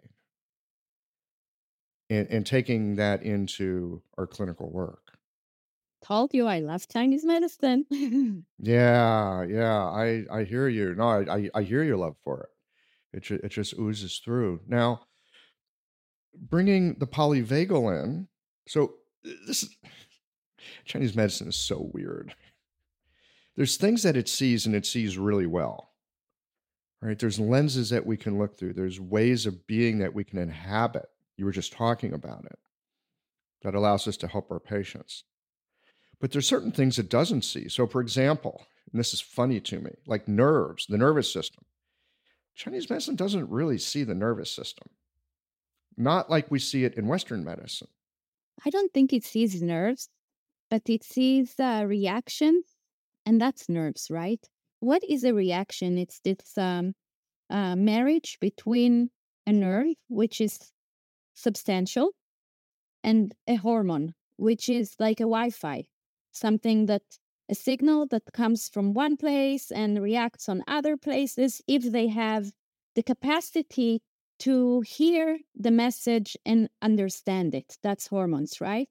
And, 2.11 2.27
and 2.29 2.47
taking 2.47 2.97
that 2.97 3.23
into 3.23 4.03
our 4.17 4.27
clinical 4.27 4.71
work. 4.71 5.19
Told 6.03 6.33
you 6.33 6.47
I 6.47 6.61
love 6.61 6.89
Chinese 6.89 7.25
medicine. 7.25 7.85
yeah, 8.59 9.43
yeah, 9.43 9.85
I, 9.85 10.25
I 10.31 10.45
hear 10.45 10.69
you. 10.69 10.95
No, 10.95 11.09
I, 11.09 11.37
I, 11.37 11.51
I 11.55 11.63
hear 11.63 11.83
your 11.83 11.97
love 11.97 12.17
for 12.25 12.43
it. 12.43 13.17
It, 13.17 13.23
ju- 13.25 13.41
it 13.43 13.49
just 13.49 13.75
oozes 13.79 14.21
through. 14.25 14.61
Now, 14.67 15.03
bringing 16.35 16.95
the 16.99 17.07
polyvagal 17.07 18.05
in, 18.05 18.29
so 18.67 18.95
uh, 19.27 19.31
this 19.47 19.65
is, 19.65 19.77
Chinese 20.85 21.17
medicine 21.17 21.49
is 21.49 21.57
so 21.57 21.91
weird. 21.93 22.35
There's 23.57 23.77
things 23.77 24.05
that 24.05 24.17
it 24.17 24.29
sees 24.29 24.67
and 24.67 24.75
it 24.75 24.87
sees 24.87 25.19
really 25.19 25.47
well. 25.47 25.91
Right? 27.03 27.19
There's 27.19 27.41
lenses 27.41 27.91
that 27.91 28.07
we 28.07 28.17
can 28.17 28.39
look 28.39 28.57
through. 28.57 28.75
There's 28.75 29.01
ways 29.01 29.47
of 29.47 29.67
being 29.67 29.99
that 29.99 30.15
we 30.15 30.25
can 30.25 30.39
inhabit. 30.39 31.07
You 31.39 31.47
were 31.47 31.53
just 31.53 31.73
talking 31.73 32.13
about 32.13 32.45
it. 32.45 32.59
That 33.63 33.75
allows 33.75 34.07
us 34.07 34.17
to 34.19 34.29
help 34.29 34.51
our 34.51 34.61
patients. 34.61 35.25
But 36.21 36.33
there's 36.33 36.49
certain 36.49 36.73
things 36.73 36.99
it 36.99 37.09
doesn't 37.09 37.43
see. 37.43 37.69
So 37.69 37.87
for 37.87 38.01
example, 38.01 38.67
and 38.93 38.99
this 38.99 39.15
is 39.15 39.21
funny 39.21 39.61
to 39.61 39.81
me, 39.81 39.93
like 40.07 40.29
nerves, 40.29 40.87
the 40.87 40.99
nervous 40.99 41.33
system. 41.33 41.65
Chinese 42.55 42.91
medicine 42.91 43.15
doesn't 43.15 43.49
really 43.49 43.79
see 43.79 44.03
the 44.03 44.15
nervous 44.15 44.51
system. 44.51 44.89
Not 45.97 46.29
like 46.29 46.51
we 46.51 46.59
see 46.59 46.85
it 46.85 46.95
in 46.95 47.07
Western 47.07 47.45
medicine. 47.45 47.89
I 48.67 48.71
don't 48.71 48.93
think 48.93 49.13
it 49.13 49.25
sees 49.25 49.63
nerves, 49.63 50.09
but 50.71 50.83
it 50.87 51.05
sees 51.05 51.55
uh, 51.61 51.85
reactions, 51.87 52.65
and 53.25 53.41
that's 53.41 53.69
nerves, 53.69 54.09
right? 54.11 54.45
What 54.81 55.03
is 55.09 55.23
a 55.23 55.35
reaction? 55.35 55.99
It's 55.99 56.21
this 56.21 56.57
um, 56.57 56.95
uh, 57.51 57.77
marriage 57.77 58.39
between 58.41 59.11
a 59.47 59.53
nerve, 59.53 59.95
which 60.09 60.41
is 60.41 60.59
substantial, 61.39 62.11
and 63.03 63.35
a 63.47 63.57
hormone, 63.57 64.15
which 64.37 64.69
is 64.69 64.97
like 64.99 65.21
a 65.21 65.31
Wi 65.35 65.51
Fi, 65.51 65.85
something 66.33 66.87
that 66.87 67.03
a 67.49 67.55
signal 67.55 68.07
that 68.09 68.33
comes 68.33 68.69
from 68.69 68.93
one 68.93 69.17
place 69.17 69.71
and 69.71 70.03
reacts 70.03 70.49
on 70.49 70.63
other 70.67 70.97
places 70.97 71.63
if 71.67 71.83
they 71.91 72.09
have 72.09 72.53
the 72.95 73.03
capacity 73.03 74.03
to 74.39 74.83
hear 74.83 75.39
the 75.55 75.71
message 75.71 76.37
and 76.45 76.69
understand 76.83 77.55
it. 77.55 77.79
That's 77.83 78.09
hormones, 78.09 78.61
right? 78.61 78.89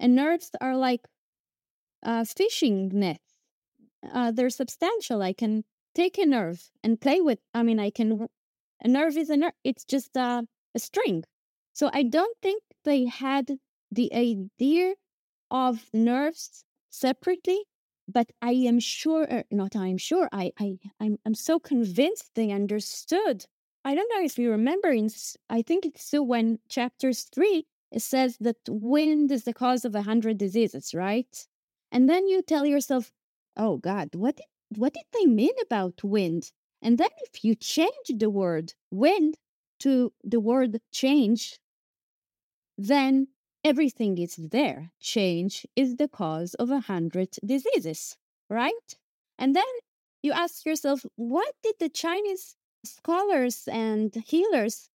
And 0.00 0.14
nerves 0.14 0.50
are 0.60 0.76
like 0.76 1.02
uh, 2.02 2.24
fishing 2.24 2.90
nets. 2.92 3.20
Uh, 4.12 4.30
they're 4.32 4.50
substantial. 4.50 5.22
I 5.22 5.32
can 5.32 5.64
take 5.94 6.18
a 6.18 6.26
nerve 6.26 6.70
and 6.82 7.00
play 7.00 7.20
with. 7.20 7.40
I 7.54 7.62
mean, 7.62 7.78
I 7.78 7.90
can. 7.90 8.28
A 8.82 8.88
nerve 8.88 9.16
is 9.16 9.30
a 9.30 9.36
nerve. 9.36 9.52
It's 9.64 9.84
just 9.84 10.16
uh, 10.16 10.42
a 10.74 10.78
string. 10.78 11.24
So 11.76 11.90
I 11.92 12.02
don't 12.04 12.36
think 12.40 12.62
they 12.84 13.04
had 13.04 13.58
the 13.90 14.08
idea 14.14 14.94
of 15.50 15.90
nerves 15.92 16.64
separately, 16.90 17.64
but 18.08 18.28
I 18.40 18.52
am 18.52 18.80
sure, 18.80 19.24
er, 19.30 19.44
not 19.50 19.76
I 19.76 19.88
am 19.88 19.98
sure, 19.98 20.28
I, 20.32 20.52
I, 20.58 20.78
I'm, 20.98 21.18
I'm 21.26 21.34
so 21.34 21.58
convinced 21.58 22.30
they 22.34 22.50
understood 22.50 23.44
I 23.84 23.94
don't 23.94 24.10
know 24.12 24.24
if 24.24 24.36
you 24.36 24.50
remember, 24.50 24.88
in 24.90 25.10
I 25.48 25.62
think 25.62 25.86
it's 25.86 26.02
Su 26.02 26.20
Wen 26.22 26.58
chapters 26.68 27.22
three, 27.22 27.66
it 27.92 28.02
says 28.02 28.36
that 28.40 28.56
wind 28.68 29.30
is 29.30 29.44
the 29.44 29.52
cause 29.52 29.84
of 29.84 29.94
a 29.94 30.02
hundred 30.02 30.38
diseases, 30.38 30.92
right? 30.92 31.46
And 31.92 32.08
then 32.08 32.26
you 32.26 32.42
tell 32.42 32.66
yourself, 32.66 33.12
oh 33.56 33.76
God, 33.76 34.08
what 34.14 34.38
did, 34.38 34.46
what 34.76 34.94
did 34.94 35.04
they 35.12 35.26
mean 35.26 35.52
about 35.62 36.02
wind? 36.02 36.50
And 36.82 36.98
then 36.98 37.10
if 37.22 37.44
you 37.44 37.54
change 37.54 38.08
the 38.08 38.30
word 38.30 38.72
wind 38.90 39.36
to 39.80 40.12
the 40.24 40.40
word 40.40 40.80
change, 40.90 41.60
then 42.78 43.28
everything 43.64 44.18
is 44.18 44.36
there. 44.36 44.92
Change 45.00 45.66
is 45.76 45.96
the 45.96 46.08
cause 46.08 46.54
of 46.54 46.70
a 46.70 46.80
hundred 46.80 47.30
diseases, 47.44 48.16
right? 48.48 48.96
And 49.38 49.54
then 49.54 49.64
you 50.22 50.32
ask 50.32 50.64
yourself, 50.64 51.04
what 51.16 51.54
did 51.62 51.74
the 51.78 51.88
Chinese 51.88 52.56
scholars 52.84 53.68
and 53.70 54.14
healers 54.14 54.88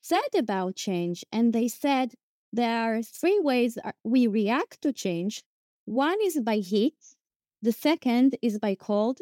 said 0.00 0.34
about 0.34 0.76
change, 0.76 1.24
and 1.32 1.52
they 1.52 1.68
said 1.68 2.14
there 2.52 2.78
are 2.78 3.02
three 3.02 3.38
ways 3.40 3.78
we 4.04 4.26
react 4.26 4.80
to 4.82 4.92
change. 4.92 5.42
One 5.84 6.18
is 6.22 6.40
by 6.40 6.56
heat, 6.56 7.16
the 7.60 7.72
second 7.72 8.36
is 8.42 8.58
by 8.58 8.74
cold, 8.74 9.20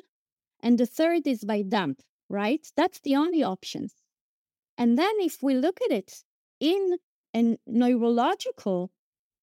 and 0.61 0.79
the 0.79 0.87
third 0.87 1.27
is 1.27 1.45
by 1.45 1.63
damp, 1.63 2.03
right? 2.29 2.71
That's 2.77 3.01
the 3.01 3.17
only 3.17 3.43
options. 3.43 3.95
And 4.79 4.99
then 4.99 5.15
if 5.21 5.43
we 5.43 5.55
look 5.55 5.81
at 5.83 5.91
it 5.91 6.23
in 6.61 6.99
a 7.37 7.59
neurological 7.67 8.91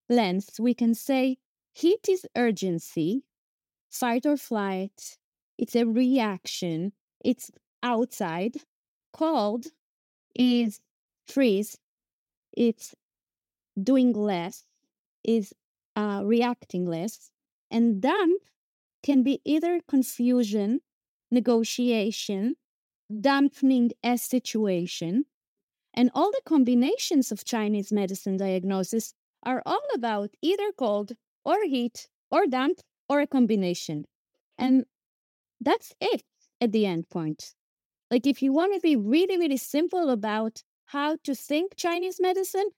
lens, 0.10 0.50
we 0.60 0.74
can 0.74 0.96
say 0.96 1.38
heat 1.74 2.10
is 2.10 2.26
urgency, 2.36 3.24
fight 3.90 4.26
or 4.26 4.38
flight, 4.38 5.18
it's 5.58 5.76
a 5.76 5.86
reaction, 5.86 6.94
it's 7.24 7.52
outside. 7.84 8.56
Cold 9.14 9.68
is 10.36 10.80
freeze. 11.28 11.78
It's 12.56 12.96
doing 13.82 14.14
less, 14.14 14.66
is 15.24 15.54
uh, 15.96 16.22
reacting 16.24 16.86
less. 16.86 17.30
And 17.70 18.02
damp 18.02 18.42
can 19.04 19.24
be 19.24 19.42
either 19.46 19.82
confusion, 19.88 20.82
negotiation, 21.32 22.56
dampening 23.22 23.92
a 24.04 24.18
situation. 24.18 25.26
And 25.94 26.10
all 26.14 26.32
the 26.32 26.42
combinations 26.46 27.32
of 27.32 27.46
Chinese 27.46 27.92
medicine 27.92 28.38
diagnosis 28.38 29.14
are 29.44 29.62
all 29.66 29.86
about 29.94 30.32
either 30.42 30.72
cold 30.78 31.14
or 31.46 31.64
heat 31.66 32.08
or 32.32 32.48
damp 32.48 32.80
or 33.08 33.22
a 33.22 33.28
combination. 33.28 34.06
And 34.58 34.86
that's 35.62 35.94
it 36.02 36.24
at 36.60 36.72
the 36.72 36.86
end 36.86 37.10
point. 37.10 37.54
Like, 38.10 38.26
if 38.28 38.42
you 38.42 38.54
want 38.54 38.74
to 38.74 38.80
be 38.80 38.96
really, 38.96 39.38
really 39.38 39.58
simple 39.58 40.10
about 40.10 40.64
how 40.86 41.18
to 41.24 41.36
think 41.36 41.76
Chinese 41.76 42.20
medicine, 42.20 42.70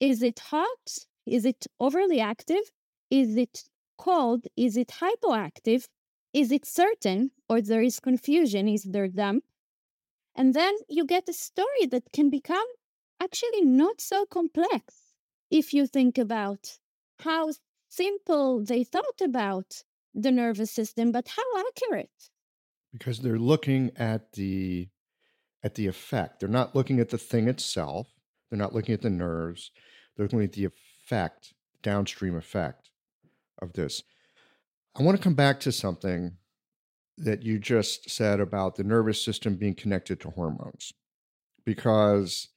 is 0.00 0.22
it 0.22 0.38
hot? 0.38 0.98
Is 1.26 1.44
it 1.44 1.66
overly 1.80 2.20
active? 2.20 2.70
Is 3.10 3.36
it 3.36 3.64
cold? 3.98 4.44
Is 4.56 4.76
it 4.76 4.88
hypoactive? 4.88 5.88
Is 6.32 6.52
it 6.52 6.66
certain 6.66 7.30
or 7.48 7.60
there 7.60 7.82
is 7.82 7.98
confusion? 7.98 8.68
Is 8.68 8.84
there 8.84 9.08
damp? 9.08 9.44
And 10.36 10.54
then 10.54 10.74
you 10.88 11.06
get 11.06 11.28
a 11.28 11.32
story 11.32 11.86
that 11.90 12.12
can 12.12 12.30
become 12.30 12.66
actually 13.20 13.62
not 13.62 14.00
so 14.00 14.26
complex 14.26 15.14
if 15.50 15.72
you 15.72 15.86
think 15.86 16.18
about 16.18 16.78
how 17.20 17.52
simple 17.88 18.62
they 18.62 18.84
thought 18.84 19.20
about 19.22 19.82
the 20.14 20.30
nervous 20.30 20.70
system, 20.70 21.10
but 21.12 21.28
how 21.28 21.66
accurate 21.66 22.30
because 22.98 23.20
they're 23.20 23.38
looking 23.38 23.90
at 23.96 24.32
the 24.32 24.88
at 25.62 25.74
the 25.74 25.86
effect. 25.86 26.40
They're 26.40 26.48
not 26.48 26.74
looking 26.74 27.00
at 27.00 27.10
the 27.10 27.18
thing 27.18 27.48
itself. 27.48 28.08
They're 28.48 28.58
not 28.58 28.74
looking 28.74 28.94
at 28.94 29.02
the 29.02 29.10
nerves. 29.10 29.70
They're 30.16 30.24
looking 30.24 30.42
at 30.42 30.52
the 30.52 30.66
effect, 30.66 31.54
downstream 31.82 32.36
effect 32.36 32.90
of 33.60 33.72
this. 33.72 34.02
I 34.98 35.02
want 35.02 35.16
to 35.16 35.22
come 35.22 35.34
back 35.34 35.60
to 35.60 35.72
something 35.72 36.36
that 37.18 37.42
you 37.42 37.58
just 37.58 38.10
said 38.10 38.40
about 38.40 38.76
the 38.76 38.84
nervous 38.84 39.24
system 39.24 39.56
being 39.56 39.74
connected 39.74 40.20
to 40.20 40.30
hormones. 40.30 40.92
Because 41.64 42.48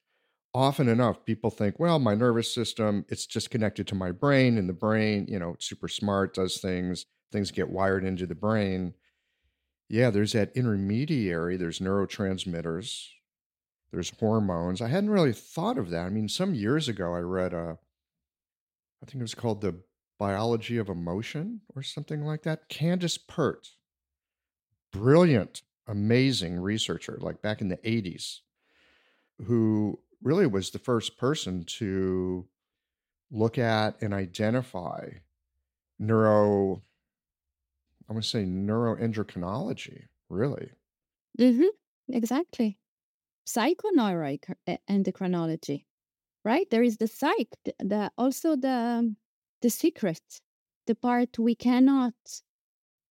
often 0.54 0.88
enough 0.90 1.26
people 1.26 1.50
think, 1.50 1.80
well, 1.80 2.00
my 2.00 2.16
nervous 2.16 2.54
system, 2.54 3.06
it's 3.10 3.26
just 3.26 3.50
connected 3.50 3.88
to 3.88 3.96
my 3.96 4.12
brain 4.12 4.58
and 4.58 4.68
the 4.68 4.74
brain, 4.74 5.26
you 5.30 5.40
know, 5.40 5.56
super 5.60 5.88
smart, 5.88 6.34
does 6.34 6.58
things, 6.60 7.06
things 7.32 7.52
get 7.52 7.70
wired 7.70 8.04
into 8.04 8.26
the 8.26 8.36
brain. 8.36 8.94
Yeah, 9.88 10.10
there's 10.10 10.34
that 10.34 10.56
intermediary, 10.56 11.58
there's 11.58 11.80
neurotransmitters, 11.80 13.08
there's 13.92 14.12
hormones. 14.20 14.82
I 14.82 14.88
hadn't 14.88 15.10
really 15.10 15.34
thought 15.34 15.78
of 15.78 15.90
that. 15.90 16.06
I 16.06 16.10
mean, 16.10 16.30
some 16.30 16.54
years 16.54 16.88
ago, 16.88 17.14
I 17.16 17.20
read 17.20 17.54
a, 17.54 17.78
I 19.02 19.06
think 19.06 19.16
it 19.16 19.22
was 19.22 19.36
called 19.36 19.62
The 19.62 19.82
Biology 20.20 20.78
of 20.78 20.90
Emotion 20.90 21.62
or 21.76 21.82
something 21.82 22.22
like 22.22 22.44
that. 22.44 22.70
Candace 22.70 23.18
Pert, 23.18 23.70
brilliant, 24.92 25.62
amazing 25.88 26.60
researcher, 26.60 27.18
like 27.22 27.42
back 27.42 27.62
in 27.62 27.70
the 27.70 27.78
80s, 27.78 28.42
who 29.46 30.00
really 30.22 30.48
was 30.48 30.72
the 30.72 30.80
first 30.80 31.18
person 31.18 31.64
to 31.66 32.48
look 33.32 33.58
at 33.58 34.02
and 34.02 34.14
identify 34.14 35.10
neuro 36.00 36.84
I 38.10 38.14
would 38.14 38.26
say 38.26 38.44
neuroendocrinology, 38.44 40.08
really. 40.28 40.72
Mm-hmm. 41.40 41.68
Exactly. 42.16 42.78
Psychoneuroendocrinology. 43.48 45.86
right? 46.46 46.70
There 46.70 46.84
is 46.84 46.98
the 46.98 47.08
psyche, 47.08 47.50
the, 47.66 47.74
the 47.80 48.12
also 48.18 48.56
the 48.56 49.16
the 49.62 49.70
secret, 49.70 50.22
the 50.88 50.96
part 50.96 51.38
we 51.40 51.56
cannot 51.56 52.14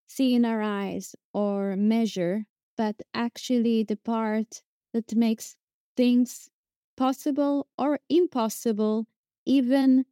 see 0.09 0.35
in 0.35 0.45
our 0.45 0.63
eyes 0.63 1.15
or 1.33 1.77
measure, 1.77 2.47
but 2.77 3.03
actually 3.15 3.85
the 3.85 3.97
part 3.97 4.63
that 4.93 5.15
makes 5.15 5.57
things 5.97 6.51
possible 6.97 7.69
or 7.79 8.01
impossible, 8.09 9.07
even 9.47 10.07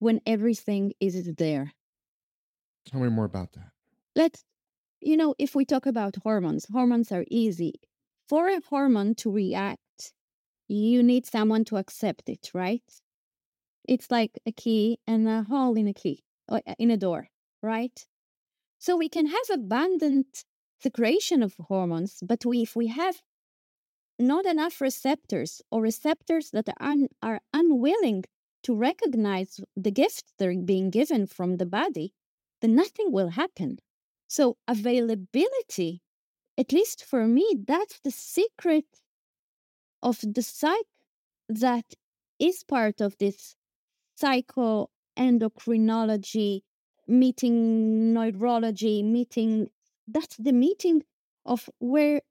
when 0.00 0.20
everything 0.26 0.92
is 1.00 1.34
there. 1.36 1.72
Tell 2.84 3.00
me 3.00 3.08
more 3.08 3.24
about 3.24 3.52
that. 3.54 3.72
Let's, 4.14 4.44
you 5.00 5.16
know, 5.16 5.34
if 5.38 5.54
we 5.54 5.64
talk 5.64 5.86
about 5.86 6.16
hormones, 6.16 6.66
hormones 6.66 7.12
are 7.12 7.24
easy. 7.30 7.74
For 8.28 8.48
a 8.48 8.60
hormone 8.60 9.14
to 9.16 9.30
react, 9.30 10.14
you 10.68 11.02
need 11.02 11.26
someone 11.26 11.64
to 11.66 11.78
accept 11.78 12.28
it, 12.28 12.50
right? 12.54 12.84
It's 13.88 14.10
like 14.10 14.40
a 14.46 14.52
key 14.52 14.98
and 15.06 15.28
a 15.28 15.42
hole 15.44 15.76
in 15.76 15.86
a 15.86 15.94
key, 15.94 16.24
uh, 16.48 16.60
in 16.78 16.90
a 16.90 16.96
door, 16.96 17.28
right? 17.62 18.06
So 18.82 18.96
we 18.96 19.08
can 19.08 19.26
have 19.26 19.48
abundant 19.52 20.44
secretion 20.80 21.44
of 21.44 21.54
hormones, 21.68 22.18
but 22.20 22.44
we, 22.44 22.62
if 22.62 22.74
we 22.74 22.88
have 22.88 23.22
not 24.18 24.44
enough 24.44 24.80
receptors 24.80 25.62
or 25.70 25.80
receptors 25.80 26.50
that 26.50 26.68
are, 26.68 26.74
un, 26.80 27.06
are 27.22 27.40
unwilling 27.54 28.24
to 28.64 28.74
recognize 28.74 29.60
the 29.76 29.92
gift 29.92 30.32
they're 30.36 30.58
being 30.58 30.90
given 30.90 31.28
from 31.28 31.58
the 31.58 31.64
body, 31.64 32.12
then 32.60 32.74
nothing 32.74 33.12
will 33.12 33.28
happen. 33.28 33.78
So, 34.26 34.56
availability, 34.66 36.02
at 36.58 36.72
least 36.72 37.04
for 37.04 37.28
me, 37.28 37.54
that's 37.64 38.00
the 38.02 38.10
secret 38.10 38.86
of 40.02 40.18
the 40.22 40.42
psych 40.42 40.88
that 41.48 41.94
is 42.40 42.64
part 42.64 43.00
of 43.00 43.16
this 43.18 43.54
psychoendocrinology 44.20 46.62
meeting 47.12 48.12
neurology 48.14 49.02
meeting 49.02 49.68
that's 50.08 50.36
the 50.36 50.52
meeting 50.52 51.04
of 51.44 51.70
where 51.78 52.22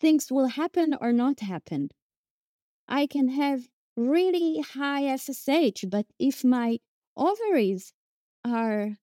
things 0.00 0.32
will 0.32 0.48
happen 0.48 0.96
or 1.00 1.12
not 1.12 1.40
happen. 1.40 1.90
I 2.88 3.06
can 3.06 3.28
have 3.28 3.68
really 3.96 4.60
high 4.60 5.04
fsh 5.16 5.84
but 5.88 6.06
if 6.18 6.42
my 6.44 6.78
ovaries 7.16 7.92
are 8.44 8.96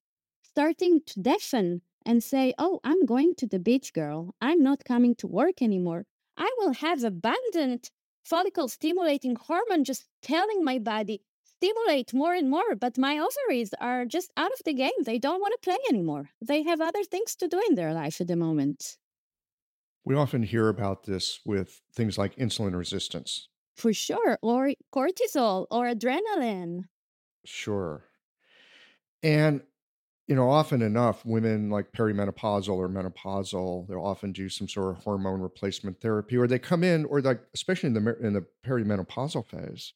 starting 0.43 0.99
to 1.05 1.19
deafen 1.21 1.81
and 2.05 2.23
say 2.23 2.53
oh 2.57 2.79
i'm 2.83 3.05
going 3.05 3.35
to 3.35 3.45
the 3.47 3.59
beach 3.59 3.93
girl. 3.93 4.33
I'm 4.41 4.63
not 4.63 4.83
coming 4.83 5.13
to 5.15 5.27
work 5.27 5.61
anymore 5.61 6.05
i 6.37 6.49
will 6.57 6.73
have 6.73 7.03
abundant 7.03 7.91
follicle 8.23 8.67
stimulating 8.67 9.35
hormone 9.35 9.83
just 9.83 10.07
telling 10.23 10.63
my 10.63 10.79
body 10.79 11.21
stimulate 11.59 12.13
more 12.13 12.33
and 12.33 12.49
more, 12.49 12.75
but 12.75 12.97
my 12.97 13.19
ovaries 13.19 13.73
are 13.79 14.05
just 14.05 14.31
out 14.37 14.51
of 14.51 14.61
the 14.65 14.73
game. 14.73 14.99
They 15.03 15.19
don't 15.19 15.41
want 15.41 15.53
to 15.53 15.65
play 15.69 15.77
anymore. 15.89 16.29
They 16.41 16.63
have 16.63 16.81
other 16.81 17.03
things 17.03 17.35
to 17.37 17.47
do 17.47 17.61
in 17.69 17.75
their 17.75 17.93
life 17.93 18.21
at 18.21 18.27
the 18.27 18.35
moment. 18.35 18.97
We 20.05 20.15
often 20.15 20.43
hear 20.43 20.69
about 20.69 21.03
this 21.03 21.39
with 21.45 21.81
things 21.93 22.17
like 22.17 22.35
insulin 22.35 22.75
resistance. 22.75 23.49
For 23.75 23.93
sure, 23.93 24.37
or 24.41 24.73
cortisol 24.93 25.67
or 25.71 25.85
adrenaline. 25.87 26.85
Sure. 27.45 28.05
And, 29.23 29.61
you 30.27 30.35
know, 30.35 30.49
often 30.49 30.81
enough, 30.81 31.25
women 31.25 31.69
like 31.69 31.91
perimenopausal 31.91 32.75
or 32.75 32.89
menopausal, 32.89 33.87
they'll 33.87 34.01
often 34.01 34.31
do 34.31 34.49
some 34.49 34.67
sort 34.67 34.95
of 34.95 35.03
hormone 35.03 35.41
replacement 35.41 35.99
therapy, 36.01 36.37
or 36.37 36.47
they 36.47 36.59
come 36.59 36.83
in, 36.83 37.05
or 37.05 37.21
like, 37.21 37.41
especially 37.53 37.87
in 37.87 37.93
the 37.93 38.17
in 38.19 38.33
the 38.33 38.45
perimenopausal 38.65 39.47
phase, 39.47 39.93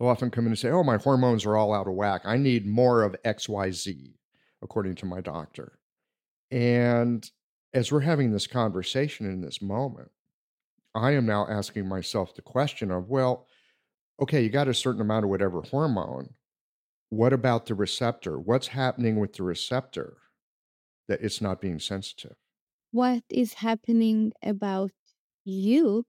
they'll 0.00 0.08
often 0.08 0.30
come 0.30 0.46
in 0.46 0.52
and 0.52 0.58
say, 0.58 0.70
Oh, 0.70 0.82
my 0.82 0.96
hormones 0.96 1.44
are 1.44 1.56
all 1.56 1.74
out 1.74 1.86
of 1.86 1.94
whack. 1.94 2.22
I 2.24 2.38
need 2.38 2.66
more 2.66 3.02
of 3.02 3.14
XYZ, 3.24 4.14
according 4.62 4.94
to 4.96 5.06
my 5.06 5.20
doctor. 5.20 5.78
And 6.50 7.30
as 7.74 7.92
we're 7.92 8.00
having 8.00 8.32
this 8.32 8.46
conversation 8.46 9.26
in 9.26 9.42
this 9.42 9.62
moment, 9.62 10.10
I 10.94 11.12
am 11.12 11.26
now 11.26 11.46
asking 11.48 11.86
myself 11.86 12.34
the 12.34 12.42
question 12.42 12.90
of, 12.90 13.08
well, 13.08 13.46
okay, 14.20 14.42
you 14.42 14.48
got 14.48 14.66
a 14.66 14.74
certain 14.74 15.02
amount 15.02 15.24
of 15.24 15.30
whatever 15.30 15.62
hormone. 15.62 16.30
What 17.10 17.32
about 17.32 17.66
the 17.66 17.74
receptor? 17.74 18.38
What's 18.38 18.68
happening 18.68 19.20
with 19.20 19.34
the 19.34 19.42
receptor 19.42 20.16
that 21.08 21.20
it's 21.22 21.40
not 21.40 21.60
being 21.60 21.78
sensitive? 21.78 22.36
What 22.90 23.22
is 23.28 23.54
happening 23.54 24.32
about 24.42 24.90
you 25.44 26.04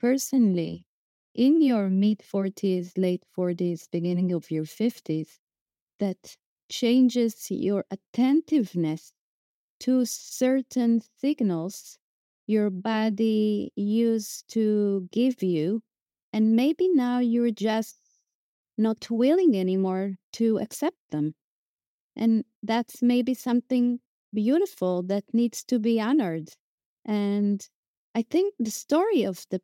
personally 0.00 0.86
in 1.34 1.60
your 1.62 1.90
mid 1.90 2.22
40s, 2.22 2.96
late 2.96 3.24
40s, 3.34 3.88
beginning 3.88 4.32
of 4.32 4.50
your 4.50 4.64
50s 4.66 5.40
that 5.98 6.36
changes 6.70 7.50
your 7.50 7.84
attentiveness 7.90 9.12
to 9.80 10.04
certain 10.04 11.00
signals 11.18 11.98
your 12.46 12.70
body 12.70 13.72
used 13.76 14.48
to 14.48 15.08
give 15.12 15.42
you. 15.42 15.82
And 16.32 16.56
maybe 16.56 16.88
now 16.88 17.18
you're 17.20 17.50
just 17.52 17.98
not 18.78 19.10
willing 19.10 19.56
anymore 19.56 20.16
to 20.32 20.58
accept 20.58 20.98
them. 21.10 21.34
And 22.16 22.44
that's 22.62 23.02
maybe 23.02 23.34
something 23.34 24.00
beautiful 24.32 25.02
that 25.04 25.32
needs 25.32 25.62
to 25.64 25.78
be 25.78 26.00
honored. 26.00 26.50
And 27.04 27.68
I 28.14 28.22
think 28.22 28.54
the 28.58 28.70
story 28.72 29.22
of 29.24 29.46
the 29.50 29.60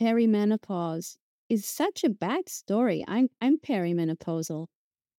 perimenopause 0.00 1.16
is 1.48 1.64
such 1.66 2.04
a 2.04 2.10
bad 2.10 2.48
story. 2.48 3.04
I'm 3.08 3.30
I'm 3.40 3.58
perimenopausal 3.58 4.66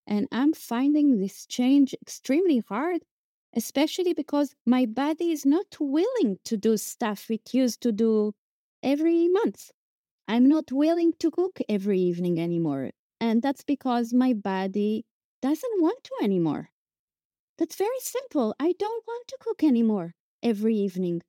and 0.07 0.27
I'm 0.31 0.53
finding 0.53 1.17
this 1.19 1.45
change 1.45 1.93
extremely 2.01 2.59
hard, 2.67 3.03
especially 3.53 4.13
because 4.13 4.55
my 4.65 4.85
body 4.85 5.31
is 5.31 5.45
not 5.45 5.79
willing 5.79 6.39
to 6.45 6.57
do 6.57 6.77
stuff 6.77 7.29
it 7.31 7.53
used 7.53 7.81
to 7.81 7.91
do 7.91 8.33
every 8.83 9.27
month. 9.27 9.71
I'm 10.27 10.47
not 10.47 10.71
willing 10.71 11.13
to 11.19 11.31
cook 11.31 11.59
every 11.69 11.99
evening 11.99 12.39
anymore. 12.39 12.91
And 13.19 13.41
that's 13.41 13.63
because 13.63 14.13
my 14.13 14.33
body 14.33 15.05
doesn't 15.41 15.81
want 15.81 16.03
to 16.05 16.11
anymore. 16.21 16.69
That's 17.57 17.75
very 17.75 17.99
simple. 17.99 18.55
I 18.59 18.73
don't 18.73 19.07
want 19.07 19.27
to 19.29 19.37
cook 19.39 19.63
anymore 19.63 20.15
every 20.43 20.75
evening. 20.75 21.21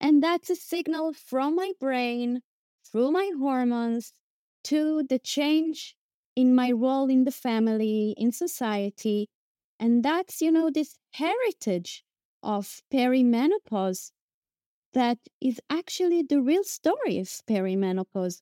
And 0.00 0.22
that's 0.22 0.50
a 0.50 0.56
signal 0.56 1.12
from 1.12 1.56
my 1.56 1.72
brain 1.80 2.42
through 2.96 3.10
my 3.10 3.30
hormones 3.38 4.14
to 4.64 5.02
the 5.02 5.18
change 5.18 5.94
in 6.34 6.54
my 6.54 6.72
role 6.72 7.10
in 7.10 7.24
the 7.24 7.30
family, 7.30 8.14
in 8.16 8.32
society. 8.32 9.28
And 9.78 10.02
that's, 10.02 10.40
you 10.40 10.50
know, 10.50 10.70
this 10.70 10.98
heritage 11.12 12.06
of 12.42 12.80
perimenopause 12.90 14.12
that 14.94 15.18
is 15.42 15.60
actually 15.68 16.22
the 16.22 16.40
real 16.40 16.64
story 16.64 17.18
of 17.18 17.26
perimenopause. 17.46 18.40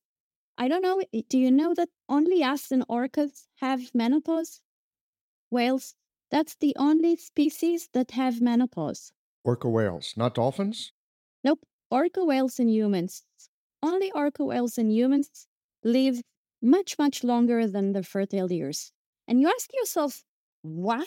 I 0.56 0.68
don't 0.68 0.82
know, 0.82 1.02
eh, 1.12 1.22
do 1.28 1.36
you 1.36 1.50
know 1.50 1.74
that 1.74 1.88
only 2.08 2.44
us 2.44 2.70
and 2.70 2.86
orcas 2.86 3.48
have 3.56 3.92
menopause? 3.92 4.60
Whales, 5.50 5.96
that's 6.30 6.54
the 6.54 6.76
only 6.78 7.16
species 7.16 7.88
that 7.92 8.12
have 8.12 8.40
menopause. 8.40 9.12
Orca 9.42 9.68
whales, 9.68 10.14
not 10.16 10.36
dolphins? 10.36 10.92
Nope, 11.42 11.66
orca 11.90 12.24
whales 12.24 12.60
and 12.60 12.70
humans 12.70 13.24
only 13.84 14.10
orca 14.12 14.44
whales 14.44 14.78
and 14.78 14.92
humans 14.92 15.46
live 15.84 16.22
much, 16.62 16.98
much 16.98 17.22
longer 17.24 17.66
than 17.68 17.92
their 17.92 18.02
fertile 18.02 18.50
years. 18.52 18.92
And 19.28 19.40
you 19.40 19.48
ask 19.48 19.72
yourself, 19.74 20.24
why? 20.62 21.06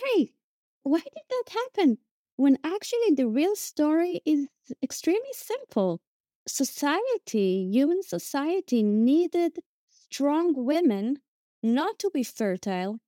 Why 0.84 1.00
did 1.02 1.24
that 1.30 1.50
happen? 1.50 2.00
When 2.36 2.58
actually 2.64 3.12
the 3.16 3.28
real 3.28 3.56
story 3.56 4.22
is 4.26 4.48
extremely 4.84 5.34
simple. 5.34 6.02
Society, 6.48 7.68
human 7.72 8.04
society, 8.04 8.84
needed 8.84 9.60
strong 9.90 10.54
women 10.66 11.22
not 11.64 12.00
to 12.00 12.10
be 12.12 12.24
fertile 12.24 13.00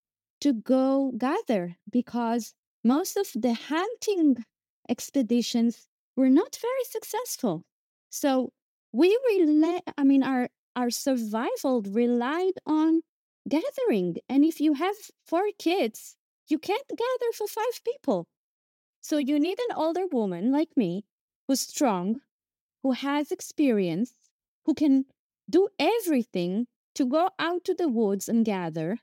to 0.42 0.54
go 0.54 1.12
gather 1.18 1.78
because 1.90 2.54
most 2.84 3.18
of 3.18 3.32
the 3.36 3.54
hunting 3.54 4.44
expeditions 4.90 5.88
were 6.16 6.30
not 6.30 6.56
very 6.58 6.84
successful. 6.86 7.64
So 8.10 8.52
we 8.92 9.18
rely 9.30 9.82
i 9.98 10.04
mean 10.04 10.24
our 10.24 10.50
our 10.76 10.90
survival 10.90 11.82
relied 11.82 12.54
on 12.66 13.02
gathering 13.48 14.18
and 14.28 14.46
if 14.46 14.60
you 14.62 14.74
have 14.74 14.96
four 15.26 15.48
kids 15.58 16.16
you 16.50 16.58
can't 16.58 16.88
gather 16.90 17.32
for 17.34 17.48
five 17.48 17.84
people. 17.86 18.28
So 19.02 19.18
you 19.18 19.40
need 19.40 19.60
an 19.60 19.76
older 19.76 20.06
woman 20.12 20.52
like 20.52 20.76
me 20.76 21.06
who's 21.48 21.62
strong 21.62 22.22
who 22.84 22.92
has 22.94 23.32
experience 23.32 24.14
who 24.66 24.74
can 24.74 25.06
do 25.50 25.70
everything 25.80 26.68
to 26.96 27.06
go 27.06 27.30
out 27.40 27.64
to 27.66 27.74
the 27.74 27.88
woods 27.88 28.28
and 28.28 28.46
gather 28.46 28.98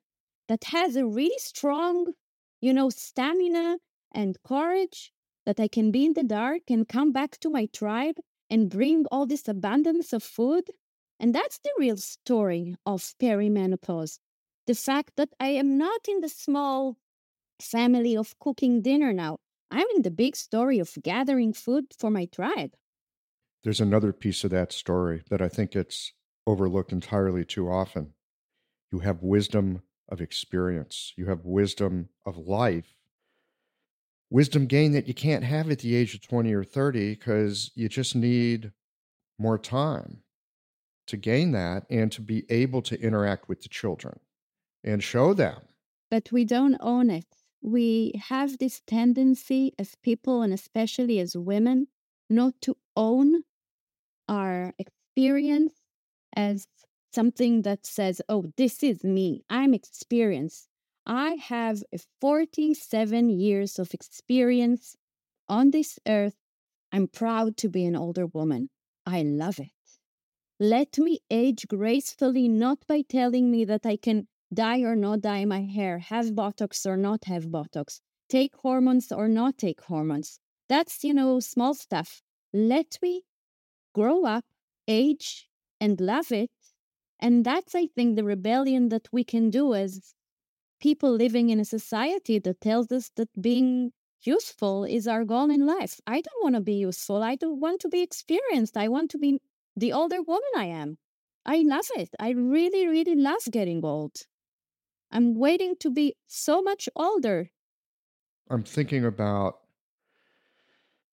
that 0.49 0.65
has 0.65 0.97
a 0.97 1.07
really 1.07 1.39
strong 1.39 2.13
you 2.61 2.73
know 2.73 2.89
stamina 2.89 3.79
and 4.13 4.37
courage 4.45 5.13
that 5.45 5.59
i 5.59 5.67
can 5.69 5.91
be 5.91 6.05
in 6.07 6.13
the 6.13 6.23
dark 6.23 6.63
and 6.71 6.89
come 6.89 7.13
back 7.13 7.39
to 7.39 7.51
my 7.51 7.67
tribe 7.67 8.17
and 8.51 8.71
bring 8.71 9.07
all 9.11 9.27
this 9.27 9.49
abundance 9.49 10.13
of 10.13 10.23
food. 10.23 10.71
And 11.19 11.35
that's 11.35 11.59
the 11.59 11.71
real 11.79 11.97
story 11.97 12.77
of 12.87 13.03
perimenopause. 13.21 14.19
the 14.67 14.75
fact 14.75 15.13
that 15.17 15.31
I 15.41 15.49
am 15.49 15.79
not 15.79 16.09
in 16.09 16.21
the 16.21 16.29
small 16.29 16.97
family 17.61 18.17
of 18.17 18.39
cooking 18.41 18.83
dinner 18.83 19.13
now. 19.13 19.39
I'm 19.71 19.87
in 19.97 20.03
the 20.03 20.11
big 20.11 20.37
story 20.37 20.79
of 20.81 20.97
gathering 21.03 21.53
food 21.53 21.87
for 21.99 22.11
my 22.11 22.27
tribe. 22.27 22.75
There's 23.65 23.81
another 23.81 24.13
piece 24.13 24.45
of 24.45 24.51
that 24.51 24.73
story 24.73 25.23
that 25.31 25.43
I 25.43 25.49
think 25.49 25.77
it's 25.77 26.13
overlooked 26.47 26.93
entirely 26.93 27.45
too 27.45 27.69
often. 27.71 28.15
You 28.93 29.01
have 29.01 29.23
wisdom 29.23 29.83
of 30.09 30.21
experience, 30.21 31.13
you 31.17 31.27
have 31.27 31.45
wisdom 31.45 32.09
of 32.25 32.37
life, 32.39 32.96
wisdom 34.31 34.67
gain 34.67 34.93
that 34.93 35.07
you 35.07 35.15
can't 35.15 35.45
have 35.45 35.71
at 35.71 35.81
the 35.81 35.95
age 35.95 36.15
of 36.15 36.21
20 36.21 36.53
or 36.53 36.65
30 36.65 37.15
because 37.15 37.71
you 37.75 37.89
just 37.89 38.15
need 38.15 38.73
more 39.39 39.59
time 39.59 40.23
to 41.07 41.17
gain 41.17 41.53
that 41.53 41.85
and 41.89 42.11
to 42.13 42.21
be 42.21 42.45
able 42.51 42.83
to 42.83 43.01
interact 43.01 43.49
with 43.49 43.63
the 43.63 43.69
children 43.69 44.19
and 44.83 45.03
show 45.03 45.33
them. 45.35 45.61
But 46.11 46.33
we 46.33 46.45
don't 46.45 46.77
own 46.81 47.11
it. 47.11 47.27
We 47.63 48.21
have 48.29 48.59
this 48.59 48.83
tendency 48.87 49.73
as 49.79 49.95
people 50.03 50.43
and 50.43 50.53
especially 50.53 51.19
as 51.21 51.37
women 51.37 51.89
not 52.29 52.55
to 52.63 52.77
own 52.97 53.43
our 54.29 54.73
experience 54.79 55.75
as 56.35 56.67
something 57.13 57.63
that 57.63 57.87
says, 57.87 58.21
oh, 58.29 58.47
this 58.57 58.83
is 58.83 59.05
me. 59.05 59.43
I'm 59.49 59.75
experienced. 59.75 60.69
I 61.07 61.37
have 61.49 61.85
47 62.21 63.31
years 63.31 63.79
of 63.79 63.95
experience 63.95 64.97
on 65.49 65.71
this 65.71 66.01
earth. 66.07 66.35
I'm 66.91 67.07
proud 67.07 67.57
to 67.59 67.69
be 67.69 67.85
an 67.85 67.95
older 67.95 68.27
woman. 68.27 68.71
I 69.07 69.23
love 69.23 69.61
it. 69.61 69.71
Let 70.59 70.99
me 70.99 71.21
age 71.31 71.69
gracefully, 71.69 72.49
not 72.49 72.79
by 72.89 73.03
telling 73.03 73.51
me 73.51 73.65
that 73.67 73.87
I 73.87 73.97
can 73.97 74.27
dye 74.53 74.81
or 74.81 74.97
not 74.97 75.21
dye 75.21 75.45
my 75.45 75.63
hair, 75.63 75.99
have 75.99 76.33
Botox 76.33 76.85
or 76.87 76.97
not 76.97 77.27
have 77.27 77.45
Botox, 77.45 78.01
take 78.29 78.57
hormones 78.57 79.13
or 79.13 79.29
not 79.29 79.59
take 79.59 79.83
hormones. 79.83 80.41
That's, 80.69 81.05
you 81.05 81.15
know, 81.15 81.39
small 81.39 81.75
stuff. 81.75 82.23
Let 82.53 82.99
me 83.01 83.23
grow 83.95 84.25
up, 84.25 84.45
age, 84.89 85.49
and 85.81 86.01
love 86.01 86.33
it. 86.33 86.51
And 87.21 87.45
that's, 87.45 87.75
I 87.75 87.87
think, 87.87 88.17
the 88.17 88.25
rebellion 88.25 88.89
that 88.89 89.09
we 89.13 89.25
can 89.25 89.51
do 89.51 89.75
as 89.75 90.15
people 90.81 91.11
living 91.11 91.51
in 91.51 91.61
a 91.61 91.65
society 91.65 92.39
that 92.41 92.61
tells 92.61 92.91
us 92.93 93.11
that 93.17 93.29
being 93.41 93.93
useful 94.23 94.85
is 94.85 95.07
our 95.07 95.25
goal 95.25 95.51
in 95.51 95.67
life. 95.67 96.01
I 96.07 96.21
don't 96.21 96.43
want 96.43 96.55
to 96.57 96.61
be 96.61 96.75
useful. 96.75 97.23
I 97.23 97.37
don't 97.37 97.61
want 97.61 97.81
to 97.83 97.89
be 97.89 98.03
experienced. 98.03 98.77
I 98.77 98.89
want 98.89 99.11
to 99.13 99.19
be 99.19 99.41
the 99.77 99.93
older 99.93 100.23
woman 100.23 100.51
I 100.57 100.67
am. 100.67 100.99
I 101.45 101.63
love 101.63 101.87
it. 101.97 102.11
I 102.19 102.31
really, 102.31 102.87
really 102.89 103.15
love 103.15 103.45
getting 103.51 103.85
old. 103.85 104.27
I'm 105.11 105.35
waiting 105.35 105.77
to 105.81 105.91
be 105.91 106.17
so 106.27 106.61
much 106.63 106.89
older. 106.97 107.51
I'm 108.51 108.65
thinking 108.65 109.05
about 109.05 109.61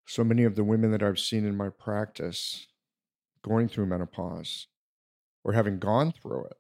so 0.06 0.24
many 0.24 0.44
of 0.44 0.56
the 0.56 0.64
women 0.64 0.92
that 0.92 1.04
I've 1.04 1.20
seen 1.20 1.46
in 1.46 1.56
my 1.56 1.70
practice 1.70 2.68
going 3.42 3.68
through 3.68 3.86
menopause 3.88 4.68
or 5.44 5.54
having 5.54 5.80
gone 5.80 6.12
through 6.12 6.46
it. 6.46 6.58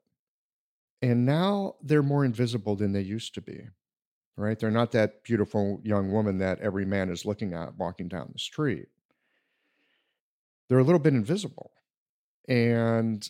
And 1.04 1.26
now 1.26 1.76
they're 1.84 2.02
more 2.02 2.24
invisible 2.24 2.78
than 2.78 2.94
they 2.94 3.02
used 3.02 3.34
to 3.34 3.42
be, 3.42 3.68
right? 4.38 4.58
They're 4.58 4.72
not 4.72 4.94
that 4.94 5.26
beautiful 5.26 5.82
young 5.84 6.14
woman 6.14 6.38
that 6.38 6.62
every 6.62 6.86
man 6.86 7.10
is 7.10 7.26
looking 7.26 7.54
at 7.54 7.78
walking 7.78 8.08
down 8.08 8.30
the 8.32 8.40
street. 8.40 8.88
They're 10.70 10.80
a 10.80 10.84
little 10.84 11.00
bit 11.00 11.14
invisible. 11.14 11.72
And 12.48 13.30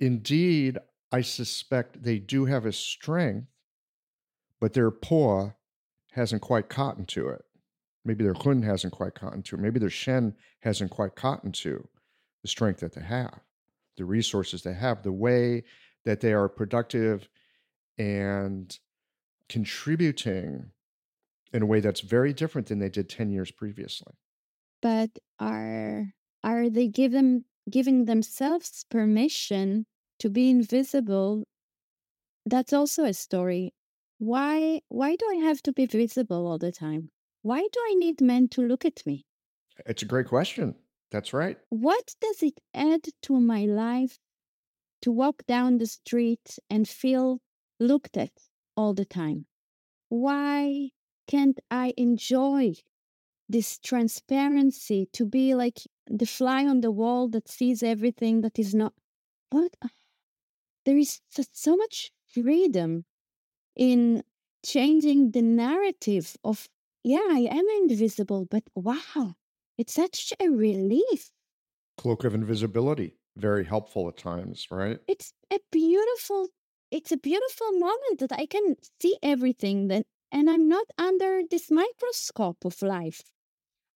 indeed, 0.00 0.78
I 1.12 1.20
suspect 1.20 2.02
they 2.02 2.18
do 2.18 2.46
have 2.46 2.66
a 2.66 2.72
strength, 2.72 3.46
but 4.58 4.72
their 4.72 4.90
Po 4.90 5.52
hasn't 6.10 6.42
quite 6.42 6.68
cotton 6.68 7.04
to 7.06 7.28
it. 7.28 7.44
Maybe 8.04 8.24
their 8.24 8.34
hun 8.34 8.62
hasn't 8.62 8.92
quite 8.92 9.14
cotton 9.14 9.44
to 9.44 9.54
it. 9.54 9.60
Maybe 9.60 9.78
their 9.78 9.90
shen 9.90 10.34
hasn't 10.58 10.90
quite 10.90 11.14
cotton 11.14 11.52
to 11.52 11.86
the 12.42 12.48
strength 12.48 12.80
that 12.80 12.94
they 12.94 13.04
have, 13.04 13.38
the 13.96 14.04
resources 14.04 14.62
they 14.62 14.74
have, 14.74 15.04
the 15.04 15.12
way 15.12 15.62
that 16.04 16.20
they 16.20 16.32
are 16.32 16.48
productive 16.48 17.28
and 17.98 18.78
contributing 19.48 20.72
in 21.52 21.62
a 21.62 21.66
way 21.66 21.80
that's 21.80 22.00
very 22.00 22.32
different 22.32 22.68
than 22.68 22.78
they 22.80 22.88
did 22.90 23.08
10 23.08 23.30
years 23.30 23.50
previously. 23.50 24.14
But 24.80 25.18
are 25.40 26.12
are 26.44 26.70
they 26.70 26.86
give 26.86 27.10
them 27.12 27.44
giving 27.68 28.04
themselves 28.04 28.84
permission 28.88 29.86
to 30.20 30.30
be 30.30 30.48
invisible, 30.50 31.44
that's 32.46 32.72
also 32.72 33.04
a 33.04 33.12
story. 33.12 33.74
Why 34.18 34.80
why 34.88 35.16
do 35.16 35.28
I 35.30 35.34
have 35.46 35.60
to 35.62 35.72
be 35.72 35.84
visible 35.86 36.46
all 36.46 36.56
the 36.58 36.72
time? 36.72 37.10
Why 37.42 37.60
do 37.60 37.80
I 37.90 37.94
need 37.94 38.20
men 38.22 38.48
to 38.50 38.62
look 38.62 38.84
at 38.86 39.04
me? 39.04 39.26
It's 39.86 40.02
a 40.02 40.06
great 40.06 40.26
question. 40.26 40.74
That's 41.10 41.32
right. 41.32 41.58
What 41.68 42.14
does 42.22 42.42
it 42.42 42.60
add 42.72 43.04
to 43.22 43.38
my 43.38 43.66
life 43.66 44.18
to 45.04 45.12
walk 45.12 45.46
down 45.46 45.76
the 45.78 45.86
street 45.86 46.58
and 46.70 46.88
feel 46.88 47.40
looked 47.78 48.16
at 48.16 48.32
all 48.74 48.94
the 48.94 49.04
time? 49.04 49.46
Why 50.08 50.90
can't 51.26 51.60
I 51.70 51.92
enjoy 51.98 52.74
this 53.48 53.78
transparency 53.78 55.06
to 55.12 55.26
be 55.26 55.54
like 55.54 55.80
the 56.06 56.26
fly 56.26 56.66
on 56.66 56.80
the 56.80 56.90
wall 56.90 57.28
that 57.28 57.48
sees 57.48 57.82
everything 57.82 58.40
that 58.40 58.58
is 58.58 58.74
not? 58.74 58.94
What? 59.50 59.76
There 60.86 60.96
is 60.96 61.20
so 61.32 61.76
much 61.76 62.10
freedom 62.26 63.04
in 63.76 64.22
changing 64.64 65.32
the 65.32 65.42
narrative 65.42 66.36
of, 66.42 66.68
yeah, 67.02 67.28
I 67.28 67.48
am 67.50 67.66
invisible, 67.82 68.46
but 68.50 68.64
wow, 68.74 69.34
it's 69.76 69.92
such 69.92 70.32
a 70.40 70.48
relief. 70.48 71.30
Cloak 71.98 72.24
of 72.24 72.34
invisibility, 72.34 73.18
very 73.36 73.64
helpful 73.64 74.08
at 74.08 74.16
times, 74.16 74.66
right? 74.70 74.98
It's 75.08 75.32
a 75.52 75.58
beautiful, 75.70 76.48
it's 76.90 77.12
a 77.12 77.16
beautiful 77.16 77.72
moment 77.72 78.20
that 78.20 78.32
I 78.32 78.46
can 78.46 78.76
see 79.00 79.16
everything 79.22 79.88
that, 79.88 80.04
and 80.30 80.48
I'm 80.48 80.68
not 80.68 80.86
under 80.98 81.42
this 81.50 81.70
microscope 81.70 82.64
of 82.64 82.80
life. 82.82 83.22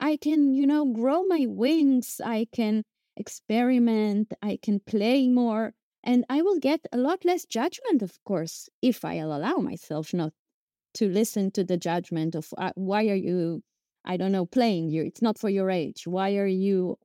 I 0.01 0.16
can, 0.16 0.55
you 0.55 0.66
know, 0.66 0.86
grow 0.86 1.24
my 1.24 1.47
wings. 1.49 2.20
I 2.24 2.47
can 2.53 2.84
experiment. 3.16 4.32
I 4.43 4.59
can 4.62 4.80
play 4.80 5.28
more. 5.28 5.72
And 6.05 6.24
I 6.30 6.43
will 6.43 6.59
get 6.61 6.80
a 6.93 6.97
lot 6.97 7.24
less 7.24 7.45
judgment, 7.45 8.03
of 8.03 8.18
course, 8.24 8.68
if 8.80 9.05
I'll 9.05 9.32
allow 9.32 9.57
myself 9.57 10.14
not 10.14 10.32
to 10.95 11.09
listen 11.09 11.51
to 11.53 11.64
the 11.64 11.76
judgment 11.76 12.34
of 12.34 12.55
uh, 12.57 12.70
why 12.76 13.09
are 13.09 13.14
you, 13.14 13.62
I 14.05 14.16
don't 14.16 14.32
know, 14.32 14.47
playing 14.47 14.91
you? 14.91 15.03
It's 15.03 15.20
not 15.20 15.39
for 15.39 15.49
your 15.49 15.70
age. 15.70 16.07
Why 16.07 16.36
are 16.36 16.47
you, 16.47 16.99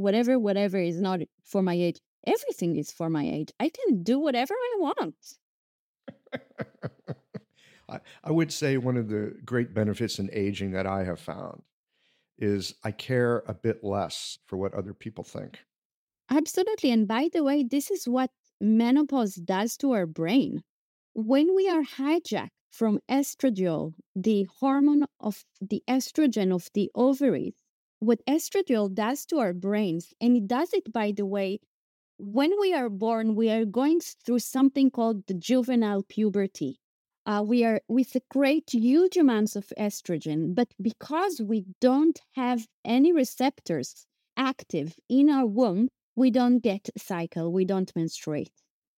whatever, 0.00 0.38
whatever 0.38 0.78
is 0.78 1.00
not 1.00 1.20
for 1.44 1.62
my 1.62 1.74
age? 1.74 2.00
Everything 2.26 2.76
is 2.76 2.90
for 2.92 3.08
my 3.08 3.24
age. 3.24 3.50
I 3.58 3.70
can 3.70 4.02
do 4.02 4.18
whatever 4.18 4.54
I 4.54 4.76
want. 4.78 5.38
I, 7.88 8.00
I 8.24 8.30
would 8.30 8.52
say 8.52 8.76
one 8.76 8.96
of 8.96 9.08
the 9.08 9.34
great 9.44 9.74
benefits 9.74 10.18
in 10.18 10.30
aging 10.32 10.72
that 10.72 10.86
I 10.86 11.04
have 11.04 11.20
found 11.20 11.62
is 12.38 12.74
I 12.84 12.90
care 12.90 13.42
a 13.46 13.54
bit 13.54 13.84
less 13.84 14.38
for 14.46 14.56
what 14.56 14.74
other 14.74 14.94
people 14.94 15.24
think. 15.24 15.58
Absolutely. 16.30 16.90
And 16.90 17.06
by 17.06 17.28
the 17.32 17.42
way, 17.42 17.64
this 17.64 17.90
is 17.90 18.08
what 18.08 18.30
menopause 18.60 19.34
does 19.34 19.76
to 19.78 19.92
our 19.92 20.06
brain. 20.06 20.62
When 21.12 21.54
we 21.54 21.68
are 21.68 21.82
hijacked 21.82 22.50
from 22.70 23.00
estradiol, 23.10 23.94
the 24.14 24.46
hormone 24.60 25.06
of 25.18 25.44
the 25.60 25.82
estrogen 25.88 26.54
of 26.54 26.70
the 26.72 26.90
ovaries, 26.94 27.54
what 28.00 28.24
estradiol 28.26 28.92
does 28.92 29.24
to 29.26 29.38
our 29.38 29.52
brains, 29.52 30.12
and 30.20 30.36
it 30.36 30.48
does 30.48 30.72
it, 30.72 30.92
by 30.92 31.12
the 31.12 31.26
way, 31.26 31.60
when 32.18 32.52
we 32.60 32.74
are 32.74 32.90
born, 32.90 33.34
we 33.34 33.48
are 33.50 33.64
going 33.64 34.00
through 34.00 34.40
something 34.40 34.90
called 34.90 35.26
the 35.26 35.34
juvenile 35.34 36.02
puberty. 36.02 36.80
Uh, 37.26 37.42
we 37.46 37.64
are 37.64 37.80
we 37.88 38.02
secrete 38.02 38.70
huge 38.72 39.16
amounts 39.16 39.54
of 39.56 39.72
estrogen, 39.78 40.54
but 40.54 40.68
because 40.80 41.40
we 41.40 41.64
don't 41.80 42.20
have 42.34 42.66
any 42.84 43.12
receptors 43.12 44.06
active 44.36 44.96
in 45.08 45.30
our 45.30 45.46
womb, 45.46 45.88
we 46.16 46.30
don't 46.30 46.60
get 46.60 46.90
cycle, 46.96 47.52
we 47.52 47.64
don't 47.64 47.94
menstruate. 47.94 48.52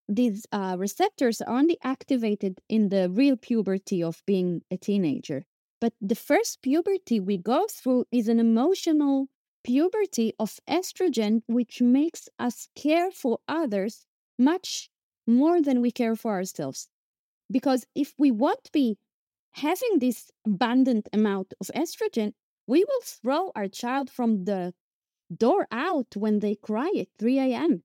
These 0.09 0.47
uh, 0.53 0.77
receptors 0.79 1.41
are 1.41 1.57
only 1.59 1.79
activated 1.83 2.61
in 2.69 2.89
the 2.89 3.09
real 3.09 3.37
puberty 3.37 4.03
of 4.03 4.23
being 4.27 4.63
a 4.71 4.77
teenager. 4.77 5.45
But 5.83 5.95
the 6.01 6.15
first 6.15 6.63
puberty 6.63 7.19
we 7.19 7.37
go 7.39 7.67
through 7.69 8.05
is 8.13 8.29
an 8.29 8.39
emotional 8.39 9.27
puberty 9.65 10.33
of 10.39 10.61
estrogen, 10.69 11.43
which 11.49 11.83
makes 11.83 12.29
us 12.39 12.69
care 12.77 13.11
for 13.11 13.41
others 13.49 14.07
much 14.39 14.91
more 15.27 15.61
than 15.61 15.81
we 15.81 15.91
care 15.91 16.15
for 16.15 16.35
ourselves. 16.35 16.89
Because 17.51 17.85
if 17.97 18.15
we 18.17 18.31
won't 18.31 18.71
be 18.71 18.97
having 19.55 19.99
this 19.99 20.31
abundant 20.47 21.09
amount 21.13 21.53
of 21.61 21.69
estrogen, 21.75 22.35
we 22.69 22.85
will 22.85 23.03
throw 23.03 23.51
our 23.57 23.67
child 23.67 24.09
from 24.09 24.45
the 24.45 24.75
door 25.37 25.67
out 25.73 26.15
when 26.15 26.39
they 26.39 26.55
cry 26.55 26.93
at 26.97 27.09
3 27.19 27.41
a.m. 27.41 27.83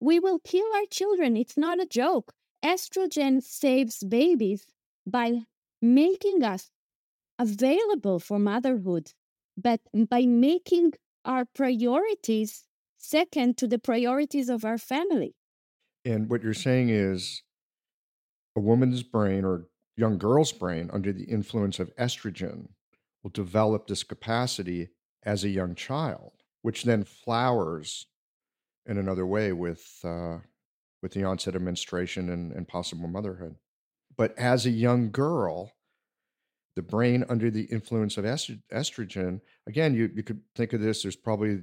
We 0.00 0.18
will 0.18 0.40
kill 0.40 0.66
our 0.74 0.86
children. 0.90 1.36
It's 1.36 1.56
not 1.56 1.80
a 1.80 1.86
joke. 1.86 2.34
estrogen 2.64 3.40
saves 3.40 4.02
babies 4.02 4.66
by 5.06 5.42
making 5.80 6.42
us 6.42 6.72
available 7.38 8.18
for 8.18 8.38
motherhood, 8.38 9.12
but 9.56 9.80
by 10.08 10.26
making 10.26 10.92
our 11.24 11.44
priorities 11.44 12.64
second 12.96 13.56
to 13.58 13.66
the 13.66 13.78
priorities 13.78 14.48
of 14.48 14.64
our 14.64 14.78
family. 14.78 15.34
And 16.04 16.28
what 16.28 16.42
you're 16.42 16.54
saying 16.54 16.90
is 16.90 17.42
a 18.56 18.60
woman's 18.60 19.02
brain 19.02 19.44
or 19.44 19.66
young 19.96 20.18
girl's 20.18 20.52
brain 20.52 20.90
under 20.92 21.12
the 21.12 21.24
influence 21.24 21.78
of 21.78 21.94
estrogen 21.96 22.68
will 23.22 23.30
develop 23.30 23.86
this 23.86 24.04
capacity 24.04 24.88
as 25.24 25.44
a 25.44 25.48
young 25.48 25.74
child, 25.74 26.32
which 26.62 26.84
then 26.84 27.04
flowers 27.04 28.06
in 28.86 28.96
another 28.98 29.26
way 29.26 29.52
with 29.52 30.00
uh, 30.04 30.38
with 31.02 31.12
the 31.12 31.24
onset 31.24 31.54
of 31.54 31.62
menstruation 31.62 32.30
and, 32.30 32.52
and 32.52 32.66
possible 32.66 33.06
motherhood. 33.06 33.56
But 34.16 34.36
as 34.36 34.66
a 34.66 34.70
young 34.70 35.10
girl, 35.10 35.72
the 36.78 36.82
brain 36.82 37.24
under 37.28 37.50
the 37.50 37.64
influence 37.64 38.16
of 38.16 38.24
estrogen, 38.24 39.40
again, 39.66 39.94
you, 39.94 40.08
you 40.14 40.22
could 40.22 40.40
think 40.54 40.72
of 40.72 40.80
this, 40.80 41.02
there's 41.02 41.16
probably 41.16 41.62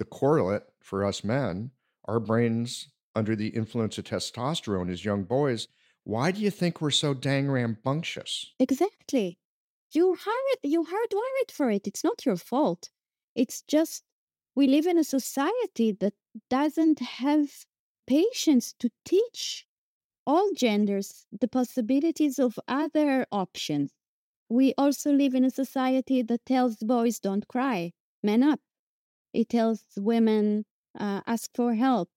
the 0.00 0.04
correlate 0.04 0.64
for 0.80 1.04
us 1.04 1.22
men, 1.22 1.70
our 2.06 2.18
brains 2.18 2.88
under 3.14 3.36
the 3.36 3.50
influence 3.50 3.98
of 3.98 4.04
testosterone 4.04 4.90
as 4.90 5.04
young 5.04 5.22
boys. 5.22 5.68
Why 6.02 6.32
do 6.32 6.40
you 6.40 6.50
think 6.50 6.80
we're 6.80 6.90
so 6.90 7.14
dang 7.14 7.48
rambunctious? 7.48 8.52
Exactly. 8.58 9.38
You 9.92 10.16
hired 10.20 10.58
you 10.64 10.82
hardwired 10.82 11.52
for 11.52 11.70
it. 11.70 11.86
It's 11.86 12.02
not 12.02 12.26
your 12.26 12.36
fault. 12.36 12.90
It's 13.36 13.62
just 13.62 14.02
we 14.56 14.66
live 14.66 14.86
in 14.86 14.98
a 14.98 15.04
society 15.04 15.92
that 16.00 16.14
doesn't 16.48 16.98
have 16.98 17.64
patience 18.08 18.74
to 18.80 18.90
teach 19.04 19.68
all 20.26 20.50
genders 20.52 21.26
the 21.30 21.46
possibilities 21.46 22.40
of 22.40 22.58
other 22.66 23.24
options. 23.30 23.92
We 24.50 24.74
also 24.76 25.12
live 25.12 25.34
in 25.34 25.44
a 25.44 25.50
society 25.50 26.22
that 26.22 26.44
tells 26.44 26.76
boys 26.76 27.20
don't 27.20 27.48
cry, 27.48 27.92
man 28.22 28.42
up. 28.42 28.60
It 29.32 29.48
tells 29.48 29.84
women 29.96 30.66
uh, 30.98 31.22
ask 31.26 31.50
for 31.54 31.74
help. 31.74 32.10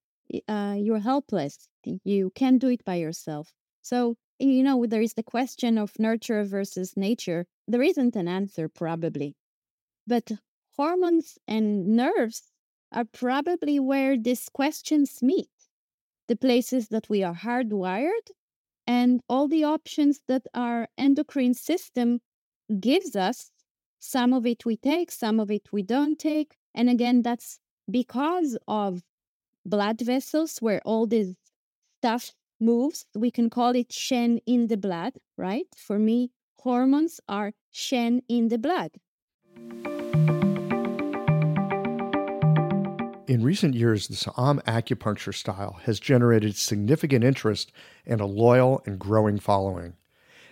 Uh, 0.47 0.75
you're 0.77 0.99
helpless. 0.99 1.69
You 2.03 2.31
can't 2.31 2.59
do 2.59 2.69
it 2.69 2.83
by 2.85 2.95
yourself. 2.95 3.53
So, 3.81 4.17
you 4.39 4.63
know, 4.63 4.85
there 4.85 5.01
is 5.01 5.13
the 5.13 5.23
question 5.23 5.77
of 5.77 5.99
nurture 5.99 6.43
versus 6.43 6.97
nature. 6.97 7.45
There 7.67 7.83
isn't 7.83 8.15
an 8.15 8.27
answer, 8.27 8.67
probably. 8.69 9.35
But 10.07 10.31
hormones 10.77 11.37
and 11.47 11.87
nerves 11.95 12.51
are 12.91 13.05
probably 13.05 13.79
where 13.79 14.17
these 14.17 14.49
questions 14.49 15.21
meet 15.21 15.49
the 16.27 16.35
places 16.35 16.89
that 16.89 17.09
we 17.09 17.23
are 17.23 17.35
hardwired 17.35 18.31
and 18.87 19.21
all 19.29 19.47
the 19.47 19.63
options 19.63 20.21
that 20.27 20.43
our 20.53 20.87
endocrine 20.97 21.53
system 21.53 22.19
gives 22.79 23.15
us. 23.15 23.51
Some 23.99 24.33
of 24.33 24.45
it 24.45 24.65
we 24.65 24.77
take, 24.77 25.11
some 25.11 25.39
of 25.39 25.49
it 25.49 25.69
we 25.71 25.83
don't 25.83 26.19
take. 26.19 26.57
And 26.75 26.89
again, 26.89 27.21
that's 27.21 27.59
because 27.89 28.57
of 28.67 29.01
blood 29.65 30.01
vessels 30.01 30.57
where 30.59 30.81
all 30.85 31.07
this 31.07 31.35
stuff 31.99 32.33
moves. 32.59 33.05
We 33.15 33.31
can 33.31 33.49
call 33.49 33.75
it 33.75 33.91
Shen 33.91 34.39
in 34.45 34.67
the 34.67 34.77
blood, 34.77 35.13
right? 35.37 35.67
For 35.75 35.99
me, 35.99 36.31
hormones 36.59 37.19
are 37.29 37.53
Shen 37.71 38.21
in 38.27 38.49
the 38.49 38.57
blood. 38.57 38.91
In 43.25 43.41
recent 43.41 43.73
years, 43.73 44.09
the 44.09 44.17
Sa'am 44.17 44.61
acupuncture 44.67 45.33
style 45.33 45.79
has 45.83 46.01
generated 46.01 46.57
significant 46.57 47.23
interest 47.23 47.71
and 48.05 48.19
a 48.19 48.25
loyal 48.25 48.83
and 48.85 48.99
growing 48.99 49.39
following. 49.39 49.93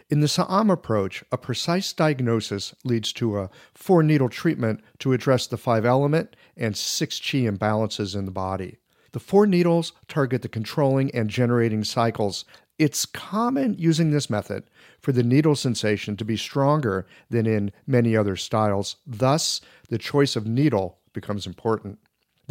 In 0.10 0.22
the 0.22 0.30
Sa'am 0.30 0.70
approach, 0.70 1.22
a 1.34 1.38
precise 1.38 1.92
diagnosis 1.92 2.74
leads 2.86 3.12
to 3.14 3.38
a 3.38 3.50
four 3.74 4.04
needle 4.04 4.30
treatment 4.30 4.82
to 5.00 5.12
address 5.12 5.48
the 5.48 5.58
five 5.58 5.84
element 5.84 6.38
and 6.56 6.78
six 6.78 7.20
chi 7.20 7.40
imbalances 7.40 8.16
in 8.16 8.24
the 8.24 8.32
body. 8.32 8.78
The 9.12 9.20
four 9.20 9.46
needles 9.46 9.92
target 10.08 10.42
the 10.42 10.48
controlling 10.48 11.14
and 11.14 11.30
generating 11.30 11.84
cycles. 11.84 12.46
It's 12.80 13.06
common 13.06 13.76
using 13.78 14.12
this 14.12 14.30
method 14.30 14.64
for 15.02 15.12
the 15.12 15.24
needle 15.24 15.58
sensation 15.58 16.16
to 16.16 16.24
be 16.24 16.38
stronger 16.38 17.06
than 17.30 17.46
in 17.46 17.74
many 17.86 18.16
other 18.16 18.38
styles. 18.38 18.96
Thus, 19.06 19.60
the 19.90 19.98
choice 19.98 20.38
of 20.38 20.48
needle 20.48 21.00
becomes 21.12 21.46
important. 21.46 22.00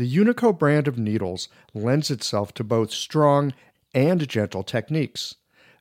The 0.00 0.16
Unico 0.16 0.58
brand 0.58 0.88
of 0.88 0.96
needles 0.96 1.50
lends 1.74 2.10
itself 2.10 2.54
to 2.54 2.64
both 2.64 2.90
strong 2.90 3.52
and 3.92 4.26
gentle 4.26 4.62
techniques. 4.62 5.34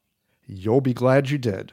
You'll 0.47 0.81
be 0.81 0.93
glad 0.93 1.29
you 1.29 1.37
did. 1.37 1.71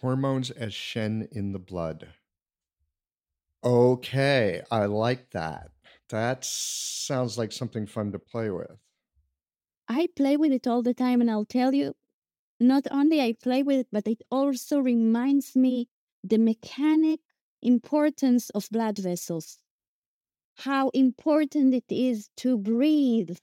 Hormones 0.00 0.50
as 0.50 0.74
Shen 0.74 1.28
in 1.30 1.52
the 1.52 1.58
blood. 1.58 2.08
Okay, 3.64 4.60
I 4.70 4.84
like 4.84 5.30
that. 5.30 5.70
That 6.08 6.44
sounds 6.44 7.38
like 7.38 7.52
something 7.52 7.86
fun 7.86 8.10
to 8.12 8.18
play 8.18 8.50
with. 8.50 8.78
I 9.88 10.06
play 10.14 10.36
with 10.36 10.52
it 10.52 10.66
all 10.68 10.82
the 10.82 10.94
time, 10.94 11.20
and 11.20 11.28
I'll 11.30 11.44
tell 11.44 11.74
you, 11.74 11.94
not 12.60 12.86
only 12.90 13.20
I 13.20 13.32
play 13.34 13.62
with 13.62 13.80
it, 13.80 13.88
but 13.92 14.06
it 14.08 14.22
also 14.30 14.80
reminds 14.80 15.56
me 15.56 15.88
the 16.24 16.38
mechanic 16.38 17.20
importance 17.62 18.50
of 18.50 18.68
blood 18.70 18.98
vessels. 18.98 19.60
How 20.56 20.88
important 20.90 21.74
it 21.74 21.84
is 21.88 22.30
to 22.38 22.58
breathe, 22.58 23.38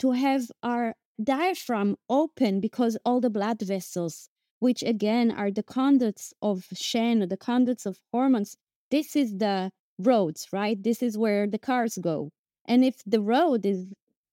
to 0.00 0.12
have 0.12 0.50
our 0.62 0.96
diaphragm 1.22 1.96
open 2.08 2.60
because 2.60 2.98
all 3.04 3.20
the 3.20 3.30
blood 3.30 3.62
vessels, 3.62 4.28
which 4.60 4.82
again 4.82 5.30
are 5.30 5.50
the 5.50 5.62
conduits 5.62 6.34
of 6.42 6.66
Shen, 6.74 7.28
the 7.28 7.36
conduits 7.36 7.86
of 7.86 8.00
hormones, 8.12 8.56
this 8.90 9.16
is 9.16 9.38
the 9.38 9.72
roads, 9.98 10.48
right? 10.52 10.82
This 10.82 11.02
is 11.02 11.18
where 11.18 11.46
the 11.46 11.58
cars 11.58 11.98
go. 12.00 12.30
And 12.66 12.84
if 12.84 13.02
the 13.06 13.20
road 13.20 13.64
is 13.64 13.86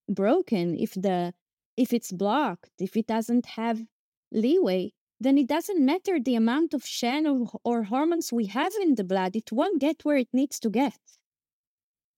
broken, 0.10 0.76
if 0.76 0.94
the 0.94 1.34
if 1.78 1.94
it's 1.94 2.12
blocked, 2.12 2.72
if 2.80 2.96
it 2.96 3.08
doesn't 3.08 3.46
have 3.58 3.82
leeway, 4.32 4.92
then 5.20 5.38
it 5.38 5.48
doesn't 5.48 5.84
matter 5.84 6.20
the 6.20 6.36
amount 6.36 6.74
of 6.74 6.86
Shen 6.86 7.26
or, 7.26 7.48
or 7.64 7.84
hormones 7.84 8.32
we 8.32 8.46
have 8.48 8.74
in 8.82 8.96
the 8.96 9.04
blood, 9.04 9.36
it 9.36 9.52
won't 9.52 9.82
get 9.82 10.04
where 10.06 10.18
it 10.18 10.28
needs 10.34 10.60
to 10.60 10.70
get. 10.70 11.00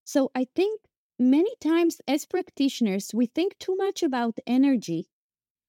So 0.05 0.31
I 0.35 0.47
think 0.55 0.81
many 1.19 1.55
times 1.59 1.99
as 2.07 2.25
practitioners, 2.25 3.11
we 3.13 3.25
think 3.25 3.57
too 3.59 3.75
much 3.75 4.03
about 4.03 4.39
energy 4.47 5.07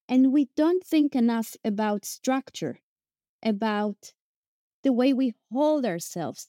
and 0.09 0.33
we 0.33 0.49
don't 0.57 0.85
think 0.85 1.15
enough 1.15 1.57
about 1.65 2.05
structure, 2.05 2.81
about 3.43 4.13
the 4.83 4.93
way 4.93 5.13
we 5.13 5.35
hold 5.53 5.85
ourselves, 5.85 6.49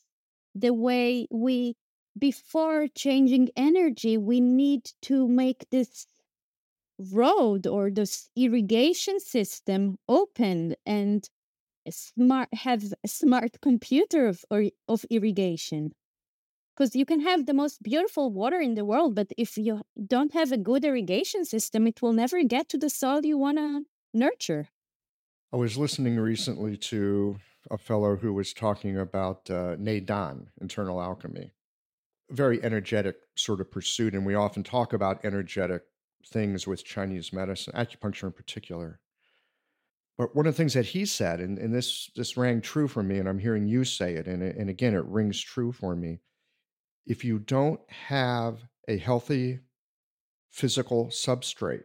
the 0.59 0.73
way 0.73 1.27
we 1.31 1.75
before 2.17 2.87
changing 2.87 3.49
energy 3.55 4.17
we 4.17 4.39
need 4.39 4.91
to 5.01 5.27
make 5.27 5.65
this 5.69 6.07
road 7.11 7.67
or 7.67 7.91
this 7.91 8.29
irrigation 8.35 9.19
system 9.19 9.97
open 10.09 10.75
and 10.85 11.29
smart 11.89 12.49
have 12.53 12.83
a 13.03 13.07
smart 13.07 13.61
computer 13.61 14.27
of 14.27 14.43
or, 14.49 14.65
of 14.87 15.05
irrigation. 15.09 15.91
Because 16.75 16.95
you 16.95 17.05
can 17.05 17.21
have 17.21 17.45
the 17.45 17.53
most 17.53 17.81
beautiful 17.81 18.31
water 18.31 18.59
in 18.59 18.75
the 18.75 18.85
world 18.85 19.15
but 19.15 19.31
if 19.37 19.57
you 19.57 19.81
don't 20.05 20.33
have 20.33 20.51
a 20.51 20.57
good 20.57 20.83
irrigation 20.83 21.45
system 21.45 21.87
it 21.87 22.01
will 22.01 22.13
never 22.13 22.43
get 22.43 22.69
to 22.69 22.77
the 22.77 22.89
soil 22.89 23.21
you 23.23 23.37
want 23.37 23.57
to 23.57 23.83
nurture. 24.13 24.69
I 25.53 25.57
was 25.57 25.77
listening 25.77 26.19
recently 26.19 26.77
to 26.77 27.37
a 27.69 27.77
fellow 27.77 28.15
who 28.15 28.33
was 28.33 28.53
talking 28.53 28.97
about 28.97 29.49
uh, 29.49 29.75
Neidan, 29.75 30.47
internal 30.61 31.01
alchemy. 31.01 31.53
Very 32.29 32.63
energetic 32.63 33.15
sort 33.35 33.61
of 33.61 33.71
pursuit, 33.71 34.13
and 34.13 34.25
we 34.25 34.35
often 34.35 34.63
talk 34.63 34.93
about 34.93 35.23
energetic 35.23 35.83
things 36.25 36.67
with 36.67 36.83
Chinese 36.83 37.31
medicine, 37.31 37.73
acupuncture 37.75 38.23
in 38.23 38.33
particular. 38.33 38.99
But 40.17 40.35
one 40.35 40.47
of 40.47 40.53
the 40.53 40.57
things 40.57 40.73
that 40.73 40.87
he 40.87 41.05
said, 41.05 41.39
and, 41.39 41.57
and 41.57 41.73
this 41.73 42.09
this 42.15 42.35
rang 42.35 42.59
true 42.59 42.87
for 42.87 43.03
me, 43.03 43.19
and 43.19 43.29
I'm 43.29 43.39
hearing 43.39 43.67
you 43.67 43.83
say 43.83 44.15
it, 44.15 44.27
and, 44.27 44.41
and 44.41 44.69
again, 44.69 44.93
it 44.93 45.05
rings 45.05 45.39
true 45.39 45.71
for 45.71 45.95
me. 45.95 46.19
If 47.05 47.23
you 47.23 47.39
don't 47.39 47.79
have 47.89 48.59
a 48.87 48.97
healthy 48.97 49.59
physical 50.51 51.07
substrate 51.07 51.83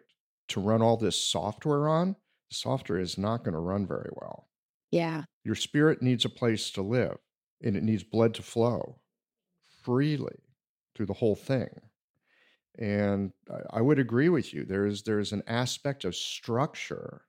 to 0.49 0.61
run 0.61 0.83
all 0.83 0.97
this 0.97 1.22
software 1.22 1.89
on, 1.89 2.16
the 2.49 2.57
software 2.57 2.99
is 2.99 3.18
not 3.18 3.45
going 3.45 3.55
to 3.55 3.61
run 3.61 3.87
very 3.87 4.11
well. 4.14 4.49
Yeah. 4.93 5.24
Your 5.45 5.57
spirit 5.57 6.03
needs 6.03 6.24
a 6.24 6.28
place 6.28 6.70
to 6.72 6.82
live 6.82 7.18
and 7.61 7.76
it 7.76 7.82
needs 7.82 8.05
blood 8.05 8.34
to 8.34 8.43
flow 8.43 9.01
freely 9.82 10.38
through 10.95 11.07
the 11.07 11.14
whole 11.14 11.34
thing. 11.34 11.80
And 12.78 13.32
I, 13.70 13.82
would 13.82 13.99
agree 13.99 14.28
with 14.28 14.55
you. 14.55 14.64
There's 14.64 15.03
there's 15.03 15.32
an 15.32 15.43
aspect 15.47 16.05
of 16.05 16.16
structure 16.16 17.26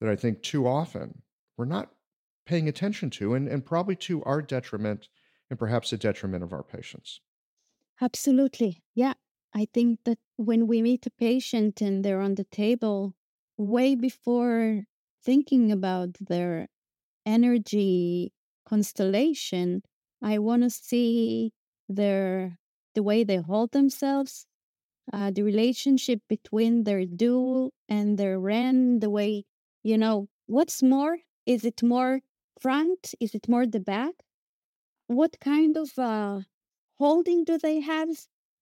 that 0.00 0.08
I 0.08 0.16
think 0.16 0.42
too 0.42 0.66
often 0.66 1.22
we're 1.56 1.64
not 1.64 1.94
paying 2.44 2.68
attention 2.68 3.10
to 3.10 3.34
and, 3.34 3.48
and 3.48 3.64
probably 3.64 3.94
to 3.96 4.22
our 4.24 4.42
detriment 4.42 5.08
and 5.48 5.58
perhaps 5.58 5.90
the 5.90 5.96
detriment 5.96 6.42
of 6.42 6.52
our 6.52 6.64
patients. 6.64 7.20
Absolutely. 8.00 8.82
Yeah. 8.94 9.14
I 9.54 9.66
think 9.72 10.04
that 10.04 10.18
when 10.36 10.66
we 10.66 10.82
meet 10.82 11.06
a 11.06 11.10
patient 11.10 11.80
and 11.80 12.04
they're 12.04 12.20
on 12.20 12.34
the 12.34 12.44
table, 12.44 13.14
way 13.56 13.94
before 13.94 14.86
thinking 15.24 15.72
about 15.72 16.16
their 16.20 16.68
energy 17.26 18.32
constellation, 18.66 19.82
I 20.22 20.38
want 20.38 20.62
to 20.62 20.70
see 20.70 21.52
their 21.88 22.58
the 22.94 23.02
way 23.02 23.24
they 23.24 23.38
hold 23.38 23.72
themselves, 23.72 24.46
uh, 25.12 25.30
the 25.30 25.42
relationship 25.42 26.20
between 26.28 26.84
their 26.84 27.06
Du 27.06 27.70
and 27.88 28.18
their 28.18 28.38
ren, 28.38 29.00
the 29.00 29.10
way 29.10 29.44
you 29.82 29.98
know 29.98 30.28
what's 30.46 30.82
more. 30.82 31.18
Is 31.46 31.64
it 31.64 31.82
more 31.82 32.20
front? 32.60 33.14
Is 33.20 33.34
it 33.34 33.48
more 33.48 33.66
the 33.66 33.80
back? 33.80 34.14
What 35.06 35.38
kind 35.40 35.76
of 35.76 35.96
uh, 35.98 36.40
holding 36.98 37.44
do 37.44 37.58
they 37.58 37.80
have? 37.80 38.08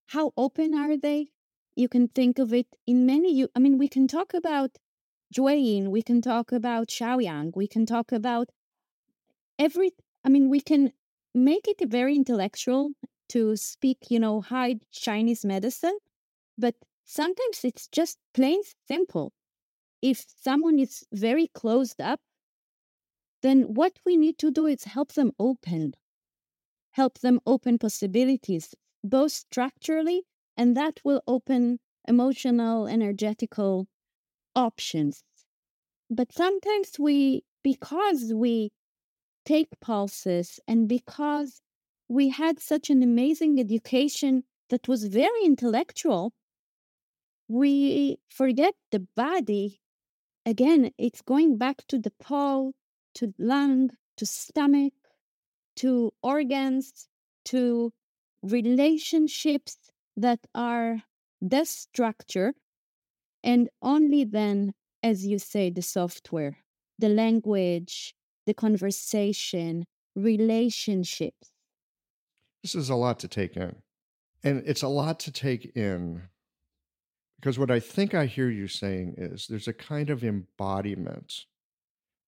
How 0.09 0.33
open 0.37 0.75
are 0.75 0.97
they? 0.97 1.31
You 1.77 1.89
can 1.89 2.09
think 2.09 2.39
of 2.39 2.53
it 2.53 2.67
in 2.87 3.07
many. 3.07 3.33
You, 3.35 3.49
I 3.55 3.59
mean, 3.59 3.79
we 3.79 3.89
can 3.89 4.09
talk 4.09 4.35
about 4.35 4.77
Jueyin, 5.35 5.89
we 5.89 6.03
can 6.03 6.21
talk 6.21 6.53
about 6.53 6.89
Shaoyang, 6.89 7.57
we 7.57 7.67
can 7.67 7.87
talk 7.87 8.13
about 8.13 8.51
every. 9.59 9.93
I 10.25 10.29
mean, 10.29 10.51
we 10.51 10.61
can 10.61 10.93
make 11.35 11.69
it 11.69 11.89
very 11.89 12.17
intellectual 12.17 12.91
to 13.29 13.57
speak, 13.57 14.11
you 14.11 14.19
know, 14.19 14.41
high 14.41 14.81
Chinese 14.91 15.45
medicine, 15.45 15.97
but 16.59 16.75
sometimes 17.05 17.65
it's 17.65 17.89
just 17.89 18.19
plain 18.35 18.61
simple. 18.89 19.33
If 20.03 20.25
someone 20.43 20.79
is 20.79 21.05
very 21.13 21.49
closed 21.49 22.01
up, 22.01 22.21
then 23.43 23.75
what 23.75 23.99
we 24.07 24.17
need 24.17 24.39
to 24.39 24.51
do 24.51 24.67
is 24.67 24.85
help 24.85 25.13
them 25.13 25.33
open, 25.39 25.95
help 26.93 27.19
them 27.21 27.41
open 27.47 27.79
possibilities, 27.79 28.75
both 29.03 29.33
structurally, 29.33 30.23
and 30.57 30.77
that 30.77 31.01
will 31.05 31.23
open 31.27 31.81
emotional, 32.07 32.87
energetical 32.87 33.89
options. 34.55 35.23
But 36.11 36.33
sometimes 36.33 36.99
we, 36.99 37.45
because 37.63 38.33
we 38.35 38.73
take 39.45 39.69
pulses 39.81 40.61
and 40.67 40.89
because 40.89 41.61
we 42.09 42.29
had 42.31 42.61
such 42.61 42.91
an 42.91 43.03
amazing 43.03 43.61
education 43.61 44.45
that 44.69 44.89
was 44.89 45.05
very 45.05 45.45
intellectual, 45.45 46.33
we 47.49 48.19
forget 48.29 48.75
the 48.91 49.07
body. 49.17 49.81
Again, 50.47 50.91
it's 50.99 51.23
going 51.23 51.59
back 51.59 51.85
to 51.89 51.99
the 51.99 52.13
Po, 52.21 52.73
to 53.15 53.35
lung, 53.39 53.91
to 54.17 54.27
stomach, 54.27 54.93
to 55.77 56.13
organs, 56.23 57.09
to 57.47 57.93
relationships 58.43 59.77
that 60.17 60.41
are 60.55 61.03
the 61.41 61.65
structure, 61.65 62.55
and 63.43 63.69
only 63.83 64.25
then, 64.25 64.75
as 65.03 65.27
you 65.27 65.39
say, 65.39 65.71
the 65.71 65.83
software, 65.83 66.59
the 66.99 67.09
language, 67.09 68.15
the 68.47 68.55
conversation, 68.55 69.87
relationships. 70.15 71.51
This 72.63 72.75
is 72.75 72.91
a 72.91 72.95
lot 72.95 73.19
to 73.21 73.29
take 73.29 73.57
in. 73.57 73.77
And 74.43 74.63
it's 74.67 74.83
a 74.83 74.89
lot 74.89 75.21
to 75.21 75.33
take 75.33 75.77
in 75.77 76.23
because 77.41 77.59
what 77.59 77.71
I 77.71 77.81
think 77.81 78.13
I 78.15 78.27
hear 78.27 78.51
you 78.51 78.69
saying 78.69 79.15
is 79.17 79.47
there's 79.47 79.69
a 79.69 79.73
kind 79.73 80.11
of 80.11 80.23
embodiment 80.23 81.47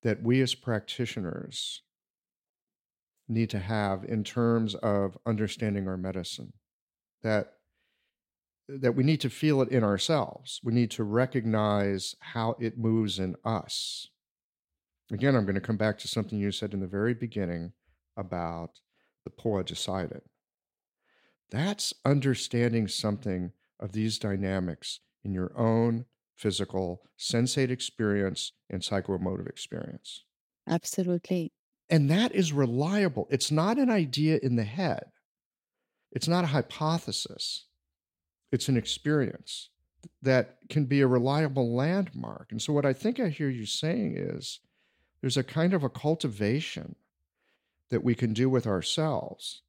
that 0.02 0.22
we 0.22 0.40
as 0.40 0.54
practitioners 0.54 1.82
need 3.28 3.50
to 3.50 3.58
have 3.58 4.04
in 4.04 4.24
terms 4.24 4.74
of 4.76 5.18
understanding 5.26 5.86
our 5.86 5.98
medicine 5.98 6.54
that 7.22 7.54
that 8.68 8.94
we 8.94 9.02
need 9.02 9.20
to 9.20 9.30
feel 9.30 9.60
it 9.62 9.68
in 9.70 9.82
ourselves. 9.84 10.60
We 10.62 10.72
need 10.72 10.90
to 10.92 11.04
recognize 11.04 12.14
how 12.20 12.56
it 12.60 12.78
moves 12.78 13.18
in 13.18 13.36
us. 13.44 14.08
Again 15.12 15.34
i'm 15.36 15.44
going 15.44 15.56
to 15.56 15.60
come 15.60 15.76
back 15.76 15.98
to 15.98 16.08
something 16.08 16.38
you 16.38 16.50
said 16.52 16.72
in 16.72 16.80
the 16.80 16.86
very 16.86 17.12
beginning 17.12 17.72
about 18.16 18.80
the 19.24 19.30
Po 19.30 19.62
decided. 19.62 20.22
That's 21.50 21.92
understanding 22.04 22.88
something 22.88 23.52
of 23.78 23.92
these 23.92 24.18
dynamics 24.18 25.00
in 25.22 25.34
your 25.34 25.52
own 25.58 26.06
physical 26.34 27.02
sensate 27.18 27.70
experience 27.70 28.52
and 28.70 28.80
psychoemotive 28.80 29.48
experience. 29.48 30.24
Absolutely. 30.68 31.52
and 31.90 32.10
that 32.10 32.32
is 32.32 32.52
reliable. 32.52 33.26
It's 33.30 33.50
not 33.50 33.76
an 33.78 33.90
idea 33.90 34.38
in 34.42 34.56
the 34.56 34.64
head, 34.64 35.04
it's 36.10 36.28
not 36.28 36.44
a 36.44 36.48
hypothesis, 36.48 37.66
it's 38.52 38.68
an 38.68 38.76
experience 38.76 39.70
that 40.20 40.58
can 40.68 40.84
be 40.84 41.00
a 41.00 41.06
reliable 41.06 41.74
landmark. 41.74 42.48
And 42.50 42.60
so, 42.60 42.72
what 42.72 42.86
I 42.86 42.92
think 42.92 43.18
I 43.18 43.28
hear 43.28 43.48
you 43.48 43.66
saying 43.66 44.14
is 44.16 44.60
there's 45.20 45.36
a 45.36 45.44
kind 45.44 45.74
of 45.74 45.82
a 45.82 45.88
cultivation 45.88 46.94
that 47.90 48.04
we 48.04 48.14
can 48.14 48.32
do 48.32 48.48
with 48.48 48.66
ourselves 48.66 49.62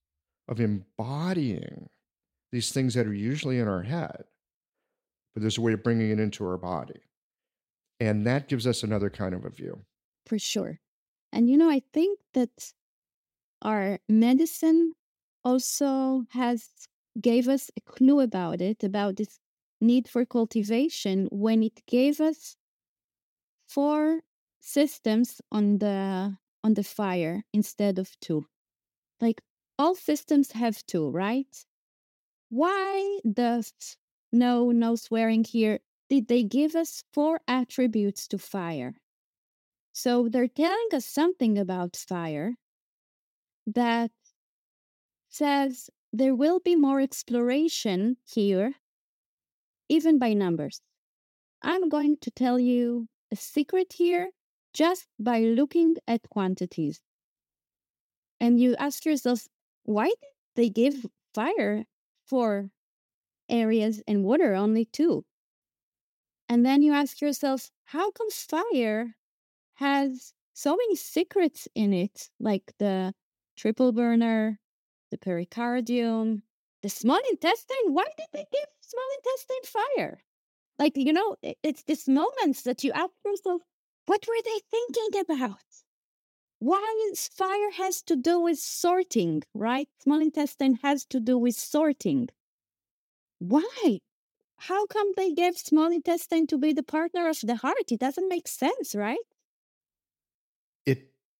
of 0.47 0.59
embodying 0.59 1.89
these 2.51 2.71
things 2.71 2.93
that 2.93 3.07
are 3.07 3.13
usually 3.13 3.59
in 3.59 3.67
our 3.67 3.83
head, 3.83 4.25
but 5.33 5.41
there's 5.41 5.57
a 5.57 5.61
way 5.61 5.73
of 5.73 5.83
bringing 5.83 6.11
it 6.11 6.19
into 6.19 6.45
our 6.45 6.57
body. 6.57 7.01
And 7.99 8.25
that 8.27 8.47
gives 8.47 8.67
us 8.67 8.83
another 8.83 9.09
kind 9.09 9.33
of 9.33 9.45
a 9.45 9.49
view. 9.49 9.79
for 10.25 10.37
sure. 10.39 10.79
And 11.31 11.49
you 11.49 11.57
know, 11.57 11.69
I 11.69 11.81
think 11.93 12.19
that 12.33 12.73
our 13.61 13.99
medicine 14.07 14.93
also 15.43 16.25
has 16.31 16.69
gave 17.19 17.47
us 17.47 17.71
a 17.77 17.81
clue 17.81 18.19
about 18.19 18.61
it, 18.61 18.83
about 18.83 19.17
this 19.17 19.39
need 19.81 20.07
for 20.07 20.25
cultivation 20.25 21.27
when 21.31 21.63
it 21.63 21.85
gave 21.85 22.21
us 22.21 22.55
four 23.67 24.21
systems 24.61 25.41
on 25.51 25.79
the 25.79 26.37
on 26.63 26.73
the 26.75 26.83
fire 26.83 27.43
instead 27.53 27.99
of 27.99 28.17
two. 28.21 28.45
Like 29.19 29.41
all 29.77 29.95
systems 29.95 30.53
have 30.53 30.85
two, 30.85 31.09
right? 31.09 31.65
Why 32.49 33.19
does 33.31 33.73
no 34.31 34.71
no 34.71 34.95
swearing 34.95 35.43
here? 35.43 35.79
Did 36.09 36.27
they 36.27 36.43
give 36.43 36.75
us 36.75 37.03
four 37.13 37.41
attributes 37.47 38.27
to 38.29 38.37
fire? 38.37 38.95
So 39.93 40.29
they're 40.29 40.47
telling 40.47 40.89
us 40.93 41.05
something 41.05 41.57
about 41.57 41.95
fire 41.95 42.55
that 43.67 44.11
says 45.29 45.89
there 46.13 46.35
will 46.35 46.59
be 46.59 46.75
more 46.75 47.01
exploration 47.01 48.17
here, 48.23 48.75
even 49.89 50.19
by 50.19 50.33
numbers. 50.33 50.79
I'm 51.63 51.89
going 51.89 52.17
to 52.21 52.29
tell 52.29 52.59
you 52.59 53.07
a 53.31 53.35
secret 53.35 53.93
here 53.93 54.29
just 54.73 55.07
by 55.19 55.39
looking 55.39 55.95
at 56.07 56.29
quantities. 56.29 57.01
And 58.39 58.59
you 58.59 58.75
ask 58.77 59.05
yourself, 59.05 59.47
why 59.85 60.05
did 60.07 60.15
they 60.55 60.69
give 60.69 61.05
fire 61.33 61.85
for 62.25 62.69
areas 63.49 64.03
and 64.07 64.23
water 64.23 64.53
only 64.53 64.85
two? 64.85 65.25
And 66.47 66.63
then 66.63 66.83
you 66.83 66.93
ask 66.93 67.21
yourself, 67.21 67.71
how 67.85 68.11
come 68.11 68.29
fire 68.29 69.15
has 69.75 70.33
so 70.53 70.75
many 70.75 70.95
secrets 70.95 71.67
in 71.73 71.93
it, 71.93 72.29
like 72.39 72.73
the 72.77 73.13
triple 73.57 73.91
burner, 73.91 74.59
the 75.13 75.17
pericardium, 75.19 76.41
the 76.81 76.89
small 76.89 77.21
intestine. 77.31 77.93
Why 77.97 78.05
did 78.17 78.27
they 78.33 78.45
give 78.51 78.69
small 78.81 79.09
intestine 79.17 79.81
fire? 79.97 80.23
Like, 80.79 80.97
you 80.97 81.13
know, 81.13 81.35
it's 81.41 81.83
these 81.83 82.07
moments 82.07 82.63
that 82.63 82.83
you 82.83 82.91
ask 82.93 83.13
yourself, 83.23 83.61
what 84.07 84.25
were 84.27 84.41
they 84.43 84.59
thinking 84.71 85.21
about? 85.21 85.59
Why 86.59 87.09
is 87.11 87.27
fire 87.27 87.71
has 87.77 88.01
to 88.03 88.15
do 88.15 88.39
with 88.39 88.57
sorting, 88.57 89.43
right? 89.53 89.87
Small 90.01 90.21
intestine 90.21 90.79
has 90.81 91.05
to 91.05 91.19
do 91.19 91.37
with 91.37 91.55
sorting. 91.55 92.29
Why? 93.39 93.99
How 94.57 94.85
come 94.87 95.11
they 95.15 95.31
gave 95.33 95.57
small 95.57 95.91
intestine 95.91 96.47
to 96.47 96.57
be 96.57 96.73
the 96.73 96.83
partner 96.83 97.27
of 97.29 97.39
the 97.43 97.57
heart? 97.57 97.91
It 97.91 97.99
doesn't 97.99 98.29
make 98.29 98.47
sense, 98.47 98.95
right? 98.95 99.27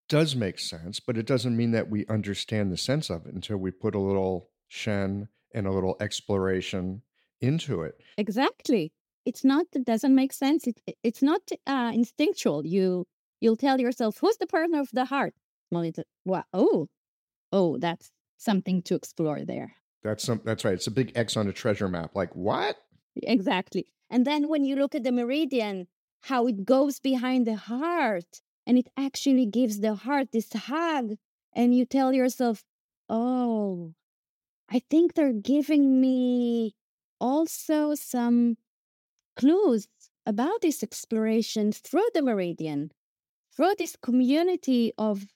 Does 0.09 0.35
make 0.35 0.59
sense, 0.59 0.99
but 0.99 1.17
it 1.17 1.25
doesn't 1.25 1.55
mean 1.55 1.71
that 1.71 1.89
we 1.89 2.05
understand 2.07 2.71
the 2.71 2.77
sense 2.77 3.09
of 3.09 3.25
it 3.25 3.33
until 3.33 3.57
we 3.57 3.71
put 3.71 3.95
a 3.95 3.99
little 3.99 4.49
Shen 4.67 5.27
and 5.53 5.67
a 5.67 5.71
little 5.71 5.95
exploration 5.99 7.03
into 7.41 7.81
it. 7.81 7.95
Exactly. 8.17 8.91
It's 9.25 9.43
not 9.43 9.67
it 9.73 9.85
doesn't 9.85 10.15
make 10.15 10.33
sense. 10.33 10.67
It, 10.67 10.81
it's 11.03 11.21
not 11.21 11.41
uh, 11.67 11.91
instinctual. 11.93 12.65
You 12.65 13.05
you'll 13.39 13.55
tell 13.55 13.79
yourself, 13.79 14.17
"Who's 14.19 14.37
the 14.37 14.47
partner 14.47 14.79
of 14.79 14.89
the 14.91 15.05
heart?" 15.05 15.35
Well, 15.71 15.83
it's 15.83 15.99
well, 16.25 16.45
oh, 16.53 16.89
oh, 17.51 17.77
that's 17.77 18.11
something 18.37 18.81
to 18.83 18.95
explore 18.95 19.45
there. 19.45 19.75
That's 20.03 20.23
some. 20.23 20.41
That's 20.43 20.65
right. 20.65 20.73
It's 20.73 20.87
a 20.87 20.91
big 20.91 21.13
X 21.15 21.37
on 21.37 21.47
a 21.47 21.53
treasure 21.53 21.87
map. 21.87 22.15
Like 22.15 22.35
what? 22.35 22.75
Exactly. 23.15 23.87
And 24.09 24.25
then 24.25 24.49
when 24.49 24.65
you 24.65 24.75
look 24.75 24.95
at 24.95 25.03
the 25.03 25.11
meridian, 25.11 25.87
how 26.21 26.47
it 26.47 26.65
goes 26.65 26.99
behind 26.99 27.47
the 27.47 27.55
heart, 27.55 28.41
and 28.65 28.77
it 28.77 28.89
actually 28.97 29.45
gives 29.45 29.79
the 29.79 29.95
heart 29.95 30.31
this 30.31 30.51
hug, 30.53 31.17
and 31.53 31.75
you 31.75 31.85
tell 31.85 32.13
yourself, 32.13 32.63
"Oh, 33.09 33.93
I 34.69 34.79
think 34.79 35.13
they're 35.13 35.33
giving 35.33 36.01
me 36.01 36.75
also 37.19 37.95
some 37.95 38.57
clues 39.35 39.87
about 40.25 40.61
this 40.61 40.83
exploration 40.83 41.71
through 41.71 42.07
the 42.13 42.21
meridian, 42.21 42.91
through 43.55 43.75
this 43.77 43.95
community 43.97 44.93
of 44.97 45.27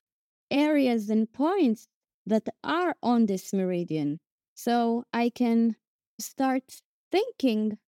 areas 0.51 1.09
and 1.09 1.31
points 1.33 1.87
that 2.25 2.47
are 2.63 2.95
on 3.03 3.25
this 3.27 3.53
meridian. 3.53 4.19
So 4.55 5.05
I 5.13 5.29
can 5.29 5.77
start 6.19 6.81
thinking 7.11 7.79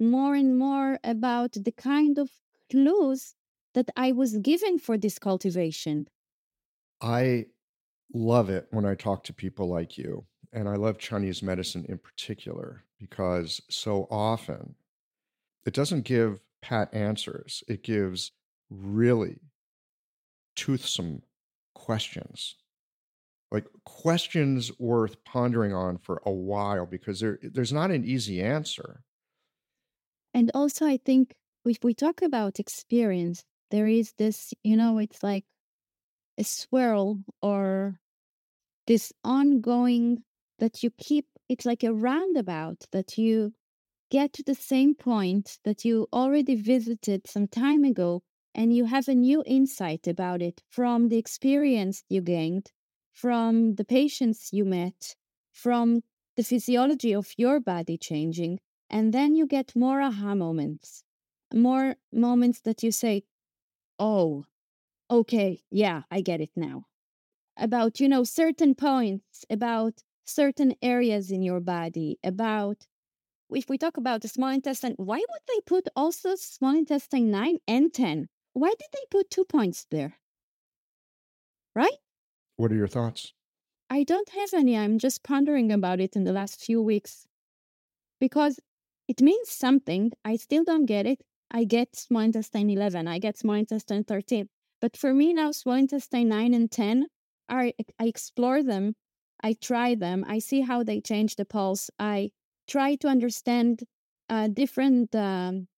more 0.00 0.34
and 0.34 0.58
more 0.58 0.98
about 1.04 1.52
the 1.52 1.72
kind 1.72 2.18
of 2.18 2.30
clues 2.70 3.34
that 3.74 3.90
I 3.96 4.12
was 4.12 4.36
given 4.38 4.78
for 4.78 4.98
this 4.98 5.18
cultivation. 5.18 6.08
I 7.00 7.46
love 8.12 8.50
it 8.50 8.66
when 8.70 8.84
I 8.84 8.94
talk 8.94 9.24
to 9.24 9.32
people 9.32 9.68
like 9.68 9.98
you. 9.98 10.26
And 10.52 10.68
I 10.68 10.76
love 10.76 10.98
Chinese 10.98 11.42
medicine 11.42 11.84
in 11.88 11.98
particular 11.98 12.84
because 12.98 13.60
so 13.68 14.06
often 14.10 14.74
it 15.66 15.74
doesn't 15.74 16.04
give 16.04 16.40
pat 16.62 16.92
answers, 16.94 17.62
it 17.68 17.82
gives 17.82 18.32
really 18.70 19.40
toothsome 20.56 21.22
questions. 21.74 22.56
Like 23.50 23.66
questions 23.84 24.72
worth 24.78 25.22
pondering 25.24 25.72
on 25.72 25.98
for 25.98 26.22
a 26.26 26.32
while 26.32 26.86
because 26.86 27.20
there, 27.20 27.38
there's 27.42 27.72
not 27.72 27.90
an 27.90 28.04
easy 28.04 28.42
answer. 28.42 29.04
And 30.34 30.50
also, 30.54 30.86
I 30.86 30.98
think 30.98 31.34
if 31.64 31.82
we 31.82 31.94
talk 31.94 32.20
about 32.22 32.60
experience, 32.60 33.44
there 33.70 33.86
is 33.86 34.12
this, 34.18 34.54
you 34.62 34.76
know, 34.76 34.98
it's 34.98 35.22
like 35.22 35.44
a 36.38 36.44
swirl 36.44 37.18
or 37.42 37.98
this 38.86 39.12
ongoing 39.24 40.22
that 40.58 40.82
you 40.82 40.90
keep, 40.90 41.26
it's 41.48 41.66
like 41.66 41.84
a 41.84 41.92
roundabout 41.92 42.86
that 42.92 43.18
you 43.18 43.52
get 44.10 44.32
to 44.32 44.42
the 44.42 44.54
same 44.54 44.94
point 44.94 45.58
that 45.64 45.84
you 45.84 46.06
already 46.12 46.54
visited 46.54 47.26
some 47.26 47.46
time 47.46 47.84
ago 47.84 48.22
and 48.54 48.74
you 48.74 48.86
have 48.86 49.08
a 49.08 49.14
new 49.14 49.42
insight 49.46 50.06
about 50.06 50.42
it 50.42 50.62
from 50.68 51.08
the 51.08 51.18
experience 51.18 52.02
you 52.08 52.20
gained, 52.20 52.72
from 53.12 53.74
the 53.74 53.84
patients 53.84 54.48
you 54.52 54.64
met, 54.64 55.14
from 55.52 56.02
the 56.36 56.42
physiology 56.42 57.14
of 57.14 57.32
your 57.36 57.60
body 57.60 57.98
changing. 57.98 58.58
And 58.90 59.12
then 59.12 59.34
you 59.34 59.46
get 59.46 59.76
more 59.76 60.00
aha 60.00 60.34
moments, 60.34 61.02
more 61.52 61.96
moments 62.12 62.60
that 62.62 62.82
you 62.82 62.90
say, 62.90 63.24
oh, 63.98 64.44
okay, 65.10 65.62
yeah, 65.70 66.02
I 66.10 66.20
get 66.20 66.40
it 66.40 66.50
now. 66.56 66.86
About, 67.56 68.00
you 68.00 68.08
know, 68.08 68.24
certain 68.24 68.74
points, 68.74 69.44
about 69.50 70.02
certain 70.24 70.74
areas 70.82 71.30
in 71.30 71.42
your 71.42 71.60
body, 71.60 72.18
about 72.22 72.86
if 73.50 73.68
we 73.68 73.78
talk 73.78 73.96
about 73.96 74.22
the 74.22 74.28
small 74.28 74.50
intestine, 74.50 74.94
why 74.96 75.18
would 75.18 75.42
they 75.48 75.60
put 75.66 75.88
also 75.96 76.34
small 76.34 76.76
intestine 76.76 77.30
9 77.30 77.58
and 77.66 77.92
10? 77.92 78.28
Why 78.52 78.68
did 78.70 78.88
they 78.92 79.04
put 79.10 79.30
two 79.30 79.44
points 79.44 79.86
there? 79.90 80.18
Right? 81.74 81.98
What 82.56 82.72
are 82.72 82.76
your 82.76 82.88
thoughts? 82.88 83.32
I 83.88 84.04
don't 84.04 84.28
have 84.30 84.52
any. 84.52 84.76
I'm 84.76 84.98
just 84.98 85.22
pondering 85.22 85.72
about 85.72 86.00
it 86.00 86.14
in 86.14 86.24
the 86.24 86.32
last 86.32 86.60
few 86.60 86.82
weeks 86.82 87.26
because 88.20 88.60
it 89.06 89.22
means 89.22 89.48
something. 89.50 90.12
I 90.24 90.36
still 90.36 90.64
don't 90.64 90.84
get 90.84 91.06
it. 91.06 91.22
I 91.50 91.64
get 91.64 91.96
small 91.96 92.22
intestine 92.22 92.70
11, 92.70 93.08
I 93.08 93.18
get 93.18 93.38
small 93.38 93.56
intestine 93.56 94.04
13. 94.04 94.48
But 94.80 94.96
for 94.96 95.12
me 95.14 95.32
now, 95.32 95.50
small 95.52 95.74
intestine 95.74 96.28
9 96.28 96.54
and 96.54 96.70
10 96.70 97.06
are, 97.48 97.72
I 97.98 98.06
explore 98.06 98.62
them, 98.62 98.94
I 99.42 99.54
try 99.54 99.94
them, 99.94 100.24
I 100.28 100.38
see 100.38 100.60
how 100.60 100.82
they 100.82 101.00
change 101.00 101.36
the 101.36 101.44
pulse. 101.44 101.90
I 101.98 102.30
try 102.68 102.96
to 102.96 103.08
understand 103.08 103.84
uh, 104.28 104.48
different 104.48 105.14
um, 105.14 105.68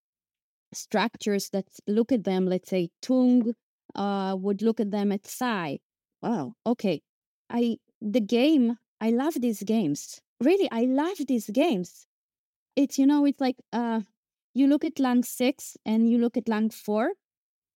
structures 0.72 1.50
that 1.50 1.66
look 1.86 2.12
at 2.12 2.24
them. 2.24 2.46
Let's 2.46 2.70
say 2.70 2.90
Tung 3.02 3.54
uh, 3.94 4.36
would 4.38 4.62
look 4.62 4.80
at 4.80 4.90
them 4.90 5.12
at 5.12 5.26
Psi. 5.26 5.78
Wow, 6.22 6.54
okay. 6.66 7.02
I 7.48 7.78
the 8.00 8.20
game. 8.20 8.76
I 9.00 9.10
love 9.10 9.34
these 9.40 9.62
games. 9.62 10.20
Really, 10.40 10.68
I 10.70 10.84
love 10.84 11.18
these 11.26 11.48
games. 11.50 12.06
It's 12.76 12.98
you 12.98 13.06
know, 13.06 13.24
it's 13.24 13.40
like 13.40 13.56
uh, 13.72 14.00
you 14.54 14.66
look 14.66 14.84
at 14.84 14.98
lung 14.98 15.22
six 15.22 15.76
and 15.84 16.08
you 16.10 16.18
look 16.18 16.36
at 16.36 16.48
lung 16.48 16.70
four, 16.70 17.12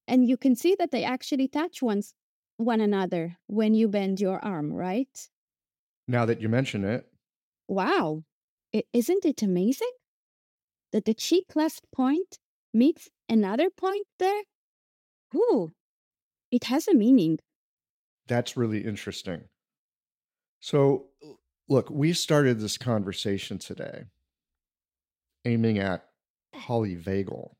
and 0.07 0.27
you 0.27 0.37
can 0.37 0.55
see 0.55 0.75
that 0.77 0.91
they 0.91 1.03
actually 1.03 1.47
touch 1.47 1.81
one's 1.81 2.13
one 2.57 2.81
another 2.81 3.37
when 3.47 3.73
you 3.73 3.87
bend 3.87 4.19
your 4.19 4.43
arm, 4.43 4.71
right? 4.71 5.29
Now 6.07 6.25
that 6.25 6.41
you 6.41 6.49
mention 6.49 6.83
it. 6.83 7.07
Wow, 7.67 8.23
isn't 8.93 9.25
it 9.25 9.41
amazing 9.41 9.91
that 10.91 11.05
the 11.05 11.15
xi-cleft 11.17 11.85
point 11.91 12.37
meets 12.73 13.09
another 13.27 13.69
point 13.69 14.05
there? 14.19 14.43
Ooh, 15.35 15.73
it 16.51 16.65
has 16.65 16.87
a 16.87 16.93
meaning. 16.93 17.39
That's 18.27 18.55
really 18.55 18.85
interesting. 18.85 19.45
So, 20.59 21.07
look, 21.67 21.89
we 21.89 22.13
started 22.13 22.59
this 22.59 22.77
conversation 22.77 23.57
today 23.57 24.05
aiming 25.43 25.79
at 25.79 26.07
polyvagal, 26.65 27.51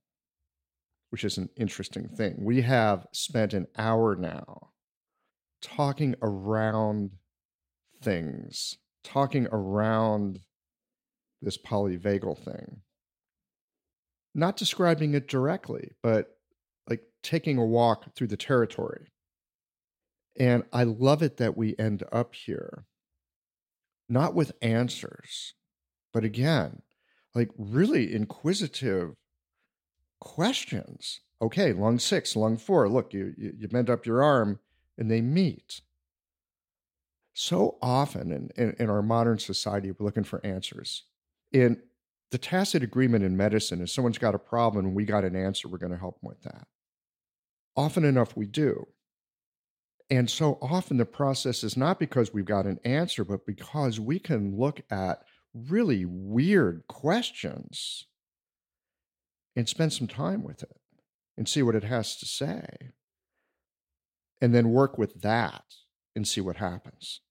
which 1.10 1.24
is 1.24 1.38
an 1.38 1.50
interesting 1.58 2.08
thing. 2.08 2.36
We 2.40 2.62
have 2.62 3.06
spent 3.12 3.54
an 3.54 3.68
hour 3.78 4.16
now 4.16 4.72
talking 5.62 6.16
around 6.22 7.12
things, 8.02 8.78
talking 9.04 9.48
around 9.52 10.40
this 11.42 11.58
polyvagal 11.58 12.40
thing. 12.44 12.82
Not 14.34 14.58
describing 14.58 15.14
it 15.14 15.28
directly, 15.28 15.92
but 16.04 16.28
like 16.90 17.02
taking 17.24 17.58
a 17.58 17.66
walk 17.66 18.16
through 18.16 18.28
the 18.28 18.38
territory. 18.38 19.12
And 20.38 20.64
I 20.74 20.84
love 20.84 21.24
it 21.24 21.38
that 21.38 21.56
we 21.56 21.76
end 21.80 22.04
up 22.12 22.36
here, 22.36 22.86
not 24.10 24.36
with 24.36 24.52
answers, 24.62 25.54
but 26.14 26.26
again, 26.26 26.82
like 27.36 27.50
really 27.58 28.14
inquisitive 28.14 29.16
questions. 30.20 31.20
Okay, 31.42 31.74
lung 31.74 32.00
six, 32.00 32.36
lung 32.36 32.58
four. 32.58 32.90
Look, 32.90 33.14
you, 33.14 33.34
you, 33.38 33.54
you 33.60 33.68
bend 33.68 33.90
up 33.90 34.06
your 34.06 34.24
arm 34.24 34.60
and 34.98 35.12
they 35.12 35.22
meet. 35.22 35.82
So 37.34 37.78
often 37.82 38.32
in, 38.32 38.50
in, 38.56 38.76
in 38.80 38.90
our 38.90 39.02
modern 39.02 39.38
society, 39.38 39.92
we're 39.92 40.06
looking 40.06 40.24
for 40.24 40.44
answers. 40.46 41.04
And 41.54 41.78
the 42.32 42.38
tacit 42.38 42.82
agreement 42.82 43.26
in 43.26 43.36
medicine 43.36 43.82
is 43.82 43.92
someone's 43.92 44.18
got 44.18 44.36
a 44.36 44.40
problem 44.40 44.86
and 44.86 44.96
we 44.96 45.04
got 45.06 45.26
an 45.26 45.36
answer, 45.36 45.68
we're 45.68 45.78
going 45.78 45.92
to 45.92 45.98
help 45.98 46.22
them 46.22 46.30
with 46.30 46.42
that. 46.44 46.68
Often 47.76 48.06
enough, 48.06 48.38
we 48.38 48.46
do. 48.46 48.88
And 50.10 50.30
so 50.30 50.58
often 50.62 50.98
the 50.98 51.06
process 51.06 51.64
is 51.64 51.76
not 51.76 52.00
because 52.00 52.34
we've 52.34 52.46
got 52.46 52.66
an 52.66 52.80
answer, 52.86 53.26
but 53.26 53.46
because 53.46 54.00
we 54.00 54.20
can 54.20 54.56
look 54.58 54.82
at 54.90 55.24
really 55.56 56.06
weird 56.06 56.84
questions 56.88 58.06
and 59.56 59.70
spend 59.70 59.94
some 59.94 60.08
time 60.08 60.44
with 60.44 60.62
it 60.62 60.78
and 61.38 61.48
see 61.48 61.64
what 61.64 61.76
it 61.76 61.84
has 61.84 62.18
to 62.18 62.26
say. 62.26 62.92
And 64.42 64.54
then 64.54 64.70
work 64.70 64.98
with 64.98 65.22
that 65.22 65.64
and 66.16 66.28
see 66.28 66.42
what 66.42 66.58
happens 66.58 67.22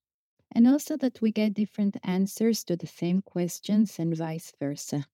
and 0.55 0.69
also 0.69 0.97
that 0.97 1.21
we 1.21 1.33
get 1.33 1.55
different 1.55 1.97
answers 2.05 2.63
to 2.65 2.77
the 2.77 2.87
same 2.87 3.21
questions 3.21 3.99
and 3.99 4.17
vice 4.17 4.53
versa. 4.59 5.07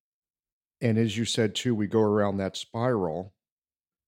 And 0.83 0.99
as 0.99 1.17
you 1.17 1.25
said 1.25 1.55
too, 1.55 1.75
we 1.75 1.87
go 1.87 2.01
around 2.01 2.37
that 2.39 2.57
spiral, 2.57 3.33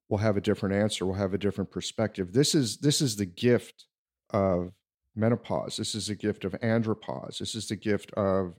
we'll 0.09 0.19
have 0.19 0.37
a 0.37 0.43
different 0.43 0.75
answer, 0.75 1.07
we'll 1.07 1.17
have 1.17 1.35
a 1.35 1.39
different 1.39 1.71
perspective. 1.71 2.33
This 2.33 2.55
is 2.55 2.79
this 2.79 3.01
is 3.01 3.17
the 3.17 3.27
gift 3.27 3.87
of 4.31 4.73
menopause. 5.15 5.77
This 5.77 5.95
is 5.95 6.07
the 6.07 6.15
gift 6.15 6.45
of 6.45 6.53
andropause. 6.61 7.39
This 7.39 7.55
is 7.55 7.69
the 7.69 7.77
gift 7.77 8.13
of, 8.13 8.55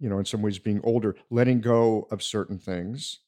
you 0.00 0.08
know, 0.08 0.18
in 0.18 0.24
some 0.26 0.42
ways 0.42 0.58
being 0.58 0.80
older, 0.84 1.16
letting 1.30 1.60
go 1.62 2.08
of 2.10 2.22
certain 2.22 2.58
things, 2.58 3.20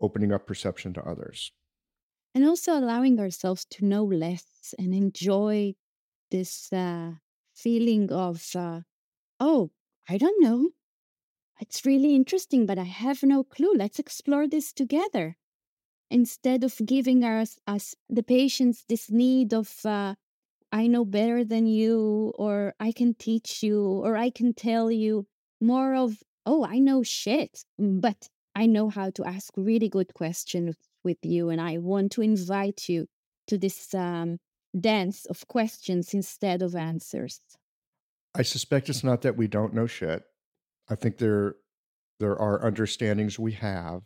opening 0.00 0.32
up 0.32 0.46
perception 0.46 0.94
to 0.94 1.02
others. 1.04 1.52
and 2.34 2.44
also 2.44 2.72
allowing 2.78 3.18
ourselves 3.18 3.64
to 3.64 3.84
know 3.84 4.04
less 4.04 4.74
and 4.78 4.94
enjoy 4.94 5.74
this 6.30 6.72
uh, 6.72 7.12
feeling 7.54 8.12
of, 8.12 8.54
uh, 8.54 8.80
oh, 9.40 9.70
I 10.08 10.18
don't 10.18 10.42
know. 10.42 10.70
It's 11.60 11.86
really 11.86 12.14
interesting, 12.14 12.66
but 12.66 12.78
I 12.78 12.84
have 12.84 13.22
no 13.22 13.44
clue. 13.44 13.74
Let's 13.74 13.98
explore 13.98 14.48
this 14.48 14.72
together. 14.72 15.36
Instead 16.10 16.64
of 16.64 16.76
giving 16.86 17.24
us, 17.24 17.58
us 17.66 17.96
the 18.08 18.22
patients 18.24 18.84
this 18.88 19.10
need 19.10 19.54
of, 19.54 19.84
uh, 19.86 20.16
I 20.72 20.86
know 20.88 21.04
better 21.04 21.44
than 21.44 21.66
you, 21.66 22.32
or 22.36 22.74
I 22.80 22.92
can 22.92 23.14
teach 23.14 23.62
you, 23.62 23.82
or 23.82 24.16
I 24.16 24.30
can 24.30 24.54
tell 24.54 24.90
you, 24.90 25.26
more 25.60 25.94
of, 25.94 26.22
oh, 26.44 26.64
I 26.64 26.78
know 26.78 27.02
shit, 27.02 27.64
but 27.78 28.28
I 28.54 28.66
know 28.66 28.88
how 28.88 29.10
to 29.10 29.24
ask 29.24 29.52
really 29.56 29.88
good 29.88 30.14
questions 30.14 30.76
with 31.04 31.18
you, 31.22 31.50
and 31.50 31.60
I 31.60 31.78
want 31.78 32.12
to 32.12 32.22
invite 32.22 32.88
you 32.88 33.06
to 33.48 33.58
this 33.58 33.94
um, 33.94 34.38
dance 34.78 35.26
of 35.26 35.46
questions 35.46 36.14
instead 36.14 36.62
of 36.62 36.74
answers. 36.74 37.40
I 38.34 38.42
suspect 38.42 38.88
it's 38.88 39.04
not 39.04 39.22
that 39.22 39.36
we 39.36 39.46
don't 39.46 39.74
know 39.74 39.86
shit. 39.86 40.22
I 40.88 40.94
think 40.94 41.18
there 41.18 41.56
there 42.18 42.38
are 42.38 42.64
understandings 42.64 43.38
we 43.38 43.52
have. 43.52 44.02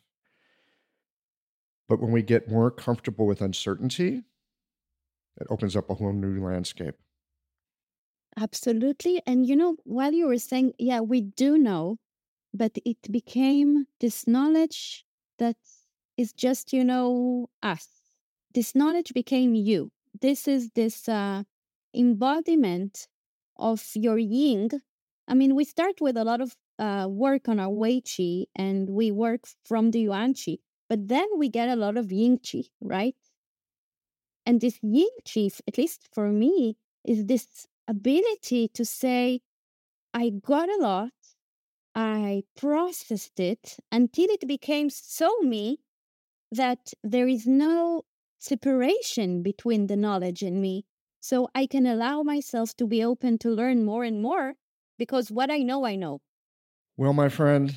But 1.88 2.00
when 2.00 2.12
we 2.12 2.22
get 2.22 2.48
more 2.48 2.70
comfortable 2.70 3.26
with 3.26 3.40
uncertainty, 3.40 4.22
it 5.40 5.46
opens 5.50 5.76
up 5.76 5.90
a 5.90 5.94
whole 5.94 6.12
new 6.12 6.44
landscape. 6.44 6.94
Absolutely. 8.36 9.22
And 9.26 9.46
you 9.46 9.56
know, 9.56 9.76
while 9.84 10.12
you 10.12 10.26
were 10.26 10.38
saying, 10.38 10.74
yeah, 10.78 11.00
we 11.00 11.20
do 11.20 11.58
know, 11.58 11.98
but 12.54 12.72
it 12.84 12.98
became 13.10 13.86
this 14.00 14.26
knowledge 14.26 15.04
that 15.38 15.56
is 16.16 16.32
just, 16.32 16.72
you 16.72 16.84
know, 16.84 17.48
us. 17.62 17.88
This 18.54 18.74
knowledge 18.74 19.12
became 19.14 19.54
you. 19.54 19.90
This 20.20 20.48
is 20.48 20.70
this 20.74 21.08
uh, 21.08 21.44
embodiment 21.94 23.08
of 23.58 23.84
your 23.94 24.18
yin. 24.18 24.70
I 25.28 25.34
mean, 25.34 25.54
we 25.54 25.64
start 25.64 26.00
with 26.00 26.16
a 26.16 26.24
lot 26.24 26.40
of 26.40 26.56
uh, 26.78 27.06
work 27.10 27.48
on 27.48 27.60
our 27.60 27.70
Wei 27.70 28.00
Qi 28.00 28.46
and 28.56 28.90
we 28.90 29.10
work 29.12 29.46
from 29.64 29.92
the 29.92 30.00
Yuan 30.02 30.34
Qi, 30.34 30.58
but 30.88 31.08
then 31.08 31.26
we 31.36 31.48
get 31.48 31.68
a 31.68 31.76
lot 31.76 31.96
of 31.96 32.10
ying 32.12 32.38
Qi, 32.38 32.70
right? 32.80 33.14
And 34.44 34.60
this 34.60 34.78
ying 34.82 35.08
Qi, 35.24 35.60
at 35.66 35.78
least 35.78 36.06
for 36.12 36.30
me, 36.30 36.76
is 37.04 37.24
this 37.26 37.66
ability 37.88 38.68
to 38.74 38.84
say, 38.84 39.40
I 40.14 40.30
got 40.30 40.68
a 40.68 40.78
lot, 40.80 41.12
I 41.94 42.44
processed 42.56 43.40
it 43.40 43.76
until 43.90 44.26
it 44.30 44.46
became 44.46 44.90
so 44.90 45.38
me 45.40 45.80
that 46.52 46.92
there 47.02 47.28
is 47.28 47.46
no 47.46 48.04
separation 48.38 49.42
between 49.42 49.86
the 49.86 49.96
knowledge 49.96 50.42
and 50.42 50.60
me. 50.60 50.84
So 51.20 51.48
I 51.54 51.66
can 51.66 51.86
allow 51.86 52.22
myself 52.22 52.74
to 52.76 52.86
be 52.86 53.04
open 53.04 53.38
to 53.38 53.50
learn 53.50 53.84
more 53.84 54.04
and 54.04 54.22
more 54.22 54.54
because 54.98 55.30
what 55.30 55.50
I 55.50 55.58
know, 55.58 55.84
I 55.84 55.96
know. 55.96 56.20
Well, 56.96 57.12
my 57.12 57.28
friend, 57.28 57.74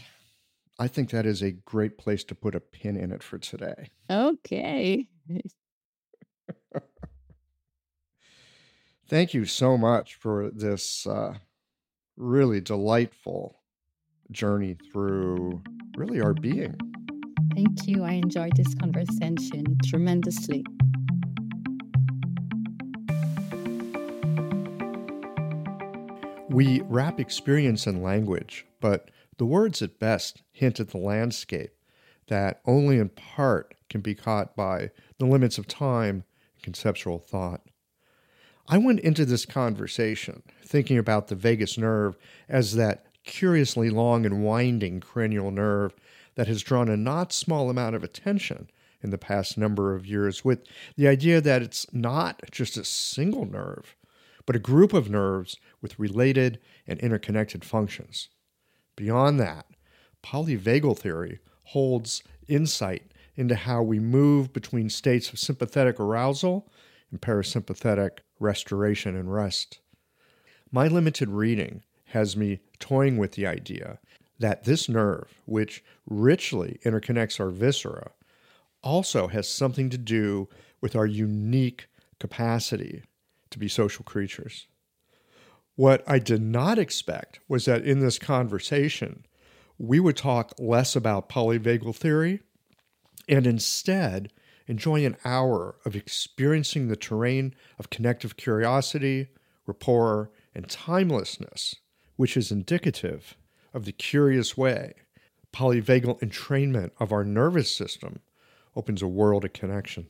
I 0.80 0.88
think 0.88 1.10
that 1.12 1.26
is 1.26 1.42
a 1.42 1.52
great 1.52 1.98
place 1.98 2.24
to 2.26 2.36
put 2.36 2.56
a 2.56 2.60
pin 2.60 2.98
in 2.98 3.12
it 3.12 3.24
for 3.24 3.38
today. 3.38 3.90
Okay. 4.10 5.08
Thank 9.08 9.34
you 9.34 9.46
so 9.46 9.78
much 9.78 10.16
for 10.16 10.50
this 10.52 11.06
uh, 11.06 11.36
really 12.16 12.62
delightful 12.62 13.58
journey 14.32 14.78
through 14.92 15.62
really 15.98 16.22
our 16.22 16.34
being. 16.34 16.76
Thank 17.54 17.88
you. 17.88 18.04
I 18.04 18.14
enjoyed 18.14 18.56
this 18.56 18.74
conversation 18.76 19.78
tremendously. 19.86 20.66
We 26.50 26.82
wrap 26.82 27.20
experience 27.20 27.88
in 27.88 28.04
language, 28.04 28.66
but 28.80 29.12
the 29.38 29.46
words 29.46 29.82
at 29.82 30.00
best 30.00 30.44
hint 30.52 30.80
at 30.80 30.90
the 30.90 30.98
landscape 30.98 31.72
that 32.28 32.62
only 32.66 33.00
in 33.00 33.10
part 33.10 33.76
can 33.90 34.02
be 34.02 34.16
caught 34.16 34.56
by 34.56 34.92
the 35.18 35.26
limits 35.26 35.58
of 35.58 35.68
time 35.68 36.24
and 36.56 36.64
conceptual 36.64 37.20
thought. 37.20 37.62
I 38.68 38.77
went 38.77 39.02
into 39.02 39.26
this 39.26 39.45
conversation 39.45 40.44
thinking 40.64 40.98
about 40.98 41.27
the 41.27 41.35
vagus 41.35 41.77
nerve 41.77 42.18
as 42.48 42.76
that 42.76 43.06
curiously 43.23 43.90
long 43.90 44.26
and 44.26 44.44
winding 44.44 44.99
cranial 44.99 45.52
nerve 45.52 45.94
that 46.35 46.48
has 46.48 46.64
drawn 46.64 46.90
a 46.90 46.98
not 46.98 47.34
small 47.34 47.69
amount 47.69 47.95
of 47.95 48.03
attention 48.03 48.69
in 49.02 49.10
the 49.10 49.18
past 49.18 49.57
number 49.57 49.94
of 49.94 50.06
years, 50.06 50.45
with 50.45 50.64
the 50.95 51.07
idea 51.07 51.41
that 51.41 51.61
it's 51.61 51.91
not 51.94 52.41
just 52.52 52.77
a 52.77 52.85
single 52.85 53.45
nerve, 53.45 53.95
but 54.45 54.56
a 54.56 54.60
group 54.60 54.94
of 54.94 55.10
nerves 55.10 55.57
with 55.81 55.99
related 55.99 56.60
and 56.88 56.99
interconnected 56.99 57.65
functions. 57.65 58.30
Beyond 58.95 59.40
that, 59.41 59.65
polyvagal 60.23 60.98
theory 60.99 61.40
holds 61.65 62.23
insight 62.48 63.11
into 63.35 63.56
how 63.56 63.84
we 63.84 63.99
move 63.99 64.53
between 64.53 64.90
states 64.90 65.31
of 65.34 65.40
sympathetic 65.40 65.99
arousal 65.99 66.72
and 67.14 67.22
parasympathetic 67.22 68.19
restoration 68.40 69.15
and 69.15 69.31
rest. 69.31 69.80
My 70.72 70.88
limited 70.88 71.30
reading 71.30 71.84
has 72.06 72.35
me 72.35 72.60
toying 72.80 73.18
with 73.18 73.34
the 73.34 73.45
idea 73.45 73.99
that 74.40 74.64
this 74.64 74.90
nerve, 74.90 75.41
which 75.45 75.84
richly 76.10 76.80
interconnects 76.84 77.40
our 77.40 77.52
viscera, 77.52 78.11
also 78.81 79.27
has 79.27 79.48
something 79.48 79.91
to 79.91 79.98
do 79.98 80.49
with 80.81 80.95
our 80.95 81.06
unique 81.06 81.88
capacity 82.19 83.03
to 83.52 83.60
be 83.60 83.68
social 83.68 84.03
creatures. 84.03 84.65
What 85.76 86.03
I 86.07 86.18
did 86.18 86.41
not 86.41 86.80
expect 86.80 87.40
was 87.48 87.65
that 87.65 87.85
in 87.85 87.99
this 87.99 88.18
conversation, 88.18 89.26
we 89.77 89.99
would 89.99 90.18
talk 90.18 90.53
less 90.57 90.95
about 90.95 91.30
polyvagal 91.30 91.95
theory 91.95 92.41
and 93.30 93.45
instead 93.45 94.31
enjoy 94.68 95.06
an 95.06 95.18
hour 95.26 95.76
of 95.85 95.95
experiencing 95.95 96.88
the 96.88 96.95
terrain 96.95 97.53
of 97.80 97.90
connective 97.90 98.38
curiosity, 98.38 99.27
rapport, 99.65 100.31
and 100.56 100.69
timelessness, 100.69 101.76
which 102.15 102.38
is 102.38 102.52
indicative 102.52 103.35
of 103.73 103.85
the 103.85 103.91
curious 103.91 104.56
way 104.56 104.94
polyvagal 105.53 106.19
entrainment 106.19 106.91
of 106.99 107.11
our 107.11 107.23
nervous 107.23 107.73
system 107.73 108.19
opens 108.76 109.02
a 109.02 109.07
world 109.07 109.45
of 109.45 109.53
connection. 109.53 110.07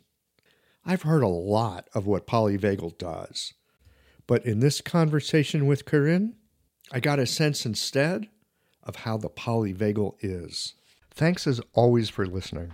I've 0.85 1.03
heard 1.03 1.23
a 1.23 1.27
lot 1.27 1.89
of 1.93 2.07
what 2.07 2.27
polyvagal 2.27 2.97
does, 2.97 3.53
but 4.25 4.45
in 4.45 4.59
this 4.59 4.81
conversation 4.81 5.67
with 5.67 5.85
Karine, 5.85 6.35
I 6.91 6.99
got 6.99 7.19
a 7.19 7.25
sense 7.25 7.65
instead 7.65 8.29
of 8.81 8.97
how 8.97 9.17
the 9.17 9.29
polyvagal 9.29 10.15
is. 10.21 10.73
Thanks 11.11 11.45
as 11.45 11.61
always 11.73 12.09
for 12.09 12.25
listening. 12.25 12.73